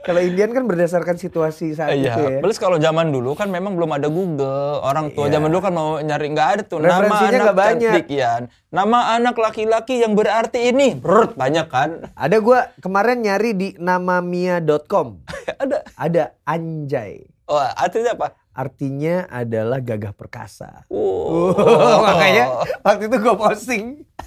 [0.02, 2.40] kalau Indian kan berdasarkan situasi saat Iya, itu ya.
[2.40, 4.82] plus kalau zaman dulu kan memang belum ada Google.
[4.82, 5.38] Orang tua Iya.
[5.38, 7.91] zaman dulu kan mau nyari nggak ada tuh nama anak banyak.
[7.91, 8.48] cantik ya.
[8.72, 10.95] Nama anak laki-laki yang berarti ini.
[10.95, 11.90] Brrrt, banyak kan?
[12.16, 15.22] Ada gue kemarin nyari di namamia.com.
[15.64, 15.84] ada.
[15.94, 17.28] Ada anjay.
[17.45, 18.28] Oh, artinya apa?
[18.52, 20.84] Artinya adalah gagah perkasa.
[20.88, 21.56] Oh.
[22.06, 22.52] makanya
[22.84, 23.86] waktu itu gue posting.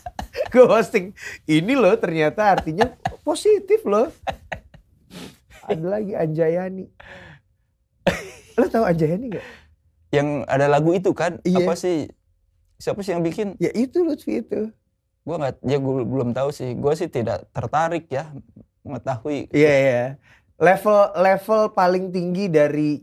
[0.52, 1.12] gue posting.
[1.44, 2.88] Ini loh ternyata artinya
[3.20, 4.08] positif loh.
[5.64, 6.88] Ada lagi Anjayani.
[8.54, 9.46] Lo tau Anjayani gak?
[10.14, 11.66] yang ada lagu itu kan Iya.
[11.66, 12.06] apa sih
[12.78, 14.70] siapa sih yang bikin Ya itu Lutfi itu.
[15.26, 18.30] gua nggak ya gua belum tahu sih gua sih tidak tertarik ya
[18.86, 20.04] mengetahui Iya iya.
[20.54, 23.02] Level level paling tinggi dari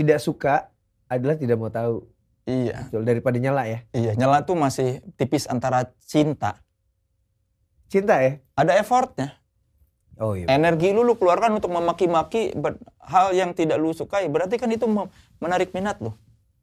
[0.00, 0.72] tidak suka
[1.06, 2.08] adalah tidak mau tahu.
[2.48, 3.78] iya Betul, daripada nyala ya.
[3.92, 6.56] iya nyala tuh masih tipis antara cinta
[7.86, 8.38] Cinta ya?
[8.54, 9.36] ada effortnya
[10.16, 10.44] Oh iya.
[10.48, 12.52] energi lu lu keluarkan untuk memaki-maki
[13.02, 14.84] hal yang tidak lu sukai berarti kan itu
[15.36, 16.12] menarik minat lu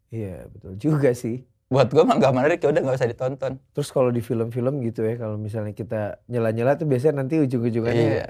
[0.08, 1.44] Iya betul juga sih.
[1.68, 5.04] buat gua mah nggak menarik ya udah nggak usah ditonton Terus kalau di film-film gitu
[5.04, 8.28] ya, kalau misalnya kita nyela-nyela tuh biasanya nanti ujung-ujungannya iya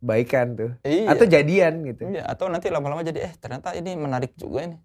[0.00, 0.70] baikan tuh.
[0.82, 2.08] iya Atau jadian gitu.
[2.08, 4.76] Iya, atau nanti lama-lama jadi eh ternyata ini menarik juga ini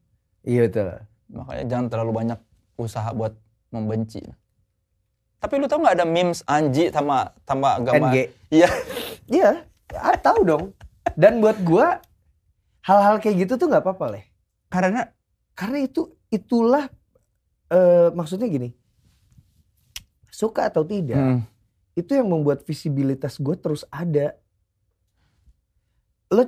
[0.43, 0.87] Iya betul.
[1.25, 2.39] makanya jangan terlalu banyak
[2.77, 3.33] usaha buat
[3.71, 4.21] membenci
[5.35, 8.17] tapi lu tau nggak ada memes Anji sama sama gambar NG.
[8.49, 8.69] iya
[9.25, 10.63] Iya, ah, tahu dong.
[11.13, 11.97] Dan buat gua
[12.81, 14.25] hal-hal kayak gitu tuh nggak apa-apa leh.
[14.69, 15.09] karena
[15.53, 16.85] Karena itu itulah
[17.69, 18.69] eh, maksudnya gini.
[20.29, 21.39] Suka atau tidak, Hmm,
[21.95, 24.35] itu yang membuat visibilitas gue terus ada.
[26.31, 26.43] Lo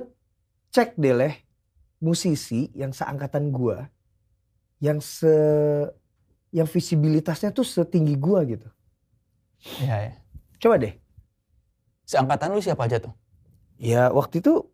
[0.70, 1.34] cek deh leh,
[1.98, 3.86] musisi yang seangkatan gua
[4.78, 5.30] yang se
[6.48, 8.68] yang visibilitasnya tuh setinggi gua gitu.
[9.82, 10.12] iya ya.
[10.58, 10.94] Coba deh.
[12.08, 13.12] seangkatan lu siapa aja tuh
[13.76, 14.64] Ya waktu itu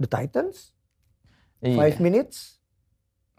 [0.00, 0.72] The Titans,
[1.60, 1.74] iya.
[1.76, 2.58] Five Minutes,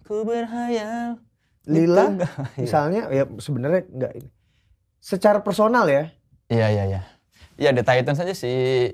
[0.04, 1.20] ku berhayal
[1.66, 2.28] Lila, Iya.
[2.56, 4.30] misalnya ya sebenarnya enggak ini.
[5.00, 6.12] Secara personal ya,
[6.48, 7.02] iya iya iya
[7.56, 8.92] iya The Titans aja sih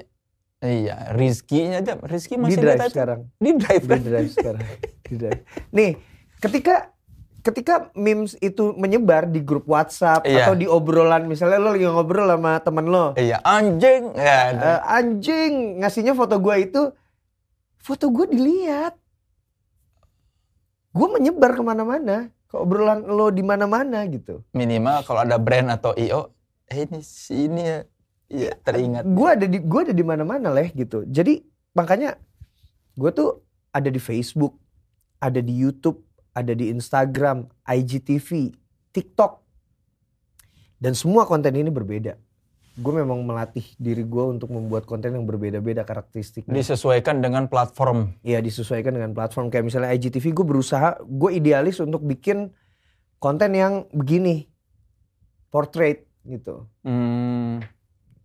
[0.66, 2.92] iya Rizky-nya aja Rizky di masih drive Titans.
[2.92, 4.62] sekarang, di drive di drive sekarang,
[5.02, 5.42] di drive.
[5.70, 5.92] Nih,
[6.38, 6.76] ketika
[7.42, 10.50] ketika memes itu menyebar di grup WhatsApp Iya.
[10.50, 15.78] atau di obrolan misalnya lo lagi ngobrol sama temen lo, iya anjing ya eh, anjing
[15.78, 16.90] ngasihnya foto gua itu,
[17.78, 18.98] foto gua dilihat,
[20.90, 24.42] gua menyebar ke mana-mana, ke obrolan lo di mana-mana gitu.
[24.50, 26.34] minimal kalau ada brand atau IO
[26.66, 27.80] eh ini si ini ya
[28.30, 31.42] iya teringat gue ada di gue ada di mana-mana leh gitu jadi
[31.78, 32.18] makanya
[32.96, 33.44] gue tuh
[33.76, 34.56] ada di Facebook
[35.26, 38.54] ada di YouTube, ada di Instagram, IGTV,
[38.94, 39.42] TikTok.
[40.78, 42.20] Dan semua konten ini berbeda.
[42.76, 46.52] Gue memang melatih diri gue untuk membuat konten yang berbeda-beda karakteristiknya.
[46.52, 48.20] Disesuaikan dengan platform.
[48.20, 49.48] Iya disesuaikan dengan platform.
[49.48, 52.52] Kayak misalnya IGTV gue berusaha, gue idealis untuk bikin
[53.24, 54.52] konten yang begini.
[55.48, 56.68] Portrait gitu.
[56.84, 57.64] Hmm,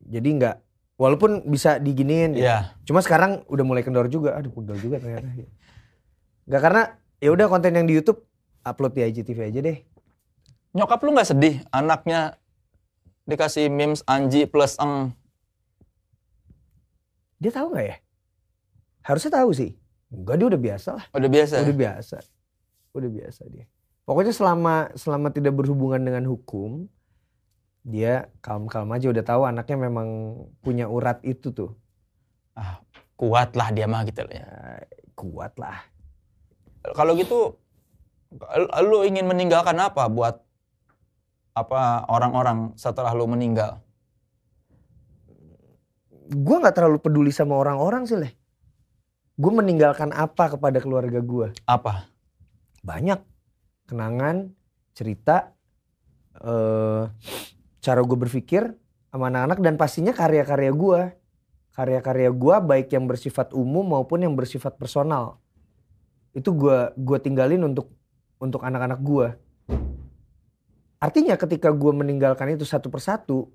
[0.07, 0.57] Jadi nggak,
[0.97, 2.37] walaupun bisa diginiin.
[2.37, 2.41] ya.
[2.41, 2.57] Iya.
[2.89, 4.37] Cuma sekarang udah mulai kendor juga.
[4.37, 5.29] Aduh pegel juga ternyata.
[6.49, 6.83] Nggak karena
[7.21, 8.25] ya udah konten yang di YouTube
[8.65, 9.79] upload di IGTV aja deh.
[10.77, 12.39] Nyokap lu nggak sedih anaknya
[13.27, 15.15] dikasih memes Anji plus Eng.
[17.41, 17.97] Dia tahu nggak ya?
[19.01, 19.75] Harusnya tahu sih.
[20.11, 21.05] Enggak dia udah biasa lah.
[21.15, 21.55] Udah biasa.
[21.63, 22.17] Udah biasa.
[22.93, 23.65] Udah biasa dia.
[24.05, 26.91] Pokoknya selama selama tidak berhubungan dengan hukum,
[27.81, 30.09] dia kalem-kalem aja udah tahu anaknya memang
[30.61, 31.73] punya urat itu tuh.
[32.53, 32.85] Ah,
[33.17, 34.45] kuat lah dia mah gitu loh ya.
[34.45, 34.85] Ya,
[35.17, 35.81] kuat lah.
[36.93, 37.57] Kalau gitu
[38.85, 40.39] lu ingin meninggalkan apa buat
[41.57, 43.83] apa orang-orang setelah lu meninggal?
[46.31, 48.33] Gue nggak terlalu peduli sama orang-orang sih leh.
[49.35, 51.57] Gue meninggalkan apa kepada keluarga gue?
[51.67, 52.07] Apa?
[52.85, 53.19] Banyak
[53.91, 54.55] kenangan,
[54.95, 55.51] cerita,
[56.39, 57.05] eh
[57.81, 58.77] cara gue berpikir
[59.11, 61.01] sama anak-anak dan pastinya karya-karya gue.
[61.71, 65.41] Karya-karya gue baik yang bersifat umum maupun yang bersifat personal.
[66.37, 67.91] Itu gue gua tinggalin untuk
[68.39, 69.29] untuk anak-anak gue.
[71.01, 73.49] Artinya ketika gue meninggalkan itu satu persatu,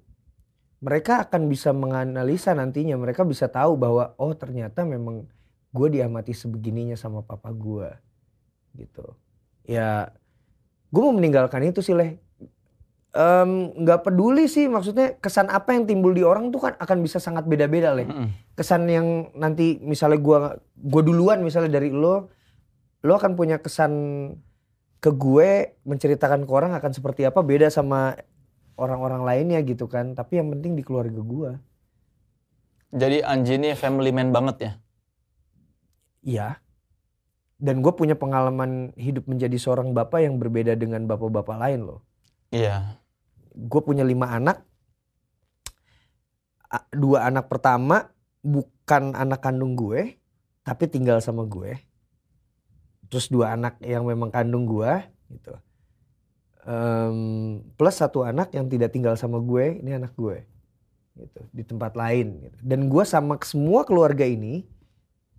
[0.82, 2.98] mereka akan bisa menganalisa nantinya.
[2.98, 5.30] Mereka bisa tahu bahwa oh ternyata memang
[5.70, 7.94] gue diamati sebegininya sama papa gue.
[8.74, 9.06] Gitu.
[9.70, 10.10] Ya
[10.90, 12.18] gue mau meninggalkan itu sih leh.
[13.16, 17.48] Nggak peduli sih maksudnya kesan apa yang timbul di orang tuh kan akan bisa sangat
[17.48, 18.28] beda-beda leh Mm-mm.
[18.60, 22.28] kesan yang nanti misalnya gua gua duluan misalnya dari lo
[23.08, 23.94] lo akan punya kesan
[25.00, 28.18] ke gue menceritakan ke orang akan seperti apa beda sama
[28.76, 31.52] orang-orang lainnya gitu kan tapi yang penting di keluarga gua
[32.96, 34.72] Jadi Anji ini family man banget ya.
[36.26, 36.50] iya
[37.62, 42.02] dan gue punya pengalaman hidup menjadi seorang bapak yang berbeda dengan bapak-bapak lain loh
[42.52, 43.05] Iya.
[43.56, 44.62] Gue punya lima anak.
[46.92, 48.12] Dua anak pertama
[48.44, 50.20] bukan anak kandung gue
[50.68, 51.80] tapi tinggal sama gue.
[53.08, 54.92] Terus dua anak yang memang kandung gue
[55.32, 55.56] gitu.
[56.66, 60.42] Em, plus satu anak yang tidak tinggal sama gue ini anak gue
[61.16, 62.58] gitu di tempat lain gitu.
[62.60, 64.68] dan gue sama semua keluarga ini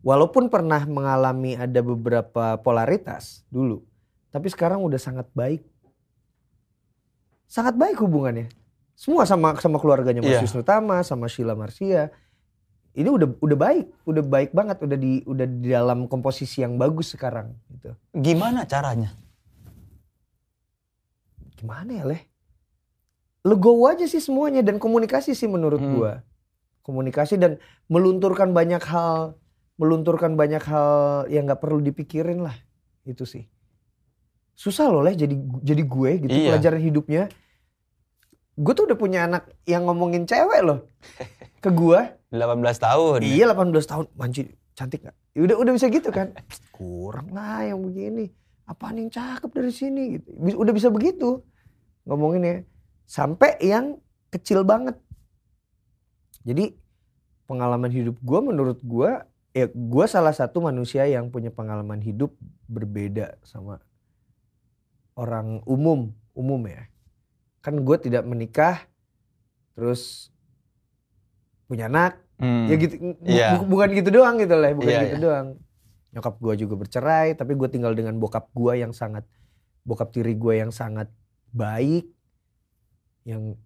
[0.00, 3.84] walaupun pernah mengalami ada beberapa polaritas dulu
[4.32, 5.66] tapi sekarang udah sangat baik
[7.46, 8.50] sangat baik hubungannya.
[8.96, 10.42] Semua sama sama keluarganya Mas.
[10.42, 12.10] Wisnu Tama, sama Sheila Marsia.
[12.96, 17.12] Ini udah udah baik, udah baik banget, udah di udah di dalam komposisi yang bagus
[17.12, 17.92] sekarang gitu.
[18.16, 19.12] Gimana caranya?
[21.56, 22.22] Gimana ya, Leh?
[23.44, 25.92] Legowo aja sih semuanya dan komunikasi sih menurut Hmm.
[25.92, 26.12] gua.
[26.82, 29.36] Komunikasi dan melunturkan banyak hal,
[29.76, 32.56] melunturkan banyak hal yang nggak perlu dipikirin lah.
[33.04, 33.44] Itu sih.
[34.56, 36.56] Susah loh, Leh, jadi jadi gue gitu Iya.
[36.56, 37.22] pelajaran hidupnya.
[38.56, 40.88] Gue tuh udah punya anak yang ngomongin cewek loh
[41.64, 42.16] ke gua.
[42.32, 43.20] 18 tahun.
[43.20, 45.16] Iya 18 tahun, manci cantik gak?
[45.36, 46.32] Ya udah udah bisa gitu kan?
[46.76, 48.32] Kurang lah yang begini.
[48.64, 50.32] Apaan yang cakep dari sini gitu.
[50.56, 51.44] Udah bisa begitu
[52.02, 52.64] ngomonginnya.
[53.04, 54.00] Sampai yang
[54.32, 54.96] kecil banget.
[56.42, 56.74] Jadi
[57.44, 59.22] pengalaman hidup gua menurut gua
[59.52, 62.34] ya gua salah satu manusia yang punya pengalaman hidup
[62.66, 63.78] berbeda sama
[65.16, 66.86] orang umum umum ya.
[67.58, 68.84] Kan gue tidak menikah
[69.72, 70.30] terus
[71.66, 72.68] punya anak Hmm.
[72.68, 73.48] ya gitu bu- Iya.
[73.56, 75.24] bu- bukan gitu doang gitu lah bukan Iya, gitu iya.
[75.24, 75.46] doang
[76.12, 79.24] nyokap gua juga bercerai tapi gue tinggal dengan bokap gua yang sangat
[79.82, 81.08] bokap tiri gue yang sangat
[81.50, 82.12] baik
[83.24, 83.56] yang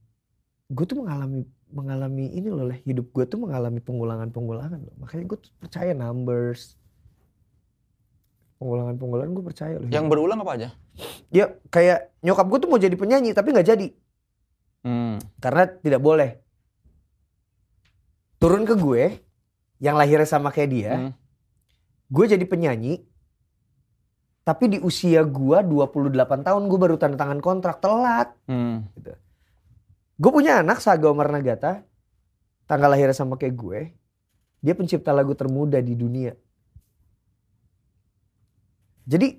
[0.67, 2.79] gue tuh mengalami mengalami ini loh Leh.
[2.81, 6.79] hidup gue tuh mengalami pengulangan pengulangan loh makanya gue tuh percaya numbers
[8.57, 10.69] pengulangan pengulangan gue percaya loh Yang berulang apa aja?
[11.29, 13.89] Ya kayak nyokap gue tuh mau jadi penyanyi tapi nggak jadi
[14.81, 15.21] Hmm.
[15.37, 16.41] karena tidak boleh
[18.41, 19.21] turun ke gue
[19.77, 21.13] yang lahirnya sama kayak dia Hmm.
[22.09, 23.05] gue jadi penyanyi
[24.41, 28.89] tapi di usia gue 28 tahun gue baru tanda tangan kontrak telat Hmm.
[30.17, 31.85] gue punya anak Saga Omar Nagata
[32.65, 33.81] tanggal lahirnya sama kayak gue
[34.61, 36.33] dia pencipta lagu termuda di dunia
[39.05, 39.37] jadi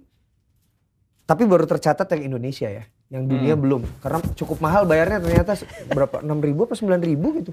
[1.24, 3.64] tapi baru tercatat yang Indonesia ya yang dunia Hmm.
[3.64, 5.54] belum karena cukup mahal bayarnya ternyata
[5.90, 7.52] berapa 6 ribu apa 9 ribu gitu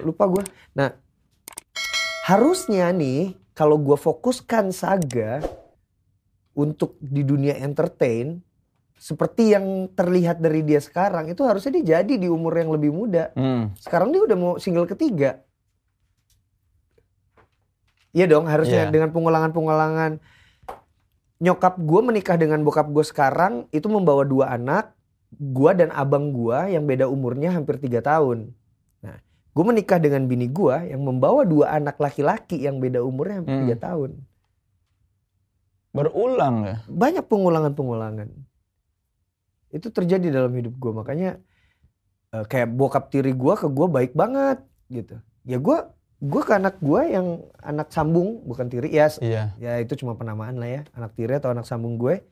[0.00, 0.42] lupa gue
[0.72, 0.92] nah
[2.24, 5.42] harusnya nih kalau gue fokuskan Saga
[6.54, 8.42] untuk di dunia entertain
[8.98, 13.30] seperti yang terlihat dari dia sekarang itu harusnya dia jadi di umur yang lebih muda.
[13.38, 13.70] Hmm.
[13.78, 15.38] Sekarang dia udah mau single ketiga.
[18.10, 18.90] Iya dong, harusnya Iya.
[18.90, 20.18] dengan pengulangan-pengulangan.
[21.38, 24.90] Nyokap gue menikah dengan bokap gue sekarang itu membawa dua anak,
[25.30, 28.50] gue dan abang gue yang beda umurnya hampir tiga tahun.
[29.06, 29.16] Nah,
[29.54, 33.62] gue menikah dengan bini gue yang membawa dua anak laki-laki yang beda umurnya hampir Hmm.
[33.70, 34.10] tiga tahun.
[35.94, 36.76] Berulang ya.
[36.90, 38.28] Banyak pengulangan-pengulangan.
[39.70, 41.30] Itu terjadi dalam hidup gue, makanya
[42.34, 44.58] eh, kayak bokap tiri gue ke gue baik banget
[44.90, 45.22] gitu.
[45.46, 45.78] Ya gue
[46.18, 49.06] gue ke anak gue yang anak sambung bukan tiri ya.
[49.22, 49.54] Iya.
[49.62, 52.26] ya itu cuma penamaan lah ya anak tiri atau anak sambung gue.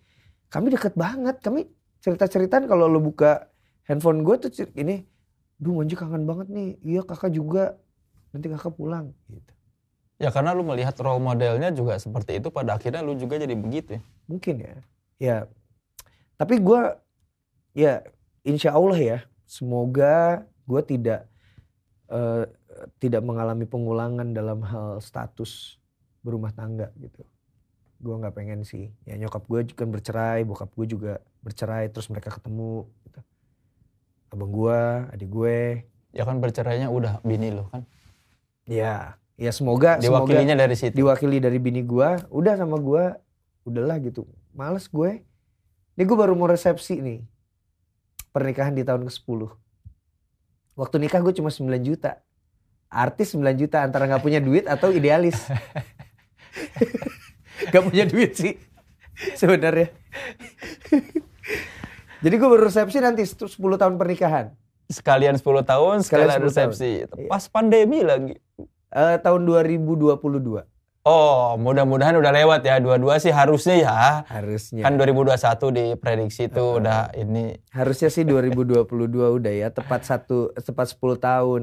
[0.51, 1.71] Kami deket banget kami
[2.03, 3.47] cerita ceritaan kalau lo buka
[3.87, 5.07] handphone gue tuh ini
[5.63, 6.69] duh Manji kangen banget nih.
[6.83, 7.79] Iya kakak juga
[8.35, 9.53] nanti kakak pulang gitu.
[10.19, 14.01] Ya karena lu melihat role modelnya juga seperti itu pada akhirnya lu juga jadi begitu
[14.01, 14.03] ya.
[14.27, 14.75] mungkin ya.
[15.17, 15.37] Ya
[16.35, 16.81] tapi gue
[17.73, 18.03] ya
[18.43, 21.31] insya Allah ya semoga gue tidak
[22.11, 22.51] eh,
[23.01, 25.81] tidak mengalami pengulangan dalam hal status
[26.20, 27.23] berumah tangga gitu.
[28.03, 28.93] Gue nggak pengen sih.
[29.09, 33.20] Ya nyokap gue kan bercerai bokap gue juga bercerai terus mereka ketemu gitu.
[34.35, 34.81] abang gue
[35.15, 35.59] adik gue.
[36.12, 37.85] Ya kan bercerainya udah bini lu kan.
[38.66, 40.97] ya ya semoga semoga Diwakilinya dari situ.
[40.97, 42.19] diwakili dari bini gua.
[42.32, 43.20] Udah sama gua
[43.62, 44.27] udahlah gitu.
[44.57, 45.23] Males gue.
[45.97, 47.20] Ini gue baru mau resepsi nih.
[48.32, 49.66] Pernikahan di tahun ke-10
[50.77, 52.20] waktu nikah gue cuma 9 juta
[52.89, 55.37] artis 9 juta antara nggak punya duit atau idealis
[57.73, 58.53] gak punya duit sih
[59.37, 59.93] sebenarnya
[62.25, 64.53] jadi gue baru resepsi nanti 10 tahun pernikahan
[64.87, 66.47] Sekalian 10 tahun, Sekalian sekalian 10 tahun.
[66.47, 66.91] resepsi.
[67.03, 67.27] Iya.
[67.27, 68.39] Pas pandemi lagi.
[68.95, 70.63] Eh, tahun 2022
[71.07, 72.83] Oh, mudah-mudahan udah lewat ya.
[72.83, 73.95] Dua-dua sih harusnya ya.
[74.27, 77.55] harusnya Kan 2021 diprediksi tuh udah ini.
[77.71, 78.83] Harusnya sih 2022
[79.39, 81.63] udah ya, tepat satu tepat 10 tahun.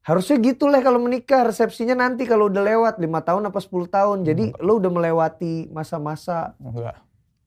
[0.00, 4.18] Harusnya gitu lah kalau menikah, resepsinya nanti kalau udah lewat 5 tahun apa 10 tahun.
[4.24, 6.56] Jadi lo udah melewati masa-masa.
[6.56, 6.96] Enggak.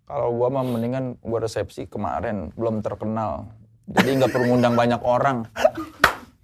[0.05, 3.49] Kalau gua mah mendingan gua resepsi kemarin belum terkenal.
[3.89, 5.49] Jadi nggak perlu ngundang banyak orang.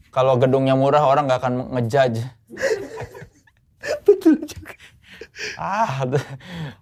[0.09, 2.25] Kalau gedungnya murah orang nggak akan ngejudge.
[4.01, 4.73] Betul juga.
[5.55, 6.03] Ah,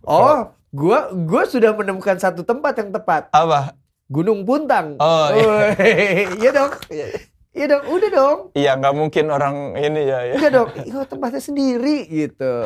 [0.08, 3.28] Oh, gua gua sudah menemukan satu tempat yang tepat.
[3.36, 3.76] apa?
[4.08, 4.95] Gunung Puntang.
[5.04, 5.76] Oh, iya.
[6.40, 6.72] Iya dong.
[7.58, 8.40] Iya dong, udah dong.
[8.54, 10.20] Iya nggak mungkin orang ini ya.
[10.30, 10.34] ya.
[10.38, 10.70] Iya dong.
[10.78, 12.54] Iya tempatnya sendiri gitu.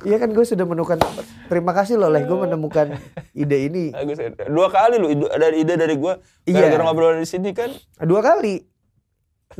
[0.00, 1.28] Iya kan gue sudah menemukan tempat.
[1.44, 2.24] Terima kasih loh, Leh.
[2.24, 2.96] Gue menemukan
[3.36, 3.92] ide ini.
[3.92, 4.16] Bagus.
[4.48, 6.16] Dua kali lu dari ide dari gua.
[6.48, 6.64] Iya.
[6.64, 7.68] Gara-gara ngobrol di sini kan.
[8.00, 8.64] Dua kali.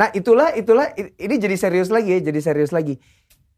[0.01, 2.99] Nah itulah, itulah, ini jadi serius lagi ya, jadi serius lagi.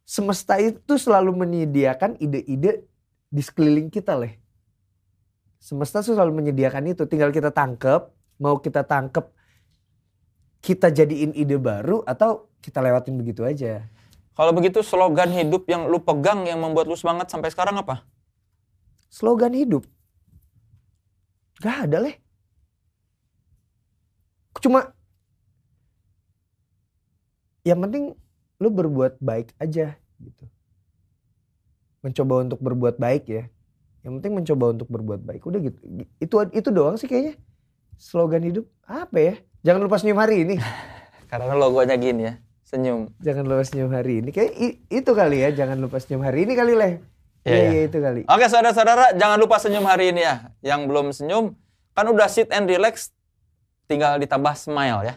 [0.03, 2.85] Semesta itu selalu menyediakan ide-ide
[3.31, 4.37] di sekeliling kita, Leh.
[5.57, 8.11] Semesta selalu menyediakan itu, tinggal kita tangkep,
[8.43, 9.25] mau kita tangkep,
[10.61, 13.87] kita jadiin ide baru atau kita lewatin begitu aja.
[14.37, 18.05] Kalau begitu slogan hidup yang lu pegang yang membuat lu semangat sampai sekarang apa?
[19.09, 19.89] Slogan hidup.
[21.65, 22.21] Gak ada, Leh.
[24.61, 24.93] Cuma
[27.65, 28.13] yang penting
[28.61, 30.45] lu berbuat baik aja gitu.
[32.05, 33.49] Mencoba untuk berbuat baik ya.
[34.05, 35.43] Yang penting mencoba untuk berbuat baik.
[35.49, 35.81] Udah gitu.
[36.21, 37.41] Itu itu doang sih kayaknya.
[37.97, 39.35] Slogan hidup apa ya?
[39.67, 40.57] Jangan lupa senyum hari ini.
[41.31, 43.11] Karena logonya gini ya, senyum.
[43.19, 44.31] Jangan lupa senyum hari ini.
[44.31, 44.55] Kayak
[44.87, 45.51] itu kali ya.
[45.51, 46.93] Jangan lupa senyum hari ini kali leh.
[47.43, 47.71] Iya, Iya iya.
[47.75, 48.23] iya itu kali.
[48.31, 50.55] Oke saudara-saudara, jangan lupa senyum hari ini ya.
[50.63, 51.45] Yang belum senyum,
[51.99, 53.11] kan udah sit and relax,
[53.91, 55.15] tinggal ditambah smile ya.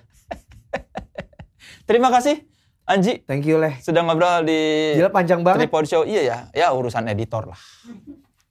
[1.90, 2.46] Terima kasih
[2.90, 3.78] Anji, Thank you leh.
[3.86, 5.70] sudah ngobrol di Gila panjang banget.
[5.70, 6.02] Tripod Show.
[6.10, 7.62] Iya ya, ya urusan editor lah.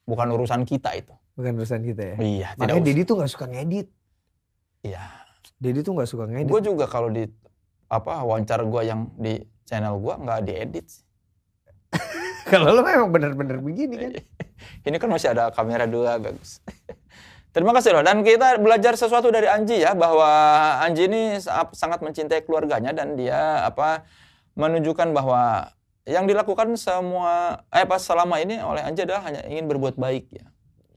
[0.07, 1.11] Bukan urusan kita itu.
[1.35, 2.17] Bukan urusan kita ya.
[2.23, 2.83] Iya, Makanya.
[2.87, 3.91] Dedi tuh gak suka ngedit.
[4.87, 5.03] Iya.
[5.59, 6.49] Dedi tuh gak suka ngedit.
[6.51, 7.27] Gue juga kalau di
[7.91, 10.89] apa wawancara gue yang di channel gue nggak diedit.
[12.49, 14.13] Kalau lo memang bener-bener begini kan.
[14.89, 16.65] Ini kan masih ada kamera dua, bagus.
[17.55, 18.05] Terima kasih loh.
[18.05, 20.29] Dan kita belajar sesuatu dari Anji ya, bahwa
[20.81, 24.05] Anji ini sa- sangat mencintai keluarganya dan dia apa
[24.57, 25.73] menunjukkan bahwa
[26.09, 30.49] yang dilakukan semua eh pas selama ini oleh Anji adalah hanya ingin berbuat baik ya.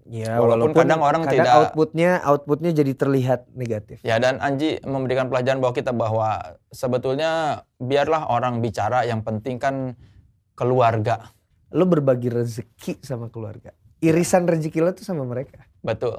[0.03, 4.02] Ya, Walaupun kadang orang kadang tidak- outputnya outputnya jadi terlihat negatif.
[4.02, 9.94] Ya dan Anji memberikan pelajaran bahwa kita bahwa sebetulnya biarlah orang bicara yang penting kan
[10.53, 11.32] keluarga.
[11.69, 13.72] Lo berbagi rezeki sama keluarga.
[14.02, 15.61] Irisan rezeki lo tuh sama mereka.
[15.80, 16.18] Betul.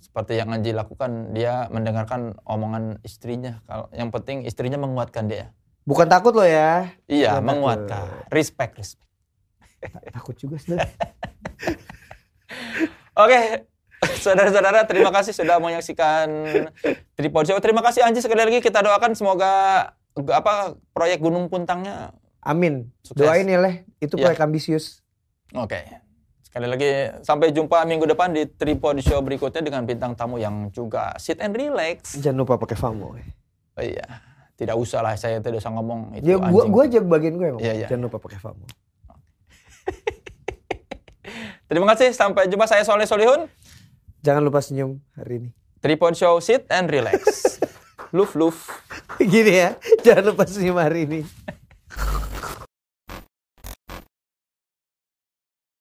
[0.00, 3.62] Seperti yang Anji lakukan, dia mendengarkan omongan istrinya.
[3.64, 5.54] Kalau yang penting istrinya menguatkan dia.
[5.82, 6.90] Bukan takut lo ya.
[7.06, 8.04] Iya, Bukan menguatkan.
[8.04, 8.26] takut.
[8.28, 9.08] Respect, respect.
[10.10, 10.74] Takut juga sih.
[13.20, 13.40] Oke,
[14.24, 16.26] saudara-saudara terima kasih sudah menyaksikan
[17.14, 17.60] Tripod Show.
[17.60, 19.52] Terima kasih Anji sekali lagi kita doakan semoga
[20.32, 22.16] apa proyek Gunung Puntangnya.
[22.40, 22.88] Amin.
[23.04, 23.20] Sukses.
[23.20, 24.32] Doain ya leh, itu Ya.
[24.32, 25.04] proyek ambisius.
[25.52, 25.84] Oke.
[26.40, 26.90] Sekali lagi
[27.20, 31.52] sampai jumpa minggu depan di Tripod Show berikutnya dengan bintang tamu yang juga sit and
[31.52, 32.16] relax.
[32.16, 33.14] Jangan lupa pakai famo.
[33.76, 34.06] Oh, iya.
[34.56, 36.72] Tidak usah lah saya tidak usah ngomong itu Ya gua anjing.
[36.72, 37.60] gua aja bagian gue emang.
[37.60, 37.86] Iya, iya.
[37.88, 38.64] Jangan lupa pakai famo.
[41.70, 43.46] Terima kasih sampai jumpa saya Soleh Solihun.
[44.26, 45.50] Jangan lupa senyum hari ini.
[45.78, 47.22] Tripod Show sit and relax.
[48.16, 48.66] Luf luf.
[49.22, 51.22] Gini ya, jangan lupa senyum hari ini.